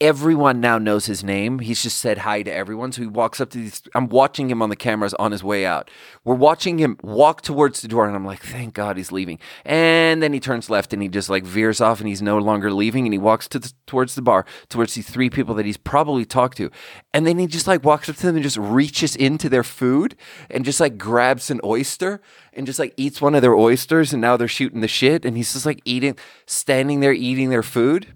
everyone 0.01 0.61
now 0.61 0.77
knows 0.77 1.07
his 1.07 1.23
name. 1.23 1.59
He's 1.59 1.83
just 1.83 1.99
said 1.99 2.19
hi 2.19 2.41
to 2.43 2.53
everyone. 2.53 2.91
So 2.91 3.01
he 3.01 3.07
walks 3.07 3.41
up 3.41 3.49
to 3.51 3.57
these. 3.57 3.81
I'm 3.93 4.07
watching 4.07 4.49
him 4.49 4.61
on 4.61 4.69
the 4.69 4.75
cameras 4.75 5.13
on 5.15 5.31
his 5.31 5.43
way 5.43 5.65
out. 5.65 5.91
We're 6.23 6.35
watching 6.35 6.77
him 6.77 6.97
walk 7.03 7.41
towards 7.41 7.81
the 7.81 7.89
door, 7.89 8.07
and 8.07 8.15
I'm 8.15 8.25
like, 8.25 8.41
thank 8.41 8.73
God 8.73 8.95
he's 8.95 9.11
leaving. 9.11 9.39
And 9.65 10.23
then 10.23 10.31
he 10.31 10.39
turns 10.39 10.69
left 10.69 10.93
and 10.93 11.01
he 11.01 11.09
just 11.09 11.29
like 11.29 11.43
veers 11.43 11.81
off 11.81 11.99
and 11.99 12.07
he's 12.07 12.21
no 12.21 12.37
longer 12.37 12.71
leaving. 12.71 13.05
And 13.05 13.13
he 13.13 13.19
walks 13.19 13.47
to 13.49 13.59
the, 13.59 13.73
towards 13.87 14.15
the 14.15 14.21
bar, 14.21 14.45
towards 14.69 14.93
these 14.93 15.09
three 15.09 15.29
people 15.29 15.55
that 15.55 15.65
he's 15.65 15.77
probably 15.77 16.25
talked 16.25 16.57
to. 16.57 16.71
And 17.13 17.27
then 17.27 17.37
he 17.37 17.47
just 17.47 17.67
like 17.67 17.83
walks 17.83 18.07
up 18.07 18.15
to 18.17 18.25
them 18.25 18.35
and 18.35 18.43
just 18.43 18.57
reaches 18.57 19.15
into 19.15 19.49
their 19.49 19.63
food 19.63 20.15
and 20.49 20.63
just 20.63 20.79
like 20.79 20.97
grabs 20.97 21.51
an 21.51 21.59
oyster 21.63 22.21
and 22.53 22.65
just 22.65 22.79
like 22.79 22.93
eats 22.95 23.21
one 23.21 23.35
of 23.35 23.41
their 23.41 23.55
oysters. 23.55 24.13
And 24.13 24.21
now 24.21 24.37
they're 24.37 24.47
shooting 24.47 24.81
the 24.81 24.87
shit. 24.87 25.25
And 25.25 25.35
he's 25.35 25.51
just 25.51 25.65
like 25.65 25.81
eating, 25.83 26.17
standing 26.45 27.01
there 27.01 27.13
eating 27.13 27.49
their 27.49 27.63
food 27.63 28.07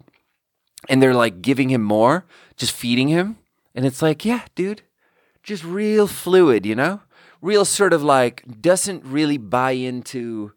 and 0.89 1.01
they're 1.01 1.13
like 1.13 1.41
giving 1.41 1.69
him 1.69 1.81
more, 1.81 2.25
just 2.57 2.71
feeding 2.73 3.07
him. 3.07 3.38
And 3.75 3.86
it's 3.86 4.01
like, 4.01 4.25
yeah, 4.25 4.45
dude, 4.55 4.84
just 5.41 5.63
real 5.63 6.07
fluid, 6.07 6.65
you 6.65 6.75
know? 6.75 7.01
Real 7.41 7.65
sort 7.65 7.93
of 7.93 8.03
like 8.03 8.43
doesn't 8.61 9.03
really 9.05 9.38
buy 9.38 9.71
into, 9.71 10.53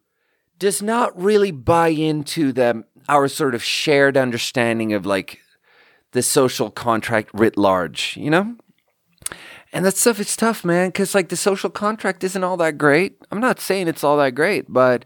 does 0.58 0.82
not 0.82 1.18
really 1.20 1.50
buy 1.50 1.88
into 1.88 2.52
the, 2.52 2.84
our 3.08 3.28
sort 3.28 3.54
of 3.54 3.62
shared 3.62 4.16
understanding 4.16 4.92
of 4.92 5.06
like 5.06 5.40
the 6.12 6.22
social 6.22 6.70
contract 6.70 7.30
writ 7.32 7.56
large, 7.56 8.16
you 8.16 8.30
know? 8.30 8.56
And 9.72 9.84
that 9.84 9.96
stuff 9.96 10.20
is 10.20 10.36
tough, 10.36 10.64
man, 10.64 10.88
because 10.88 11.14
like 11.14 11.28
the 11.28 11.36
social 11.36 11.70
contract 11.70 12.22
isn't 12.24 12.44
all 12.44 12.56
that 12.58 12.78
great. 12.78 13.18
I'm 13.30 13.40
not 13.40 13.60
saying 13.60 13.88
it's 13.88 14.04
all 14.04 14.16
that 14.18 14.34
great, 14.34 14.66
but 14.68 15.04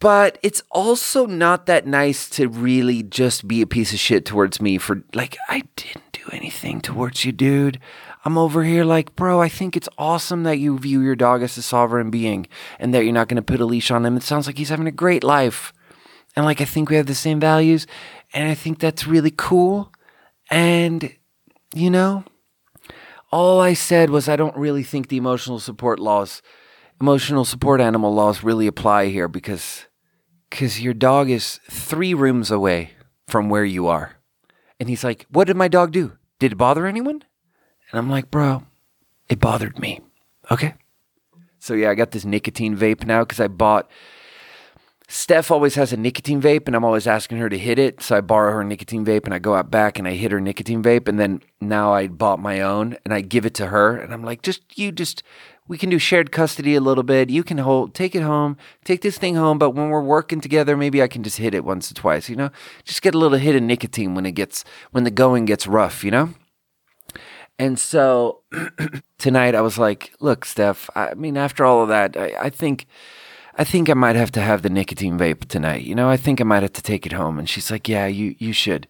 but 0.00 0.38
it's 0.42 0.62
also 0.70 1.26
not 1.26 1.66
that 1.66 1.86
nice 1.86 2.28
to 2.30 2.48
really 2.48 3.02
just 3.02 3.46
be 3.46 3.60
a 3.60 3.66
piece 3.66 3.92
of 3.92 3.98
shit 3.98 4.24
towards 4.24 4.60
me 4.60 4.78
for 4.78 5.02
like 5.14 5.36
I 5.48 5.62
didn't 5.76 6.12
do 6.12 6.22
anything 6.32 6.80
towards 6.80 7.24
you, 7.24 7.32
dude. 7.32 7.78
I'm 8.24 8.38
over 8.38 8.64
here 8.64 8.84
like, 8.84 9.14
bro, 9.14 9.40
I 9.40 9.48
think 9.48 9.76
it's 9.76 9.88
awesome 9.98 10.42
that 10.44 10.58
you 10.58 10.78
view 10.78 11.02
your 11.02 11.16
dog 11.16 11.42
as 11.42 11.56
a 11.56 11.62
sovereign 11.62 12.10
being 12.10 12.46
and 12.78 12.94
that 12.94 13.04
you're 13.04 13.12
not 13.12 13.28
going 13.28 13.36
to 13.36 13.42
put 13.42 13.60
a 13.60 13.66
leash 13.66 13.90
on 13.90 14.04
him. 14.04 14.16
It 14.16 14.22
sounds 14.22 14.46
like 14.46 14.58
he's 14.58 14.68
having 14.70 14.86
a 14.86 14.92
great 14.92 15.22
life. 15.22 15.72
And 16.34 16.46
like 16.46 16.62
I 16.62 16.64
think 16.64 16.88
we 16.88 16.96
have 16.96 17.06
the 17.06 17.14
same 17.14 17.38
values 17.38 17.86
and 18.32 18.48
I 18.48 18.54
think 18.54 18.78
that's 18.78 19.06
really 19.06 19.32
cool. 19.36 19.92
And 20.50 21.14
you 21.74 21.90
know, 21.90 22.24
all 23.30 23.60
I 23.60 23.74
said 23.74 24.08
was 24.08 24.28
I 24.28 24.36
don't 24.36 24.56
really 24.56 24.82
think 24.82 25.08
the 25.08 25.18
emotional 25.18 25.60
support 25.60 25.98
laws 25.98 26.40
emotional 27.00 27.44
support 27.44 27.80
animal 27.80 28.12
laws 28.12 28.42
really 28.42 28.66
apply 28.66 29.06
here 29.06 29.26
because 29.26 29.86
because 30.50 30.80
your 30.80 30.94
dog 30.94 31.30
is 31.30 31.60
three 31.70 32.12
rooms 32.12 32.50
away 32.50 32.92
from 33.28 33.48
where 33.48 33.64
you 33.64 33.86
are. 33.86 34.16
And 34.78 34.88
he's 34.88 35.04
like, 35.04 35.26
What 35.30 35.46
did 35.46 35.56
my 35.56 35.68
dog 35.68 35.92
do? 35.92 36.18
Did 36.38 36.52
it 36.52 36.56
bother 36.56 36.86
anyone? 36.86 37.22
And 37.90 37.98
I'm 37.98 38.10
like, 38.10 38.30
Bro, 38.30 38.64
it 39.28 39.38
bothered 39.38 39.78
me. 39.78 40.00
Okay. 40.50 40.74
So 41.58 41.74
yeah, 41.74 41.90
I 41.90 41.94
got 41.94 42.10
this 42.10 42.24
nicotine 42.24 42.76
vape 42.76 43.06
now 43.06 43.22
because 43.22 43.40
I 43.40 43.48
bought. 43.48 43.90
Steph 45.12 45.50
always 45.50 45.74
has 45.74 45.92
a 45.92 45.96
nicotine 45.96 46.40
vape, 46.40 46.68
and 46.68 46.76
I'm 46.76 46.84
always 46.84 47.08
asking 47.08 47.38
her 47.38 47.48
to 47.48 47.58
hit 47.58 47.80
it. 47.80 48.00
So 48.00 48.16
I 48.16 48.20
borrow 48.20 48.52
her 48.52 48.62
nicotine 48.62 49.04
vape, 49.04 49.24
and 49.24 49.34
I 49.34 49.40
go 49.40 49.56
out 49.56 49.68
back 49.68 49.98
and 49.98 50.06
I 50.06 50.12
hit 50.12 50.30
her 50.30 50.40
nicotine 50.40 50.84
vape, 50.84 51.08
and 51.08 51.18
then 51.18 51.42
now 51.60 51.92
I 51.92 52.06
bought 52.06 52.38
my 52.38 52.60
own, 52.60 52.96
and 53.04 53.12
I 53.12 53.20
give 53.20 53.44
it 53.44 53.52
to 53.54 53.66
her, 53.66 53.96
and 53.96 54.14
I'm 54.14 54.22
like, 54.22 54.42
just 54.42 54.78
you, 54.78 54.92
just 54.92 55.24
we 55.66 55.76
can 55.78 55.90
do 55.90 55.98
shared 55.98 56.30
custody 56.30 56.76
a 56.76 56.80
little 56.80 57.02
bit. 57.02 57.28
You 57.28 57.42
can 57.42 57.58
hold, 57.58 57.92
take 57.92 58.14
it 58.14 58.22
home, 58.22 58.56
take 58.84 59.02
this 59.02 59.18
thing 59.18 59.34
home. 59.34 59.58
But 59.58 59.70
when 59.70 59.90
we're 59.90 60.00
working 60.00 60.40
together, 60.40 60.76
maybe 60.76 61.02
I 61.02 61.08
can 61.08 61.24
just 61.24 61.38
hit 61.38 61.54
it 61.54 61.64
once 61.64 61.90
or 61.90 61.94
twice. 61.94 62.28
You 62.28 62.36
know, 62.36 62.50
just 62.84 63.02
get 63.02 63.12
a 63.12 63.18
little 63.18 63.38
hit 63.38 63.56
of 63.56 63.64
nicotine 63.64 64.14
when 64.14 64.26
it 64.26 64.32
gets 64.32 64.64
when 64.92 65.02
the 65.02 65.10
going 65.10 65.44
gets 65.44 65.66
rough. 65.66 66.04
You 66.04 66.12
know. 66.12 66.34
And 67.58 67.80
so 67.80 68.42
tonight 69.18 69.56
I 69.56 69.60
was 69.60 69.76
like, 69.76 70.12
look, 70.20 70.44
Steph. 70.44 70.88
I 70.94 71.14
mean, 71.14 71.36
after 71.36 71.64
all 71.64 71.82
of 71.82 71.88
that, 71.88 72.16
I, 72.16 72.32
I 72.42 72.50
think. 72.50 72.86
I 73.60 73.64
think 73.64 73.90
I 73.90 73.94
might 73.94 74.16
have 74.16 74.32
to 74.32 74.40
have 74.40 74.62
the 74.62 74.70
nicotine 74.70 75.18
vape 75.18 75.44
tonight. 75.44 75.82
You 75.82 75.94
know, 75.94 76.08
I 76.08 76.16
think 76.16 76.40
I 76.40 76.44
might 76.44 76.62
have 76.62 76.72
to 76.72 76.82
take 76.82 77.04
it 77.04 77.12
home. 77.12 77.38
And 77.38 77.46
she's 77.46 77.70
like, 77.70 77.90
"Yeah, 77.90 78.06
you 78.06 78.34
you 78.38 78.54
should." 78.54 78.88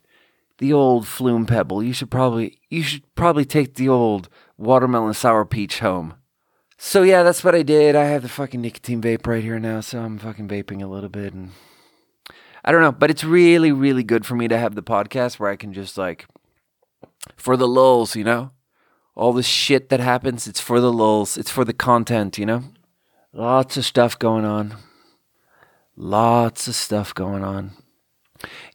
The 0.59 0.73
old 0.73 1.07
Flum 1.07 1.49
Pebble. 1.49 1.83
You 1.83 1.93
should 1.93 2.09
probably 2.09 2.61
you 2.69 2.85
should 2.85 3.03
probably 3.17 3.45
take 3.45 3.75
the 3.75 3.89
old 3.89 4.29
watermelon 4.57 5.15
sour 5.15 5.45
peach 5.45 5.81
home. 5.81 6.15
So 6.79 7.03
yeah, 7.03 7.25
that's 7.25 7.43
what 7.43 7.57
I 7.57 7.65
did. 7.65 7.97
I 7.97 8.05
have 8.05 8.23
the 8.23 8.29
fucking 8.29 8.61
nicotine 8.61 9.03
vape 9.03 9.27
right 9.27 9.43
here 9.43 9.59
now, 9.59 9.81
so 9.81 9.99
I'm 10.03 10.19
fucking 10.21 10.47
vaping 10.47 10.81
a 10.85 10.87
little 10.87 11.11
bit 11.11 11.35
and 11.35 11.51
I 12.65 12.71
don't 12.71 12.83
know, 12.83 12.93
but 12.93 13.11
it's 13.11 13.25
really 13.25 13.73
really 13.73 14.05
good 14.05 14.25
for 14.25 14.37
me 14.37 14.47
to 14.47 14.57
have 14.57 14.77
the 14.77 14.85
podcast 14.85 15.41
where 15.41 15.51
I 15.51 15.57
can 15.57 15.73
just 15.73 15.99
like 15.99 16.27
for 17.37 17.57
the 17.57 17.67
lulls, 17.67 18.15
you 18.15 18.23
know? 18.23 18.53
All 19.17 19.33
the 19.33 19.43
shit 19.43 19.89
that 19.89 19.99
happens, 19.99 20.47
it's 20.47 20.61
for 20.61 20.81
the 20.81 20.93
lulls. 20.93 21.37
It's 21.37 21.51
for 21.51 21.65
the 21.65 21.73
content, 21.75 22.39
you 22.39 22.47
know? 22.47 22.63
Lots 23.33 23.77
of 23.77 23.85
stuff 23.85 24.19
going 24.19 24.45
on. 24.45 24.77
Lots 25.97 26.67
of 26.67 26.75
stuff 26.75 27.15
going 27.15 27.45
on. 27.45 27.73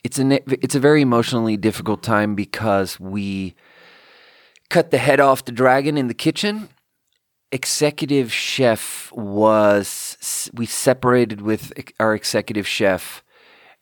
It's 0.03 0.20
a 0.20 0.39
it's 0.53 0.76
a 0.76 0.80
very 0.80 1.01
emotionally 1.01 1.58
difficult 1.58 2.03
time 2.03 2.36
because 2.36 2.99
we 2.99 3.56
cut 4.70 4.91
the 4.91 4.97
head 4.97 5.20
off 5.20 5.45
the 5.45 5.51
dragon 5.51 5.97
in 5.97 6.08
the 6.08 6.14
kitchen 6.14 6.70
executive 7.51 8.34
chef 8.34 9.12
was 9.14 10.49
we 10.53 10.66
separated 10.66 11.41
with 11.41 11.72
our 11.99 12.14
executive 12.16 12.68
chef 12.68 13.24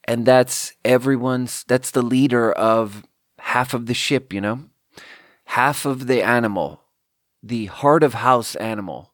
and 0.05 0.25
that's 0.25 0.73
everyone's 0.83 1.63
that's 1.67 1.91
the 1.91 2.01
leader 2.01 2.51
of 2.51 3.03
half 3.39 3.73
of 3.73 3.85
the 3.85 3.93
ship 3.93 4.33
you 4.33 4.41
know 4.41 4.59
half 5.45 5.85
of 5.85 6.07
the 6.07 6.21
animal 6.21 6.81
the 7.41 7.65
heart 7.65 8.03
of 8.03 8.15
house 8.15 8.55
animal 8.57 9.13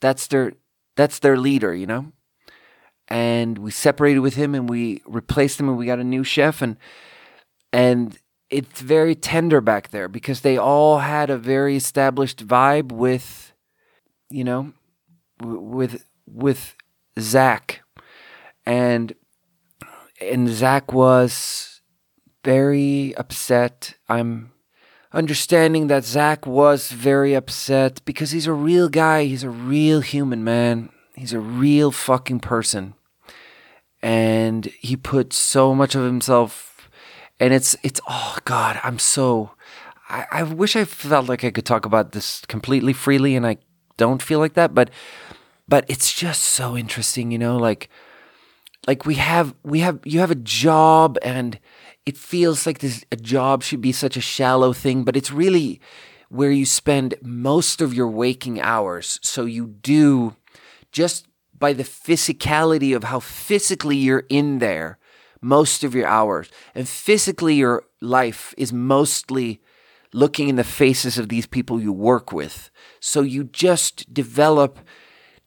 that's 0.00 0.26
their 0.28 0.52
that's 1.00 1.18
their 1.18 1.36
leader 1.36 1.74
you 1.74 1.86
know 1.86 2.12
and 3.08 3.58
we 3.58 3.70
separated 3.70 4.20
with 4.20 4.34
him 4.34 4.54
and 4.54 4.68
we 4.68 5.02
replaced 5.06 5.58
him 5.58 5.68
and 5.68 5.76
we 5.78 5.86
got 5.86 5.98
a 5.98 6.04
new 6.04 6.22
chef 6.22 6.62
and 6.62 6.76
and 7.72 8.18
it's 8.50 8.80
very 8.80 9.14
tender 9.14 9.60
back 9.60 9.90
there 9.90 10.08
because 10.08 10.40
they 10.40 10.56
all 10.56 10.98
had 10.98 11.30
a 11.30 11.38
very 11.38 11.76
established 11.76 12.46
vibe 12.46 12.90
with 12.90 13.50
you 14.30 14.44
know, 14.44 14.72
with 15.42 16.04
with 16.26 16.76
Zach, 17.18 17.82
and 18.64 19.12
and 20.20 20.48
Zach 20.48 20.92
was 20.92 21.82
very 22.44 23.14
upset. 23.16 23.96
I'm 24.08 24.52
understanding 25.12 25.88
that 25.88 26.04
Zach 26.04 26.46
was 26.46 26.90
very 26.90 27.34
upset 27.34 28.00
because 28.04 28.30
he's 28.30 28.46
a 28.46 28.52
real 28.52 28.88
guy. 28.88 29.24
He's 29.24 29.44
a 29.44 29.50
real 29.50 30.00
human, 30.00 30.44
man. 30.44 30.90
He's 31.16 31.32
a 31.32 31.40
real 31.40 31.90
fucking 31.90 32.40
person. 32.40 32.94
And 34.02 34.66
he 34.80 34.96
put 34.96 35.32
so 35.32 35.74
much 35.74 35.94
of 35.94 36.04
himself 36.04 36.70
and 37.38 37.54
it's 37.54 37.74
it's 37.82 38.00
oh 38.08 38.36
god, 38.44 38.78
I'm 38.84 38.98
so 38.98 39.52
I, 40.08 40.26
I 40.30 40.42
wish 40.42 40.76
I 40.76 40.84
felt 40.84 41.28
like 41.28 41.44
I 41.44 41.50
could 41.50 41.64
talk 41.64 41.86
about 41.86 42.12
this 42.12 42.42
completely 42.46 42.92
freely 42.92 43.34
and 43.34 43.46
I 43.46 43.56
don't 43.96 44.22
feel 44.22 44.38
like 44.38 44.54
that, 44.54 44.74
but 44.74 44.90
but 45.66 45.84
it's 45.88 46.12
just 46.12 46.42
so 46.42 46.76
interesting, 46.76 47.30
you 47.30 47.38
know, 47.38 47.56
like 47.56 47.88
like 48.86 49.06
we 49.06 49.14
have 49.16 49.54
we 49.62 49.80
have 49.80 50.00
you 50.04 50.20
have 50.20 50.30
a 50.30 50.36
job 50.36 51.18
and 51.22 51.58
it 52.10 52.18
feels 52.18 52.66
like 52.66 52.80
this 52.80 53.04
a 53.12 53.16
job 53.16 53.62
should 53.62 53.80
be 53.80 53.92
such 53.92 54.16
a 54.16 54.20
shallow 54.20 54.72
thing, 54.72 55.04
but 55.04 55.16
it's 55.16 55.30
really 55.30 55.80
where 56.28 56.50
you 56.50 56.66
spend 56.66 57.14
most 57.22 57.80
of 57.80 57.94
your 57.94 58.08
waking 58.08 58.60
hours. 58.60 59.20
So 59.22 59.44
you 59.44 59.68
do 59.68 60.34
just 60.90 61.28
by 61.56 61.72
the 61.72 61.84
physicality 61.84 62.96
of 62.96 63.04
how 63.04 63.20
physically 63.20 63.96
you're 63.96 64.26
in 64.28 64.58
there 64.58 64.98
most 65.40 65.84
of 65.84 65.94
your 65.94 66.08
hours. 66.08 66.50
And 66.74 66.88
physically, 66.88 67.54
your 67.54 67.84
life 68.00 68.54
is 68.58 68.72
mostly 68.72 69.60
looking 70.12 70.48
in 70.48 70.56
the 70.56 70.64
faces 70.64 71.16
of 71.16 71.28
these 71.28 71.46
people 71.46 71.80
you 71.80 71.92
work 71.92 72.32
with. 72.32 72.70
So 72.98 73.20
you 73.22 73.44
just 73.44 74.12
develop, 74.12 74.80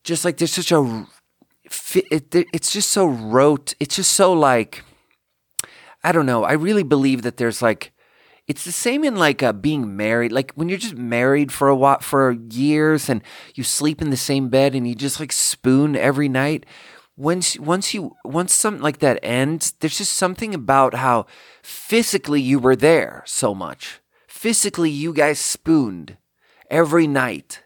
just 0.06 0.24
like 0.24 0.38
there's 0.38 0.54
such 0.54 0.72
a, 0.72 1.08
it's 1.66 2.72
just 2.72 2.90
so 2.90 3.06
rote. 3.06 3.74
It's 3.82 3.98
just 3.98 4.14
so 4.14 4.32
like, 4.32 4.84
I 6.04 6.12
don't 6.12 6.26
know. 6.26 6.44
I 6.44 6.54
really 6.54 6.84
believe 6.84 7.22
that 7.22 7.38
there's 7.38 7.62
like, 7.62 7.92
it's 8.48 8.66
the 8.66 8.74
same 8.74 9.04
in 9.06 9.16
like 9.16 9.42
uh, 9.42 9.54
being 9.54 9.96
married. 9.96 10.32
Like 10.34 10.52
when 10.56 10.68
you're 10.68 10.78
just 10.78 10.98
married 10.98 11.52
for 11.52 11.70
a 11.70 11.76
while, 11.76 12.00
for 12.00 12.32
years, 12.32 13.08
and 13.10 13.22
you 13.56 13.64
sleep 13.64 14.02
in 14.02 14.10
the 14.10 14.18
same 14.18 14.50
bed, 14.50 14.76
and 14.76 14.86
you 14.88 14.96
just 14.96 15.20
like 15.20 15.32
spoon 15.32 15.96
every 15.96 16.28
night. 16.28 16.66
Once, 17.16 17.58
once 17.60 17.94
you, 17.94 18.16
once 18.26 18.54
something 18.54 18.82
like 18.82 19.00
that 19.00 19.20
ends, 19.24 19.74
there's 19.80 20.00
just 20.00 20.14
something 20.14 20.54
about 20.54 20.96
how 20.96 21.26
physically 21.62 22.42
you 22.42 22.60
were 22.60 22.76
there 22.76 23.24
so 23.26 23.54
much. 23.54 24.02
Physically, 24.28 24.90
you 24.90 25.14
guys 25.14 25.40
spooned 25.40 26.18
every 26.70 27.08
night. 27.08 27.64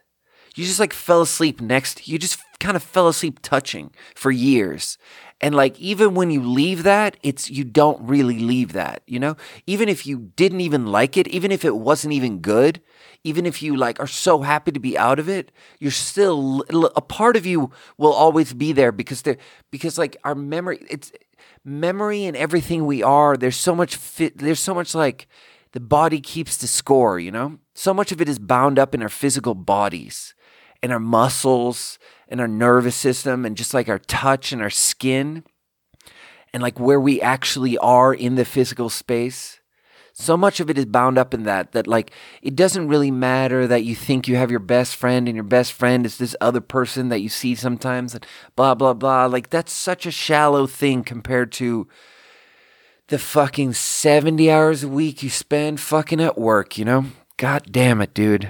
You 0.55 0.65
just 0.65 0.79
like 0.79 0.93
fell 0.93 1.21
asleep 1.21 1.61
next. 1.61 2.07
You 2.07 2.19
just 2.19 2.39
kind 2.59 2.75
of 2.75 2.83
fell 2.83 3.07
asleep 3.07 3.39
touching 3.41 3.91
for 4.15 4.31
years. 4.31 4.97
And 5.39 5.53
like 5.53 5.79
even 5.79 6.15
when 6.15 6.31
you 6.31 6.41
leave 6.41 6.83
that, 6.83 7.17
it's 7.21 7.49
you 7.49 7.63
don't 7.63 8.01
really 8.01 8.39
leave 8.39 8.73
that, 8.73 9.03
you 9.05 9.19
know? 9.19 9.37
Even 9.67 9.87
if 9.87 10.07
you 10.07 10.31
didn't 10.35 10.61
even 10.61 10.87
like 10.87 11.15
it, 11.15 11.27
even 11.27 11.51
if 11.51 11.63
it 11.63 11.75
wasn't 11.75 12.13
even 12.13 12.39
good, 12.39 12.81
even 13.23 13.45
if 13.45 13.61
you 13.61 13.75
like 13.75 13.99
are 13.99 14.07
so 14.07 14.41
happy 14.41 14.71
to 14.71 14.79
be 14.79 14.97
out 14.97 15.19
of 15.19 15.29
it, 15.29 15.51
you're 15.79 15.91
still 15.91 16.63
a 16.95 17.01
part 17.01 17.35
of 17.35 17.45
you 17.45 17.71
will 17.97 18.13
always 18.13 18.53
be 18.53 18.71
there 18.71 18.91
because 18.91 19.21
there 19.21 19.37
because 19.69 19.97
like 19.97 20.17
our 20.23 20.35
memory 20.35 20.79
it's 20.89 21.11
memory 21.63 22.25
and 22.25 22.35
everything 22.35 22.85
we 22.85 23.03
are, 23.03 23.37
there's 23.37 23.57
so 23.57 23.75
much 23.75 23.95
fit 23.95 24.39
there's 24.39 24.59
so 24.59 24.73
much 24.73 24.95
like 24.95 25.27
the 25.73 25.79
body 25.79 26.19
keeps 26.19 26.57
the 26.57 26.67
score, 26.67 27.19
you 27.19 27.29
know? 27.29 27.59
So 27.75 27.93
much 27.93 28.11
of 28.11 28.21
it 28.21 28.29
is 28.29 28.39
bound 28.39 28.79
up 28.79 28.95
in 28.95 29.03
our 29.03 29.09
physical 29.09 29.53
bodies 29.53 30.33
and 30.81 30.91
our 30.91 30.99
muscles 30.99 31.99
and 32.29 32.41
our 32.41 32.47
nervous 32.47 32.95
system 32.95 33.45
and 33.45 33.57
just 33.57 33.73
like 33.73 33.89
our 33.89 33.99
touch 33.99 34.51
and 34.51 34.61
our 34.61 34.69
skin 34.69 35.43
and 36.53 36.63
like 36.63 36.79
where 36.79 36.99
we 36.99 37.21
actually 37.21 37.77
are 37.77 38.13
in 38.13 38.35
the 38.35 38.45
physical 38.45 38.89
space. 38.89 39.59
So 40.13 40.35
much 40.35 40.59
of 40.59 40.69
it 40.69 40.79
is 40.79 40.85
bound 40.85 41.19
up 41.19 41.33
in 41.33 41.43
that, 41.43 41.73
that 41.73 41.85
like 41.85 42.11
it 42.41 42.55
doesn't 42.55 42.87
really 42.87 43.11
matter 43.11 43.67
that 43.67 43.83
you 43.83 43.95
think 43.95 44.27
you 44.27 44.35
have 44.35 44.49
your 44.49 44.59
best 44.59 44.95
friend 44.95 45.27
and 45.27 45.35
your 45.35 45.43
best 45.43 45.73
friend 45.73 46.05
is 46.05 46.17
this 46.17 46.35
other 46.41 46.61
person 46.61 47.09
that 47.09 47.21
you 47.21 47.29
see 47.29 47.53
sometimes 47.53 48.15
and 48.15 48.25
blah, 48.55 48.73
blah, 48.73 48.93
blah. 48.93 49.27
Like 49.27 49.51
that's 49.51 49.71
such 49.71 50.07
a 50.07 50.11
shallow 50.11 50.65
thing 50.65 51.03
compared 51.03 51.51
to 51.53 51.87
the 53.09 53.19
fucking 53.19 53.73
70 53.73 54.49
hours 54.49 54.83
a 54.83 54.89
week 54.89 55.21
you 55.21 55.29
spend 55.29 55.79
fucking 55.79 56.19
at 56.19 56.37
work, 56.37 56.77
you 56.77 56.85
know? 56.85 57.05
God 57.37 57.67
damn 57.71 58.01
it, 58.01 58.15
dude. 58.15 58.49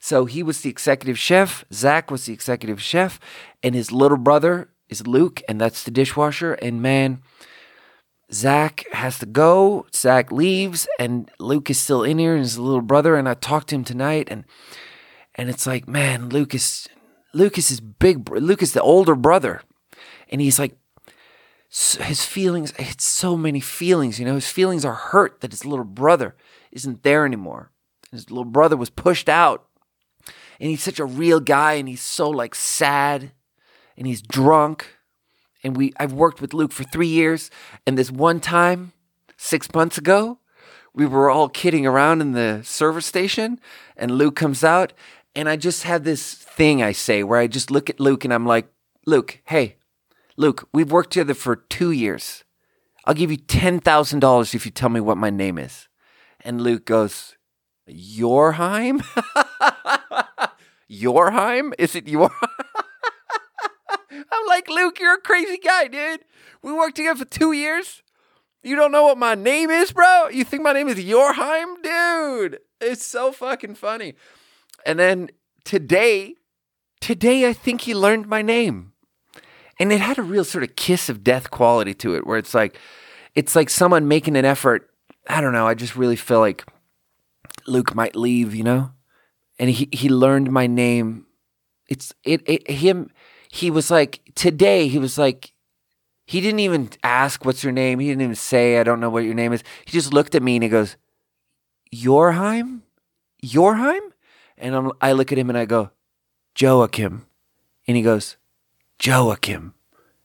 So 0.00 0.24
he 0.24 0.42
was 0.42 0.60
the 0.60 0.70
executive 0.70 1.18
chef. 1.18 1.64
Zach 1.72 2.10
was 2.10 2.26
the 2.26 2.32
executive 2.32 2.80
chef, 2.80 3.18
and 3.62 3.74
his 3.74 3.92
little 3.92 4.18
brother 4.18 4.70
is 4.88 5.06
Luke, 5.06 5.42
and 5.48 5.60
that's 5.60 5.82
the 5.82 5.90
dishwasher. 5.90 6.54
And 6.54 6.80
man, 6.80 7.22
Zach 8.32 8.84
has 8.92 9.18
to 9.18 9.26
go. 9.26 9.86
Zach 9.94 10.30
leaves, 10.30 10.86
and 10.98 11.30
Luke 11.38 11.70
is 11.70 11.78
still 11.78 12.02
in 12.02 12.18
here, 12.18 12.34
and 12.34 12.42
his 12.42 12.58
little 12.58 12.82
brother. 12.82 13.16
And 13.16 13.28
I 13.28 13.34
talked 13.34 13.68
to 13.68 13.74
him 13.74 13.84
tonight, 13.84 14.28
and 14.30 14.44
and 15.34 15.48
it's 15.48 15.66
like, 15.66 15.86
man, 15.88 16.28
Lucas, 16.28 16.88
Lucas 17.32 17.70
is 17.70 17.80
big. 17.80 18.28
Lucas, 18.28 18.72
the 18.72 18.82
older 18.82 19.14
brother, 19.14 19.62
and 20.30 20.40
he's 20.40 20.58
like, 20.58 20.76
his 21.68 22.24
feelings. 22.24 22.72
It's 22.78 23.04
so 23.04 23.36
many 23.36 23.60
feelings. 23.60 24.18
You 24.18 24.26
know, 24.26 24.34
his 24.34 24.50
feelings 24.50 24.84
are 24.84 24.94
hurt 24.94 25.40
that 25.40 25.52
his 25.52 25.64
little 25.64 25.84
brother 25.84 26.34
isn't 26.72 27.02
there 27.02 27.26
anymore. 27.26 27.70
His 28.10 28.30
little 28.30 28.44
brother 28.44 28.76
was 28.76 28.90
pushed 28.90 29.28
out 29.28 29.66
and 30.60 30.70
he's 30.70 30.82
such 30.82 30.98
a 30.98 31.04
real 31.04 31.40
guy 31.40 31.74
and 31.74 31.88
he's 31.88 32.02
so 32.02 32.28
like 32.28 32.54
sad 32.54 33.32
and 33.96 34.06
he's 34.06 34.22
drunk. 34.22 34.96
And 35.62 35.76
we 35.76 35.92
I've 35.98 36.12
worked 36.12 36.40
with 36.40 36.54
Luke 36.54 36.72
for 36.72 36.84
3 36.84 37.06
years 37.06 37.50
and 37.86 37.98
this 37.98 38.10
one 38.10 38.40
time 38.40 38.92
6 39.36 39.74
months 39.74 39.98
ago 39.98 40.38
we 40.94 41.06
were 41.06 41.30
all 41.30 41.48
kidding 41.48 41.86
around 41.86 42.20
in 42.20 42.32
the 42.32 42.60
service 42.64 43.06
station 43.06 43.60
and 43.96 44.10
Luke 44.12 44.36
comes 44.36 44.64
out 44.64 44.92
and 45.34 45.48
I 45.48 45.56
just 45.56 45.82
have 45.82 46.04
this 46.04 46.34
thing 46.34 46.82
I 46.82 46.92
say 46.92 47.22
where 47.22 47.40
I 47.40 47.46
just 47.46 47.70
look 47.70 47.90
at 47.90 48.00
Luke 48.00 48.24
and 48.24 48.32
I'm 48.32 48.46
like 48.46 48.68
Luke 49.04 49.40
hey 49.46 49.76
Luke 50.36 50.68
we've 50.72 50.92
worked 50.92 51.12
together 51.12 51.34
for 51.34 51.56
2 51.56 51.90
years. 51.90 52.44
I'll 53.04 53.14
give 53.14 53.30
you 53.30 53.38
$10,000 53.38 54.54
if 54.54 54.66
you 54.66 54.70
tell 54.70 54.90
me 54.90 55.00
what 55.00 55.16
my 55.16 55.30
name 55.30 55.56
is. 55.58 55.88
And 56.42 56.60
Luke 56.60 56.84
goes 56.84 57.36
Yourheim? 57.88 59.02
Yourheim? 60.90 61.72
Is 61.78 61.94
it 61.94 62.08
your? 62.08 62.30
I'm 64.10 64.46
like, 64.46 64.68
Luke, 64.68 64.98
you're 65.00 65.14
a 65.14 65.20
crazy 65.20 65.58
guy, 65.58 65.88
dude. 65.88 66.24
We 66.62 66.72
worked 66.72 66.96
together 66.96 67.24
for 67.24 67.30
two 67.30 67.52
years. 67.52 68.02
You 68.62 68.74
don't 68.74 68.92
know 68.92 69.04
what 69.04 69.18
my 69.18 69.34
name 69.34 69.70
is, 69.70 69.92
bro? 69.92 70.28
You 70.28 70.44
think 70.44 70.62
my 70.62 70.72
name 70.72 70.88
is 70.88 70.98
Yourheim? 70.98 71.82
Dude, 71.82 72.58
it's 72.80 73.04
so 73.04 73.32
fucking 73.32 73.76
funny. 73.76 74.14
And 74.84 74.98
then 74.98 75.30
today, 75.64 76.34
today, 77.00 77.48
I 77.48 77.52
think 77.52 77.82
he 77.82 77.94
learned 77.94 78.26
my 78.26 78.42
name. 78.42 78.92
And 79.78 79.92
it 79.92 80.00
had 80.00 80.18
a 80.18 80.22
real 80.22 80.44
sort 80.44 80.64
of 80.64 80.74
kiss 80.74 81.08
of 81.08 81.22
death 81.22 81.50
quality 81.50 81.94
to 81.94 82.16
it, 82.16 82.26
where 82.26 82.38
it's 82.38 82.54
like, 82.54 82.76
it's 83.34 83.54
like 83.54 83.70
someone 83.70 84.08
making 84.08 84.36
an 84.36 84.44
effort. 84.44 84.90
I 85.28 85.40
don't 85.40 85.52
know. 85.52 85.68
I 85.68 85.74
just 85.74 85.94
really 85.94 86.16
feel 86.16 86.40
like 86.40 86.66
Luke 87.66 87.94
might 87.94 88.16
leave, 88.16 88.54
you 88.54 88.64
know? 88.64 88.90
And 89.58 89.70
he 89.70 89.88
he 89.92 90.08
learned 90.08 90.50
my 90.52 90.66
name. 90.66 91.26
It's 91.88 92.12
it, 92.24 92.42
it 92.46 92.70
him. 92.70 93.10
He 93.50 93.70
was 93.70 93.90
like 93.90 94.20
today. 94.34 94.88
He 94.88 94.98
was 94.98 95.18
like 95.18 95.52
he 96.28 96.42
didn't 96.42 96.60
even 96.60 96.90
ask 97.02 97.46
what's 97.46 97.64
your 97.64 97.72
name. 97.72 98.00
He 98.00 98.08
didn't 98.08 98.20
even 98.20 98.34
say 98.34 98.78
I 98.78 98.82
don't 98.82 99.00
know 99.00 99.08
what 99.08 99.24
your 99.24 99.32
name 99.32 99.54
is. 99.54 99.64
He 99.86 99.92
just 99.92 100.12
looked 100.12 100.34
at 100.34 100.42
me 100.42 100.56
and 100.56 100.62
he 100.62 100.68
goes, 100.68 100.96
"Yourheim, 101.90 102.82
Yourheim," 103.42 104.12
and 104.58 104.74
I'm, 104.74 104.92
I 105.00 105.12
look 105.12 105.32
at 105.32 105.38
him 105.38 105.48
and 105.48 105.56
I 105.56 105.64
go, 105.64 105.90
"Joachim," 106.54 107.24
and 107.86 107.96
he 107.96 108.02
goes, 108.02 108.36
"Joachim," 109.02 109.72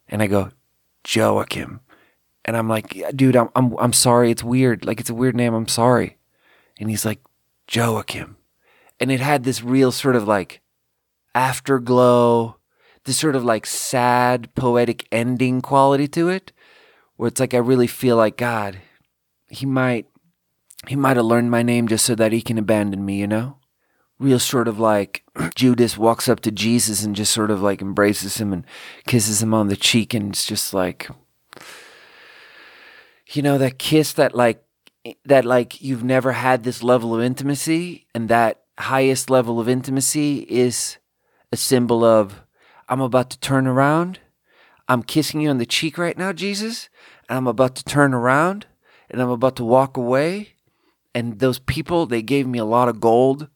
and 0.10 0.22
I 0.22 0.28
go, 0.28 0.50
"Joachim," 1.08 1.80
and 2.44 2.58
I'm 2.58 2.68
like, 2.68 3.02
"Dude, 3.16 3.38
I'm 3.38 3.48
I'm 3.56 3.74
I'm 3.80 3.94
sorry. 3.94 4.30
It's 4.30 4.44
weird. 4.44 4.86
Like 4.86 5.00
it's 5.00 5.10
a 5.10 5.16
weird 5.16 5.38
name. 5.38 5.54
I'm 5.54 5.70
sorry," 5.70 6.18
and 6.82 6.90
he's 6.90 7.06
like, 7.06 7.22
"Joachim." 7.72 8.36
And 9.00 9.12
it 9.12 9.20
had 9.20 9.44
this 9.44 9.64
real 9.64 9.92
sort 9.92 10.16
of 10.16 10.28
like 10.28 10.62
afterglow, 11.36 12.58
this 13.06 13.18
sort 13.18 13.36
of 13.36 13.44
like 13.44 13.66
sad, 13.66 14.54
poetic 14.56 15.08
ending 15.12 15.62
quality 15.62 16.08
to 16.10 16.30
it, 16.30 16.52
where 17.16 17.28
it's 17.28 17.40
like 17.40 17.54
I 17.54 17.58
really 17.58 17.88
feel 17.88 18.18
like 18.18 18.38
God, 18.38 18.80
he 19.48 19.66
might, 19.66 20.08
he 20.88 20.96
might 20.96 21.18
have 21.18 21.26
learned 21.26 21.52
my 21.52 21.64
name 21.64 21.88
just 21.88 22.06
so 22.06 22.16
that 22.16 22.32
he 22.32 22.42
can 22.42 22.58
abandon 22.58 23.06
me, 23.06 23.20
you 23.20 23.28
know. 23.28 23.58
Real 24.20 24.40
sort 24.40 24.68
of 24.68 24.80
like 24.80 25.24
Judas 25.56 25.98
walks 25.98 26.30
up 26.30 26.40
to 26.42 26.52
Jesus 26.52 27.04
and 27.04 27.16
just 27.16 27.34
sort 27.34 27.52
of 27.52 27.62
like 27.62 27.82
embraces 27.82 28.38
him 28.38 28.54
and 28.54 28.66
kisses 29.08 29.42
him 29.42 29.54
on 29.54 29.68
the 29.68 29.76
cheek, 29.76 30.14
and 30.14 30.30
it's 30.30 30.46
just 30.46 30.74
like, 30.74 31.10
you 33.32 33.42
know, 33.42 33.58
that 33.58 33.80
kiss 33.80 34.14
that 34.14 34.36
like 34.36 34.64
that 35.26 35.44
like 35.44 35.82
you've 35.82 36.04
never 36.04 36.32
had 36.32 36.64
this 36.64 36.82
level 36.82 37.14
of 37.14 37.22
intimacy 37.22 38.08
and 38.16 38.30
that 38.30 38.63
highest 38.78 39.30
level 39.30 39.60
of 39.60 39.70
intimacy 39.70 40.40
is 40.50 40.98
a 41.52 41.58
symbol 41.58 42.04
of 42.04 42.42
I'm 42.90 43.02
about 43.02 43.30
to 43.32 43.40
turn 43.40 43.68
around. 43.68 44.20
I'm 44.88 45.04
kissing 45.04 45.42
you 45.42 45.50
on 45.50 45.58
the 45.58 45.66
cheek 45.66 45.98
right 45.98 46.18
now, 46.18 46.34
Jesus, 46.34 46.90
and 47.30 47.38
I'm 47.38 47.48
about 47.48 47.76
to 47.76 47.86
turn 47.86 48.14
around 48.14 48.66
and 49.10 49.22
I'm 49.22 49.30
about 49.30 49.56
to 49.58 49.64
walk 49.64 49.96
away 49.96 50.54
and 51.16 51.40
those 51.40 51.60
people 51.60 52.06
they 52.06 52.22
gave 52.22 52.48
me 52.48 52.60
a 52.60 52.66
lot 52.66 52.90
of 52.90 53.00
gold 53.00 53.48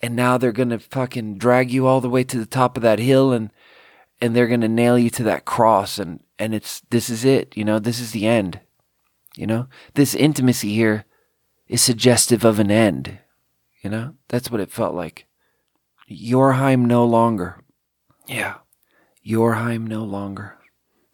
and 0.00 0.16
now 0.16 0.38
they're 0.38 0.52
going 0.52 0.70
to 0.70 0.78
fucking 0.78 1.38
drag 1.38 1.70
you 1.70 1.86
all 1.86 2.00
the 2.00 2.08
way 2.08 2.24
to 2.24 2.38
the 2.38 2.46
top 2.46 2.76
of 2.76 2.82
that 2.82 2.98
hill 2.98 3.32
and 3.32 3.50
and 4.20 4.36
they're 4.36 4.46
going 4.46 4.60
to 4.60 4.68
nail 4.68 4.96
you 4.96 5.10
to 5.10 5.24
that 5.24 5.44
cross 5.44 5.98
and 5.98 6.20
and 6.38 6.54
it's 6.54 6.80
this 6.90 7.08
is 7.10 7.24
it, 7.24 7.56
you 7.56 7.64
know, 7.64 7.78
this 7.78 8.00
is 8.00 8.12
the 8.12 8.26
end. 8.26 8.60
You 9.36 9.46
know? 9.46 9.68
This 9.94 10.14
intimacy 10.14 10.74
here 10.74 11.04
is 11.68 11.80
suggestive 11.80 12.44
of 12.44 12.58
an 12.58 12.70
end. 12.70 13.18
You 13.82 13.90
know? 13.90 14.14
That's 14.28 14.50
what 14.50 14.60
it 14.60 14.70
felt 14.70 14.94
like. 14.94 15.26
Yourheim 16.10 16.86
no 16.86 17.04
longer. 17.04 17.60
Yeah. 18.26 18.56
Yourheim 19.26 19.86
no 19.86 20.04
longer. 20.04 20.58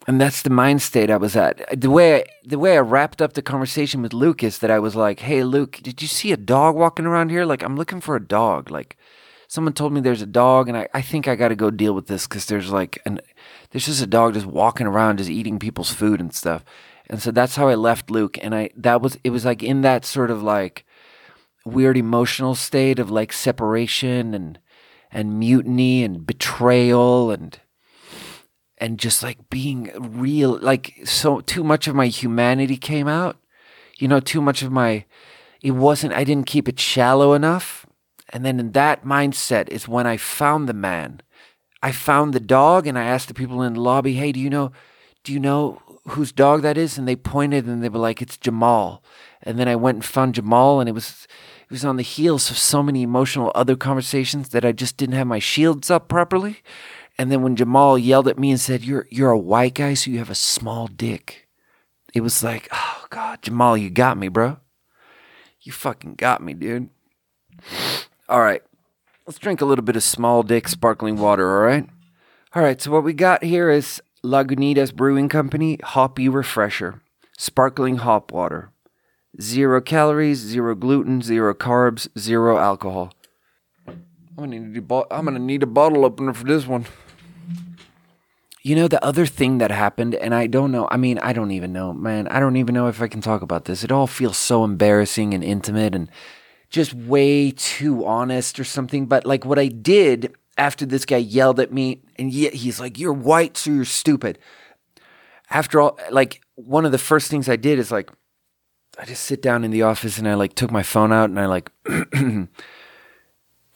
And 0.06 0.18
that's 0.18 0.40
the 0.40 0.50
mind 0.50 0.80
state 0.80 1.10
I 1.10 1.18
was 1.18 1.36
at. 1.36 1.62
The 1.78 1.90
way 1.90 2.16
I, 2.16 2.24
the 2.42 2.58
way 2.58 2.78
I 2.78 2.80
wrapped 2.80 3.20
up 3.20 3.34
the 3.34 3.42
conversation 3.42 4.00
with 4.00 4.14
Lucas 4.14 4.56
that 4.58 4.70
I 4.70 4.78
was 4.78 4.96
like, 4.96 5.20
"Hey 5.20 5.44
Luke, 5.44 5.80
did 5.82 6.00
you 6.00 6.08
see 6.08 6.32
a 6.32 6.36
dog 6.38 6.76
walking 6.76 7.04
around 7.04 7.30
here? 7.30 7.44
Like 7.44 7.62
I'm 7.62 7.76
looking 7.76 8.00
for 8.00 8.16
a 8.16 8.26
dog. 8.26 8.70
Like 8.70 8.96
someone 9.48 9.74
told 9.74 9.92
me 9.92 10.00
there's 10.00 10.22
a 10.22 10.26
dog 10.26 10.66
and 10.68 10.78
I, 10.78 10.88
I 10.94 11.02
think 11.02 11.28
I 11.28 11.36
got 11.36 11.48
to 11.48 11.54
go 11.54 11.70
deal 11.70 11.94
with 11.94 12.06
this 12.06 12.26
cuz 12.26 12.46
there's 12.46 12.72
like 12.72 13.02
an 13.04 13.20
there's 13.70 13.84
just 13.84 14.02
a 14.02 14.06
dog 14.06 14.32
just 14.32 14.46
walking 14.46 14.86
around 14.86 15.18
just 15.18 15.28
eating 15.28 15.58
people's 15.58 15.92
food 15.92 16.20
and 16.20 16.34
stuff." 16.34 16.64
And 17.10 17.20
so 17.20 17.30
that's 17.30 17.56
how 17.56 17.68
I 17.68 17.74
left 17.74 18.10
Luke 18.10 18.38
and 18.42 18.54
I 18.54 18.70
that 18.76 19.02
was 19.02 19.18
it 19.24 19.30
was 19.30 19.44
like 19.44 19.62
in 19.62 19.82
that 19.82 20.06
sort 20.06 20.30
of 20.30 20.42
like 20.42 20.86
weird 21.72 21.96
emotional 21.96 22.54
state 22.54 22.98
of 22.98 23.10
like 23.10 23.32
separation 23.32 24.34
and 24.34 24.58
and 25.10 25.38
mutiny 25.38 26.04
and 26.04 26.26
betrayal 26.26 27.30
and 27.30 27.60
and 28.78 28.98
just 28.98 29.22
like 29.22 29.50
being 29.50 29.90
real 29.98 30.58
like 30.60 30.94
so 31.04 31.40
too 31.40 31.64
much 31.64 31.88
of 31.88 31.94
my 31.94 32.06
humanity 32.06 32.76
came 32.76 33.08
out. 33.08 33.36
You 33.98 34.08
know 34.08 34.20
too 34.20 34.40
much 34.40 34.62
of 34.62 34.70
my 34.70 35.04
it 35.60 35.72
wasn't 35.72 36.12
i 36.12 36.22
didn't 36.22 36.46
keep 36.46 36.68
it 36.68 36.78
shallow 36.78 37.32
enough. 37.32 37.86
And 38.30 38.44
then 38.44 38.60
in 38.60 38.72
that 38.72 39.04
mindset 39.04 39.68
is 39.68 39.88
when 39.88 40.06
i 40.06 40.16
found 40.16 40.68
the 40.68 40.74
man. 40.74 41.22
I 41.82 41.92
found 41.92 42.32
the 42.32 42.40
dog 42.40 42.86
and 42.86 42.98
i 42.98 43.04
asked 43.04 43.28
the 43.28 43.34
people 43.34 43.62
in 43.62 43.74
the 43.74 43.80
lobby 43.80 44.14
hey 44.14 44.32
do 44.32 44.40
you 44.40 44.50
know 44.50 44.72
do 45.24 45.32
you 45.32 45.40
know 45.40 45.82
whose 46.10 46.32
dog 46.32 46.62
that 46.62 46.78
is? 46.78 46.96
And 46.96 47.06
they 47.06 47.16
pointed 47.16 47.66
and 47.66 47.82
they 47.82 47.88
were 47.88 47.98
like 47.98 48.22
it's 48.22 48.36
jamal. 48.36 49.02
And 49.42 49.58
then 49.58 49.68
i 49.68 49.76
went 49.76 49.96
and 49.96 50.04
found 50.04 50.34
jamal 50.34 50.80
and 50.80 50.88
it 50.88 50.92
was 50.92 51.26
it 51.68 51.72
was 51.72 51.84
on 51.84 51.96
the 51.96 52.02
heels 52.02 52.50
of 52.50 52.56
so 52.58 52.82
many 52.82 53.02
emotional 53.02 53.52
other 53.54 53.76
conversations 53.76 54.50
that 54.50 54.64
i 54.64 54.72
just 54.72 54.96
didn't 54.96 55.14
have 55.14 55.26
my 55.26 55.38
shields 55.38 55.90
up 55.90 56.08
properly 56.08 56.62
and 57.18 57.32
then 57.32 57.42
when 57.42 57.56
Jamal 57.56 57.98
yelled 57.98 58.28
at 58.28 58.38
me 58.38 58.52
and 58.52 58.60
said, 58.60 58.84
"You're 58.84 59.06
you're 59.10 59.32
a 59.32 59.38
white 59.38 59.74
guy, 59.74 59.94
so 59.94 60.10
you 60.10 60.18
have 60.18 60.30
a 60.30 60.36
small 60.36 60.86
dick," 60.86 61.48
it 62.14 62.20
was 62.20 62.44
like, 62.44 62.68
"Oh 62.72 63.06
God, 63.10 63.42
Jamal, 63.42 63.76
you 63.76 63.90
got 63.90 64.16
me, 64.16 64.28
bro. 64.28 64.58
You 65.60 65.72
fucking 65.72 66.14
got 66.14 66.40
me, 66.40 66.54
dude." 66.54 66.90
All 68.28 68.40
right, 68.40 68.62
let's 69.26 69.38
drink 69.38 69.60
a 69.60 69.64
little 69.64 69.84
bit 69.84 69.96
of 69.96 70.04
small 70.04 70.44
dick 70.44 70.68
sparkling 70.68 71.16
water. 71.16 71.58
All 71.58 71.66
right, 71.66 71.88
all 72.54 72.62
right. 72.62 72.80
So 72.80 72.92
what 72.92 73.02
we 73.02 73.12
got 73.12 73.42
here 73.42 73.68
is 73.68 74.00
Lagunitas 74.24 74.94
Brewing 74.94 75.28
Company 75.28 75.80
Hoppy 75.82 76.28
Refresher, 76.28 77.02
sparkling 77.36 77.96
hop 77.96 78.30
water, 78.30 78.70
zero 79.41 79.80
calories, 79.80 80.39
zero 80.39 80.74
gluten, 80.74 81.22
zero 81.22 81.55
carbs, 81.55 82.09
zero 82.18 82.59
alcohol. 82.59 83.12
I'm 83.86 84.05
gonna 84.36 84.61
need 84.61 84.91
a, 84.91 85.03
I'm 85.11 85.24
gonna 85.24 85.39
need 85.39 85.62
a 85.62 85.66
bottle 85.66 86.05
opener 86.05 86.32
for 86.32 86.45
this 86.45 86.66
one. 86.66 86.86
You 88.62 88.74
know, 88.76 88.89
the 88.89 89.03
other 89.05 89.24
thing 89.24 89.59
that 89.59 89.70
happened, 89.70 90.14
and 90.14 90.34
I 90.34 90.47
don't 90.47 90.70
know, 90.70 90.89
I 90.91 90.97
mean, 90.97 91.18
I 91.20 91.32
don't 91.32 91.53
even 91.53 91.72
know, 91.72 91.93
man. 91.93 92.28
I 92.28 92.39
don't 92.39 92.57
even 92.57 92.74
know 92.74 92.89
if 92.89 93.01
I 93.01 93.09
can 93.09 93.20
talk 93.20 93.41
about 93.41 93.64
this. 93.64 93.82
It 93.82 93.93
all 93.93 94.07
feels 94.07 94.36
so 94.36 94.64
embarrassing 94.64 95.32
and 95.32 95.43
intimate 95.43 95.95
and 95.95 96.11
just 96.68 96.93
way 96.93 97.53
too 97.53 98.05
honest 98.05 98.61
or 98.61 98.64
something. 98.64 99.07
But 99.07 99.24
like 99.24 99.45
what 99.45 99.59
I 99.59 99.68
did 99.68 100.34
after 100.59 100.84
this 100.84 101.07
guy 101.07 101.18
yelled 101.18 101.61
at 101.61 101.72
me, 101.72 102.03
and 102.16 102.32
yet 102.32 102.53
he's 102.53 102.80
like, 102.80 102.99
You're 102.99 103.12
white, 103.12 103.57
so 103.57 103.70
you're 103.70 103.84
stupid. 103.84 104.39
After 105.51 105.80
all, 105.80 105.99
like, 106.11 106.43
one 106.57 106.84
of 106.84 106.93
the 106.93 106.99
first 106.99 107.30
things 107.30 107.49
I 107.49 107.57
did 107.57 107.78
is 107.78 107.91
like, 107.91 108.11
I 108.99 109.05
just 109.05 109.24
sit 109.24 109.40
down 109.40 109.64
in 109.64 109.70
the 109.70 109.82
office 109.82 110.18
and 110.18 110.28
I 110.28 110.34
like 110.34 110.55
took 110.55 110.70
my 110.70 110.82
phone 110.82 111.12
out 111.12 111.30
and 111.30 111.38
I 111.38 111.46
like, 111.46 111.70
and 111.86 112.49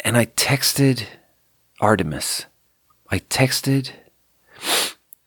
I 0.05 0.27
texted 0.27 1.05
Artemis. 1.81 2.47
I 3.09 3.20
texted 3.20 3.93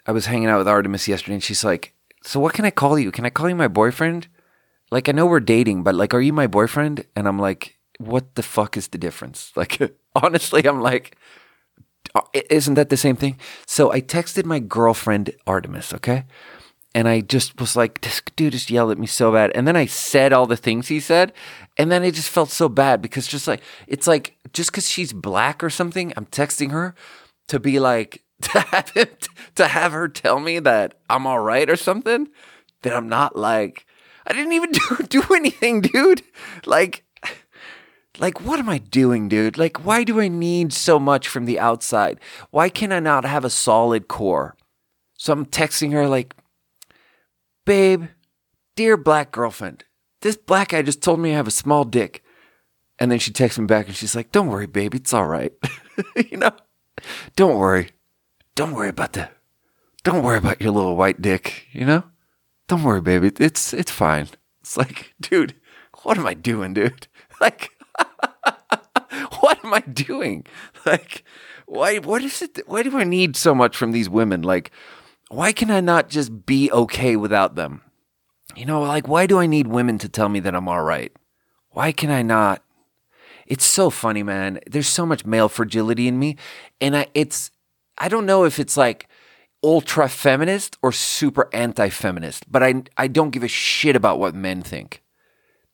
I 0.06 0.12
was 0.12 0.28
hanging 0.28 0.50
out 0.50 0.60
with 0.60 0.68
Artemis 0.68 1.08
yesterday 1.08 1.34
and 1.36 1.44
she's 1.44 1.64
like, 1.64 1.94
So 2.24 2.40
what 2.40 2.54
can 2.54 2.66
I 2.66 2.72
call 2.72 3.00
you? 3.00 3.12
Can 3.12 3.26
I 3.26 3.30
call 3.30 3.50
you 3.50 3.56
my 3.56 3.68
boyfriend? 3.68 4.28
Like, 4.92 5.10
I 5.10 5.14
know 5.14 5.26
we're 5.26 5.40
dating, 5.40 5.84
but 5.84 5.96
like, 5.96 6.14
are 6.14 6.22
you 6.22 6.32
my 6.32 6.48
boyfriend? 6.48 7.06
And 7.16 7.28
I'm 7.28 7.40
like, 7.40 7.78
What 7.98 8.36
the 8.36 8.44
fuck 8.44 8.78
is 8.78 8.88
the 8.90 8.98
difference? 8.98 9.52
Like, 9.56 9.98
honestly, 10.16 10.66
I'm 10.68 10.82
like, 10.82 11.18
uh, 12.14 12.22
Isn't 12.34 12.76
that 12.76 12.90
the 12.90 12.98
same 12.98 13.16
thing? 13.16 13.40
So 13.66 13.92
I 13.92 14.02
texted 14.02 14.46
my 14.46 14.60
girlfriend, 14.60 15.32
Artemis, 15.48 15.94
okay? 15.94 16.26
And 16.96 17.10
I 17.10 17.20
just 17.20 17.60
was 17.60 17.76
like, 17.76 18.00
this 18.00 18.22
dude 18.38 18.54
just 18.54 18.72
yelled 18.72 18.92
at 18.92 18.98
me 18.98 19.06
so 19.06 19.34
bad. 19.34 19.52
And 19.54 19.68
then 19.68 19.76
I 19.76 19.86
said 19.86 20.32
all 20.32 20.48
the 20.48 20.56
things 20.56 20.88
he 20.88 21.02
said. 21.02 21.34
And 21.78 21.92
then 21.92 22.04
I 22.04 22.10
just 22.10 22.30
felt 22.30 22.50
so 22.50 22.70
bad 22.70 23.02
because 23.02 23.28
just 23.28 23.50
like, 23.50 23.62
it's 23.86 24.08
like, 24.08 24.38
just 24.54 24.72
because 24.72 24.90
she's 24.90 25.12
black 25.12 25.62
or 25.62 25.70
something, 25.70 26.14
I'm 26.16 26.26
texting 26.28 26.72
her 26.72 26.96
to 27.50 27.60
be 27.60 27.80
like, 27.80 28.24
to 28.42 28.60
have 28.60 28.90
him 28.92 29.08
to 29.56 29.68
have 29.68 29.94
her 29.94 30.08
tell 30.08 30.40
me 30.40 30.60
that 30.60 30.96
I'm 31.10 31.26
all 31.26 31.40
right 31.40 31.70
or 31.70 31.76
something 31.76 32.28
that 32.82 32.94
I'm 32.94 33.08
not 33.08 33.36
like 33.36 33.86
I 34.28 34.34
didn't 34.34 34.54
even 34.54 34.72
do 34.74 34.98
do 35.08 35.34
anything, 35.34 35.82
dude. 35.82 36.22
Like 36.66 37.06
like 38.20 38.42
what 38.42 38.60
am 38.60 38.70
I 38.70 38.80
doing, 38.80 39.30
dude? 39.30 39.58
Like 39.58 39.86
why 39.86 40.04
do 40.04 40.20
I 40.20 40.28
need 40.28 40.74
so 40.74 41.00
much 41.00 41.28
from 41.30 41.46
the 41.46 41.60
outside? 41.60 42.20
Why 42.52 42.68
can 42.70 42.92
I 42.92 43.00
not 43.00 43.24
have 43.24 43.46
a 43.46 43.50
solid 43.50 44.08
core? 44.08 44.56
So 45.18 45.32
I'm 45.32 45.46
texting 45.46 45.94
her 45.94 46.08
like 46.08 46.36
babe, 47.66 48.06
dear 48.76 48.98
black 48.98 49.32
girlfriend, 49.32 49.84
this 50.22 50.38
black 50.38 50.70
guy 50.70 50.82
just 50.82 51.02
told 51.02 51.20
me 51.20 51.32
I 51.32 51.36
have 51.36 51.48
a 51.48 51.52
small 51.52 51.84
dick. 51.84 52.24
And 52.98 53.12
then 53.12 53.20
she 53.20 53.34
texts 53.34 53.60
me 53.60 53.66
back 53.66 53.88
and 53.88 53.96
she's 53.96 54.16
like, 54.16 54.32
Don't 54.32 54.48
worry, 54.48 54.68
baby, 54.68 55.00
it's 55.00 55.14
all 55.14 55.28
right. 55.28 55.52
you 56.32 56.38
know? 56.38 56.52
Don't 57.36 57.58
worry 57.58 57.90
don't 58.56 58.74
worry 58.74 58.90
about 58.90 59.14
the, 59.14 59.30
don't 60.04 60.24
worry 60.24 60.38
about 60.38 60.62
your 60.62 60.72
little 60.72 60.96
white 60.96 61.22
dick, 61.22 61.68
you 61.74 61.86
know? 61.86 62.04
Don't 62.68 62.84
worry, 62.84 63.02
baby. 63.02 63.32
It's, 63.38 63.74
it's 63.74 63.92
fine. 63.92 64.30
It's 64.62 64.78
like, 64.78 65.14
dude, 65.22 65.56
what 66.04 66.18
am 66.18 66.26
I 66.26 66.34
doing, 66.34 66.74
dude? 66.74 67.08
Like, 67.42 67.72
what 69.42 69.64
am 69.66 69.74
I 69.74 69.82
doing? 69.82 70.46
Like, 70.86 71.26
why, 71.66 71.98
what 71.98 72.24
is 72.24 72.42
it? 72.42 72.62
Why 72.66 72.82
do 72.82 72.98
I 72.98 73.04
need 73.04 73.36
so 73.36 73.54
much 73.54 73.76
from 73.76 73.92
these 73.92 74.10
women? 74.10 74.42
Like, 74.42 74.72
why 75.30 75.52
can 75.52 75.72
I 75.72 75.80
not 75.80 76.10
just 76.10 76.46
be 76.46 76.72
okay 76.72 77.16
without 77.16 77.56
them? 77.56 77.82
You 78.56 78.66
know, 78.66 78.82
like, 78.82 79.08
why 79.08 79.26
do 79.26 79.40
I 79.40 79.48
need 79.48 79.68
women 79.68 79.98
to 80.00 80.10
tell 80.10 80.30
me 80.30 80.40
that 80.42 80.56
I'm 80.56 80.70
all 80.70 80.84
right? 80.84 81.12
Why 81.72 81.92
can 81.92 82.10
I 82.10 82.22
not? 82.22 82.64
It's 83.46 83.66
so 83.66 83.90
funny, 83.90 84.24
man. 84.24 84.60
There's 84.66 84.88
so 84.88 85.06
much 85.06 85.26
male 85.26 85.50
fragility 85.50 86.08
in 86.08 86.18
me. 86.18 86.38
And 86.80 86.96
I, 86.96 87.08
it's, 87.14 87.52
I 87.98 88.08
don't 88.08 88.26
know 88.26 88.46
if 88.46 88.60
it's 88.60 88.78
like 88.78 89.08
ultra 89.64 90.08
feminist 90.08 90.78
or 90.82 90.92
super 90.92 91.50
anti 91.54 91.90
feminist, 91.90 92.50
but 92.52 92.64
I, 92.64 92.84
I 92.98 93.08
don't 93.08 93.32
give 93.32 93.44
a 93.44 93.48
shit 93.48 93.96
about 93.96 94.20
what 94.20 94.36
men 94.36 94.62
think. 94.62 95.04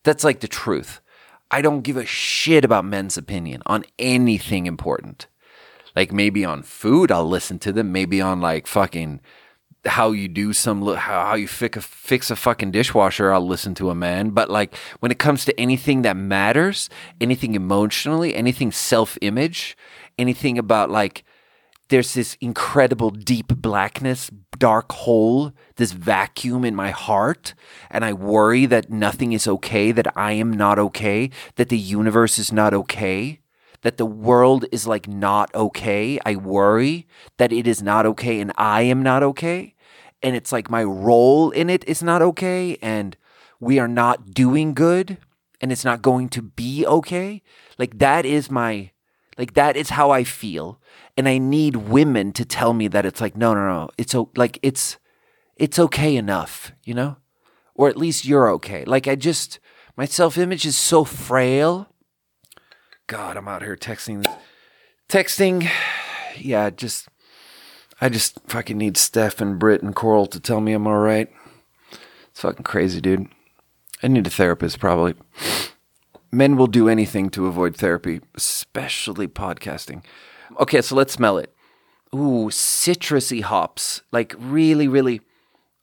That's 0.02 0.24
like 0.24 0.40
the 0.40 0.48
truth. 0.48 1.00
I 1.50 1.60
don't 1.60 1.82
give 1.82 1.96
a 1.96 2.06
shit 2.06 2.64
about 2.64 2.84
men's 2.84 3.16
opinion 3.16 3.62
on 3.66 3.84
anything 3.98 4.66
important. 4.66 5.26
Like 5.94 6.10
maybe 6.10 6.44
on 6.44 6.62
food, 6.62 7.12
I'll 7.12 7.28
listen 7.28 7.58
to 7.60 7.72
them. 7.72 7.92
Maybe 7.92 8.20
on 8.20 8.40
like 8.40 8.66
fucking 8.66 9.20
how 9.84 10.12
you 10.12 10.28
do 10.28 10.52
some 10.52 10.94
how 10.94 11.34
you 11.34 11.48
fix 11.48 11.76
a, 11.76 11.80
fix 11.80 12.30
a 12.30 12.36
fucking 12.36 12.70
dishwasher 12.70 13.32
i'll 13.32 13.46
listen 13.46 13.74
to 13.74 13.90
a 13.90 13.94
man 13.94 14.30
but 14.30 14.48
like 14.48 14.76
when 15.00 15.10
it 15.10 15.18
comes 15.18 15.44
to 15.44 15.58
anything 15.60 16.02
that 16.02 16.16
matters 16.16 16.88
anything 17.20 17.54
emotionally 17.54 18.34
anything 18.34 18.70
self-image 18.70 19.76
anything 20.18 20.56
about 20.56 20.88
like 20.88 21.24
there's 21.92 22.14
this 22.14 22.38
incredible 22.40 23.10
deep 23.10 23.48
blackness, 23.48 24.30
dark 24.56 24.90
hole, 24.92 25.52
this 25.76 25.92
vacuum 25.92 26.64
in 26.64 26.74
my 26.74 26.88
heart. 26.88 27.52
And 27.90 28.02
I 28.02 28.14
worry 28.14 28.64
that 28.64 28.88
nothing 28.88 29.34
is 29.34 29.46
okay, 29.46 29.92
that 29.92 30.16
I 30.16 30.32
am 30.32 30.50
not 30.50 30.78
okay, 30.78 31.28
that 31.56 31.68
the 31.68 31.76
universe 31.76 32.38
is 32.38 32.50
not 32.50 32.72
okay, 32.72 33.41
that 33.82 33.96
the 33.96 34.06
world 34.06 34.64
is 34.72 34.86
like 34.86 35.06
not 35.06 35.54
okay. 35.54 36.18
I 36.24 36.36
worry 36.36 37.06
that 37.36 37.52
it 37.52 37.66
is 37.66 37.82
not 37.82 38.06
okay 38.06 38.40
and 38.40 38.52
I 38.56 38.82
am 38.82 39.02
not 39.02 39.22
okay. 39.22 39.74
And 40.22 40.34
it's 40.34 40.52
like 40.52 40.70
my 40.70 40.84
role 40.84 41.50
in 41.50 41.68
it 41.68 41.84
is 41.88 42.02
not 42.02 42.22
okay. 42.22 42.78
And 42.80 43.16
we 43.60 43.78
are 43.78 43.88
not 43.88 44.32
doing 44.32 44.74
good 44.74 45.18
and 45.60 45.70
it's 45.70 45.84
not 45.84 46.02
going 46.02 46.28
to 46.30 46.42
be 46.42 46.86
okay. 46.86 47.42
Like 47.78 47.98
that 47.98 48.24
is 48.24 48.50
my, 48.50 48.90
like 49.36 49.54
that 49.54 49.76
is 49.76 49.90
how 49.90 50.10
I 50.10 50.24
feel 50.24 50.80
and 51.16 51.28
I 51.28 51.38
need 51.38 51.76
women 51.76 52.32
to 52.32 52.44
tell 52.44 52.72
me 52.72 52.88
that 52.88 53.04
it's 53.04 53.20
like 53.20 53.36
no 53.36 53.54
no 53.54 53.66
no 53.66 53.90
it's 53.98 54.14
like 54.36 54.58
it's 54.62 54.98
it's 55.56 55.78
okay 55.78 56.16
enough 56.16 56.72
you 56.84 56.94
know 56.94 57.16
or 57.74 57.88
at 57.88 57.96
least 57.96 58.24
you're 58.24 58.50
okay 58.50 58.84
like 58.84 59.06
I 59.08 59.14
just 59.14 59.58
My 59.96 60.06
self 60.06 60.38
image 60.38 60.64
is 60.64 60.76
so 60.76 61.04
frail. 61.04 61.91
God, 63.12 63.36
I'm 63.36 63.46
out 63.46 63.60
here 63.60 63.76
texting. 63.76 64.24
Texting. 65.06 65.68
Yeah, 66.38 66.70
just. 66.70 67.10
I 68.00 68.08
just 68.08 68.40
fucking 68.46 68.78
need 68.78 68.96
Steph 68.96 69.38
and 69.38 69.58
Britt 69.58 69.82
and 69.82 69.94
Coral 69.94 70.24
to 70.24 70.40
tell 70.40 70.62
me 70.62 70.72
I'm 70.72 70.86
all 70.86 70.96
right. 70.96 71.30
It's 72.30 72.40
fucking 72.40 72.64
crazy, 72.64 73.02
dude. 73.02 73.28
I 74.02 74.08
need 74.08 74.26
a 74.26 74.30
therapist, 74.30 74.80
probably. 74.80 75.12
Men 76.30 76.56
will 76.56 76.66
do 76.66 76.88
anything 76.88 77.28
to 77.32 77.48
avoid 77.48 77.76
therapy, 77.76 78.22
especially 78.34 79.28
podcasting. 79.28 80.02
Okay, 80.58 80.80
so 80.80 80.94
let's 80.94 81.12
smell 81.12 81.36
it. 81.36 81.54
Ooh, 82.14 82.48
citrusy 82.48 83.42
hops. 83.42 84.00
Like 84.10 84.34
really, 84.38 84.88
really. 84.88 85.20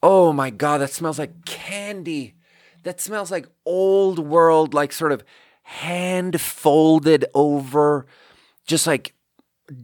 Oh 0.02 0.34
my 0.34 0.50
God, 0.50 0.80
that 0.80 0.90
smells 0.90 1.20
like 1.20 1.46
candy. 1.46 2.34
That 2.82 3.00
smells 3.00 3.30
like 3.30 3.48
old 3.68 4.18
world, 4.18 4.74
like 4.74 4.92
sort 4.92 5.12
of 5.12 5.24
hand 5.70 6.42
folded 6.42 7.26
over, 7.36 8.08
just 8.66 8.88
like 8.88 9.14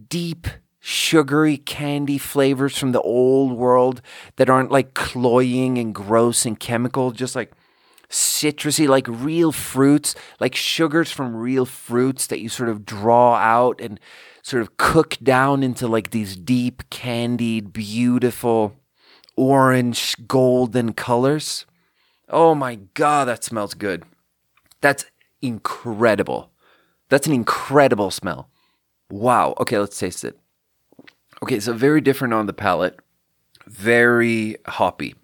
deep, 0.08 0.48
sugary 0.80 1.56
candy 1.56 2.18
flavors 2.18 2.76
from 2.76 2.90
the 2.90 3.00
old 3.02 3.52
world 3.52 4.02
that 4.34 4.50
aren't 4.50 4.72
like 4.72 4.94
cloying 4.94 5.78
and 5.78 5.94
gross 5.94 6.44
and 6.44 6.58
chemical, 6.58 7.12
just 7.12 7.36
like 7.36 7.52
citrusy, 8.10 8.88
like 8.88 9.06
real 9.06 9.52
fruits, 9.52 10.16
like 10.40 10.56
sugars 10.56 11.12
from 11.12 11.36
real 11.36 11.64
fruits 11.64 12.26
that 12.26 12.40
you 12.40 12.48
sort 12.48 12.68
of 12.68 12.84
draw 12.84 13.36
out 13.36 13.80
and 13.80 14.00
sort 14.42 14.62
of 14.62 14.76
cook 14.78 15.16
down 15.22 15.62
into 15.62 15.86
like 15.86 16.10
these 16.10 16.36
deep, 16.36 16.82
candied, 16.90 17.72
beautiful 17.72 18.74
orange, 19.36 20.16
golden 20.26 20.92
colors. 20.92 21.64
Oh 22.28 22.56
my 22.56 22.74
God, 22.94 23.28
that 23.28 23.44
smells 23.44 23.74
good. 23.74 24.02
That's 24.80 25.04
incredible. 25.42 26.50
That's 27.08 27.26
an 27.26 27.32
incredible 27.32 28.10
smell. 28.10 28.50
Wow. 29.10 29.54
Okay, 29.60 29.78
let's 29.78 29.98
taste 29.98 30.24
it. 30.24 30.38
Okay, 31.42 31.60
so 31.60 31.72
very 31.72 32.00
different 32.00 32.34
on 32.34 32.46
the 32.46 32.52
palate. 32.52 32.98
Very 33.66 34.56
hoppy. 34.66 35.14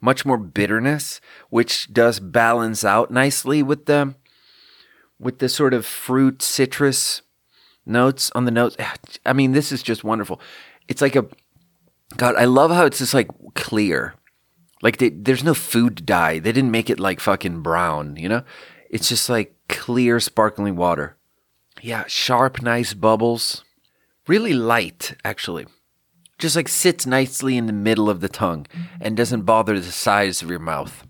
Much 0.00 0.24
more 0.24 0.38
bitterness, 0.38 1.20
which 1.50 1.92
does 1.92 2.20
balance 2.20 2.84
out 2.84 3.10
nicely 3.10 3.62
with 3.62 3.86
the 3.86 4.14
with 5.18 5.38
the 5.38 5.48
sort 5.50 5.74
of 5.74 5.84
fruit 5.84 6.40
citrus 6.40 7.20
notes 7.84 8.30
on 8.34 8.46
the 8.46 8.50
notes. 8.50 8.76
I 9.26 9.32
mean, 9.32 9.52
this 9.52 9.72
is 9.72 9.82
just 9.82 10.04
wonderful. 10.04 10.40
It's 10.88 11.02
like 11.02 11.16
a 11.16 11.26
God, 12.16 12.34
I 12.36 12.44
love 12.44 12.70
how 12.70 12.86
it's 12.86 12.98
just 12.98 13.14
like 13.14 13.28
clear. 13.54 14.14
Like 14.82 14.96
they, 14.96 15.10
there's 15.10 15.44
no 15.44 15.54
food 15.54 16.06
dye. 16.06 16.38
They 16.38 16.52
didn't 16.52 16.70
make 16.70 16.90
it 16.90 16.98
like 16.98 17.20
fucking 17.20 17.60
brown, 17.60 18.16
you 18.16 18.28
know? 18.28 18.42
It's 18.90 19.08
just 19.08 19.30
like 19.30 19.54
clear, 19.68 20.20
sparkling 20.20 20.76
water. 20.76 21.16
Yeah, 21.80 22.04
sharp, 22.08 22.60
nice 22.60 22.92
bubbles. 22.92 23.64
Really 24.26 24.52
light, 24.52 25.16
actually. 25.24 25.66
Just 26.38 26.56
like 26.56 26.68
sits 26.68 27.06
nicely 27.06 27.56
in 27.56 27.66
the 27.66 27.72
middle 27.72 28.10
of 28.10 28.20
the 28.20 28.28
tongue 28.28 28.66
and 29.00 29.16
doesn't 29.16 29.42
bother 29.42 29.78
the 29.78 29.92
size 29.92 30.42
of 30.42 30.50
your 30.50 30.58
mouth. 30.58 31.06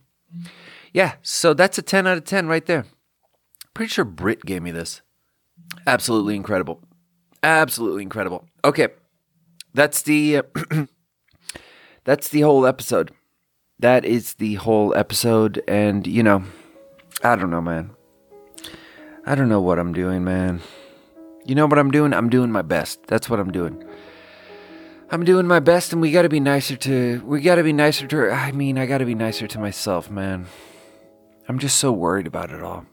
Yeah, 0.93 1.15
so 1.23 1.55
that's 1.55 1.79
a 1.79 1.83
10 1.83 2.07
out 2.07 2.19
of 2.19 2.25
10 2.25 2.47
right 2.47 2.67
there. 2.67 2.85
Pretty 3.75 3.91
sure 3.91 4.05
Brit 4.05 4.45
gave 4.45 4.63
me 4.63 4.71
this. 4.71 5.03
Absolutely 5.87 6.37
incredible. 6.37 6.83
Absolutely 7.43 8.03
incredible. 8.03 8.47
Okay. 8.65 8.89
That's 9.73 10.03
the 10.03 10.43
that's 12.05 12.29
the 12.29 12.41
whole 12.41 12.67
episode. 12.67 13.13
That 13.79 14.05
is 14.05 14.35
the 14.35 14.57
whole 14.57 14.95
episode 14.95 15.63
and 15.67 16.07
you 16.07 16.23
know, 16.23 16.45
I 17.23 17.37
don't 17.37 17.51
know, 17.51 17.61
man. 17.61 17.91
I 19.27 19.35
don't 19.35 19.49
know 19.49 19.61
what 19.61 19.79
I'm 19.79 19.93
doing, 19.93 20.25
man. 20.25 20.61
You 21.45 21.55
know 21.55 21.67
what 21.67 21.79
I'm 21.79 21.91
doing? 21.91 22.15
I'm 22.15 22.31
doing 22.31 22.51
my 22.51 22.63
best. 22.63 23.07
That's 23.07 23.29
what 23.29 23.39
I'm 23.39 23.53
doing. 23.53 23.85
I'm 25.11 25.25
doing 25.25 25.47
my 25.47 25.61
best 25.61 25.93
and 25.93 26.01
we 26.01 26.13
got 26.13 26.23
to 26.23 26.29
be 26.29 26.41
nicer 26.41 26.77
to 26.77 27.21
we 27.25 27.41
got 27.41 27.57
to 27.57 27.65
be 27.65 27.73
nicer 27.73 28.07
to 28.07 28.31
I 28.31 28.53
mean, 28.53 28.79
I 28.79 28.87
got 28.87 28.99
to 28.99 29.05
be 29.05 29.15
nicer 29.15 29.47
to 29.49 29.59
myself, 29.59 30.11
man. 30.11 30.47
I'm 31.49 31.59
just 31.59 31.79
so 31.79 31.93
worried 31.93 32.27
about 32.27 32.53
it 32.53 32.63
all. 32.63 32.87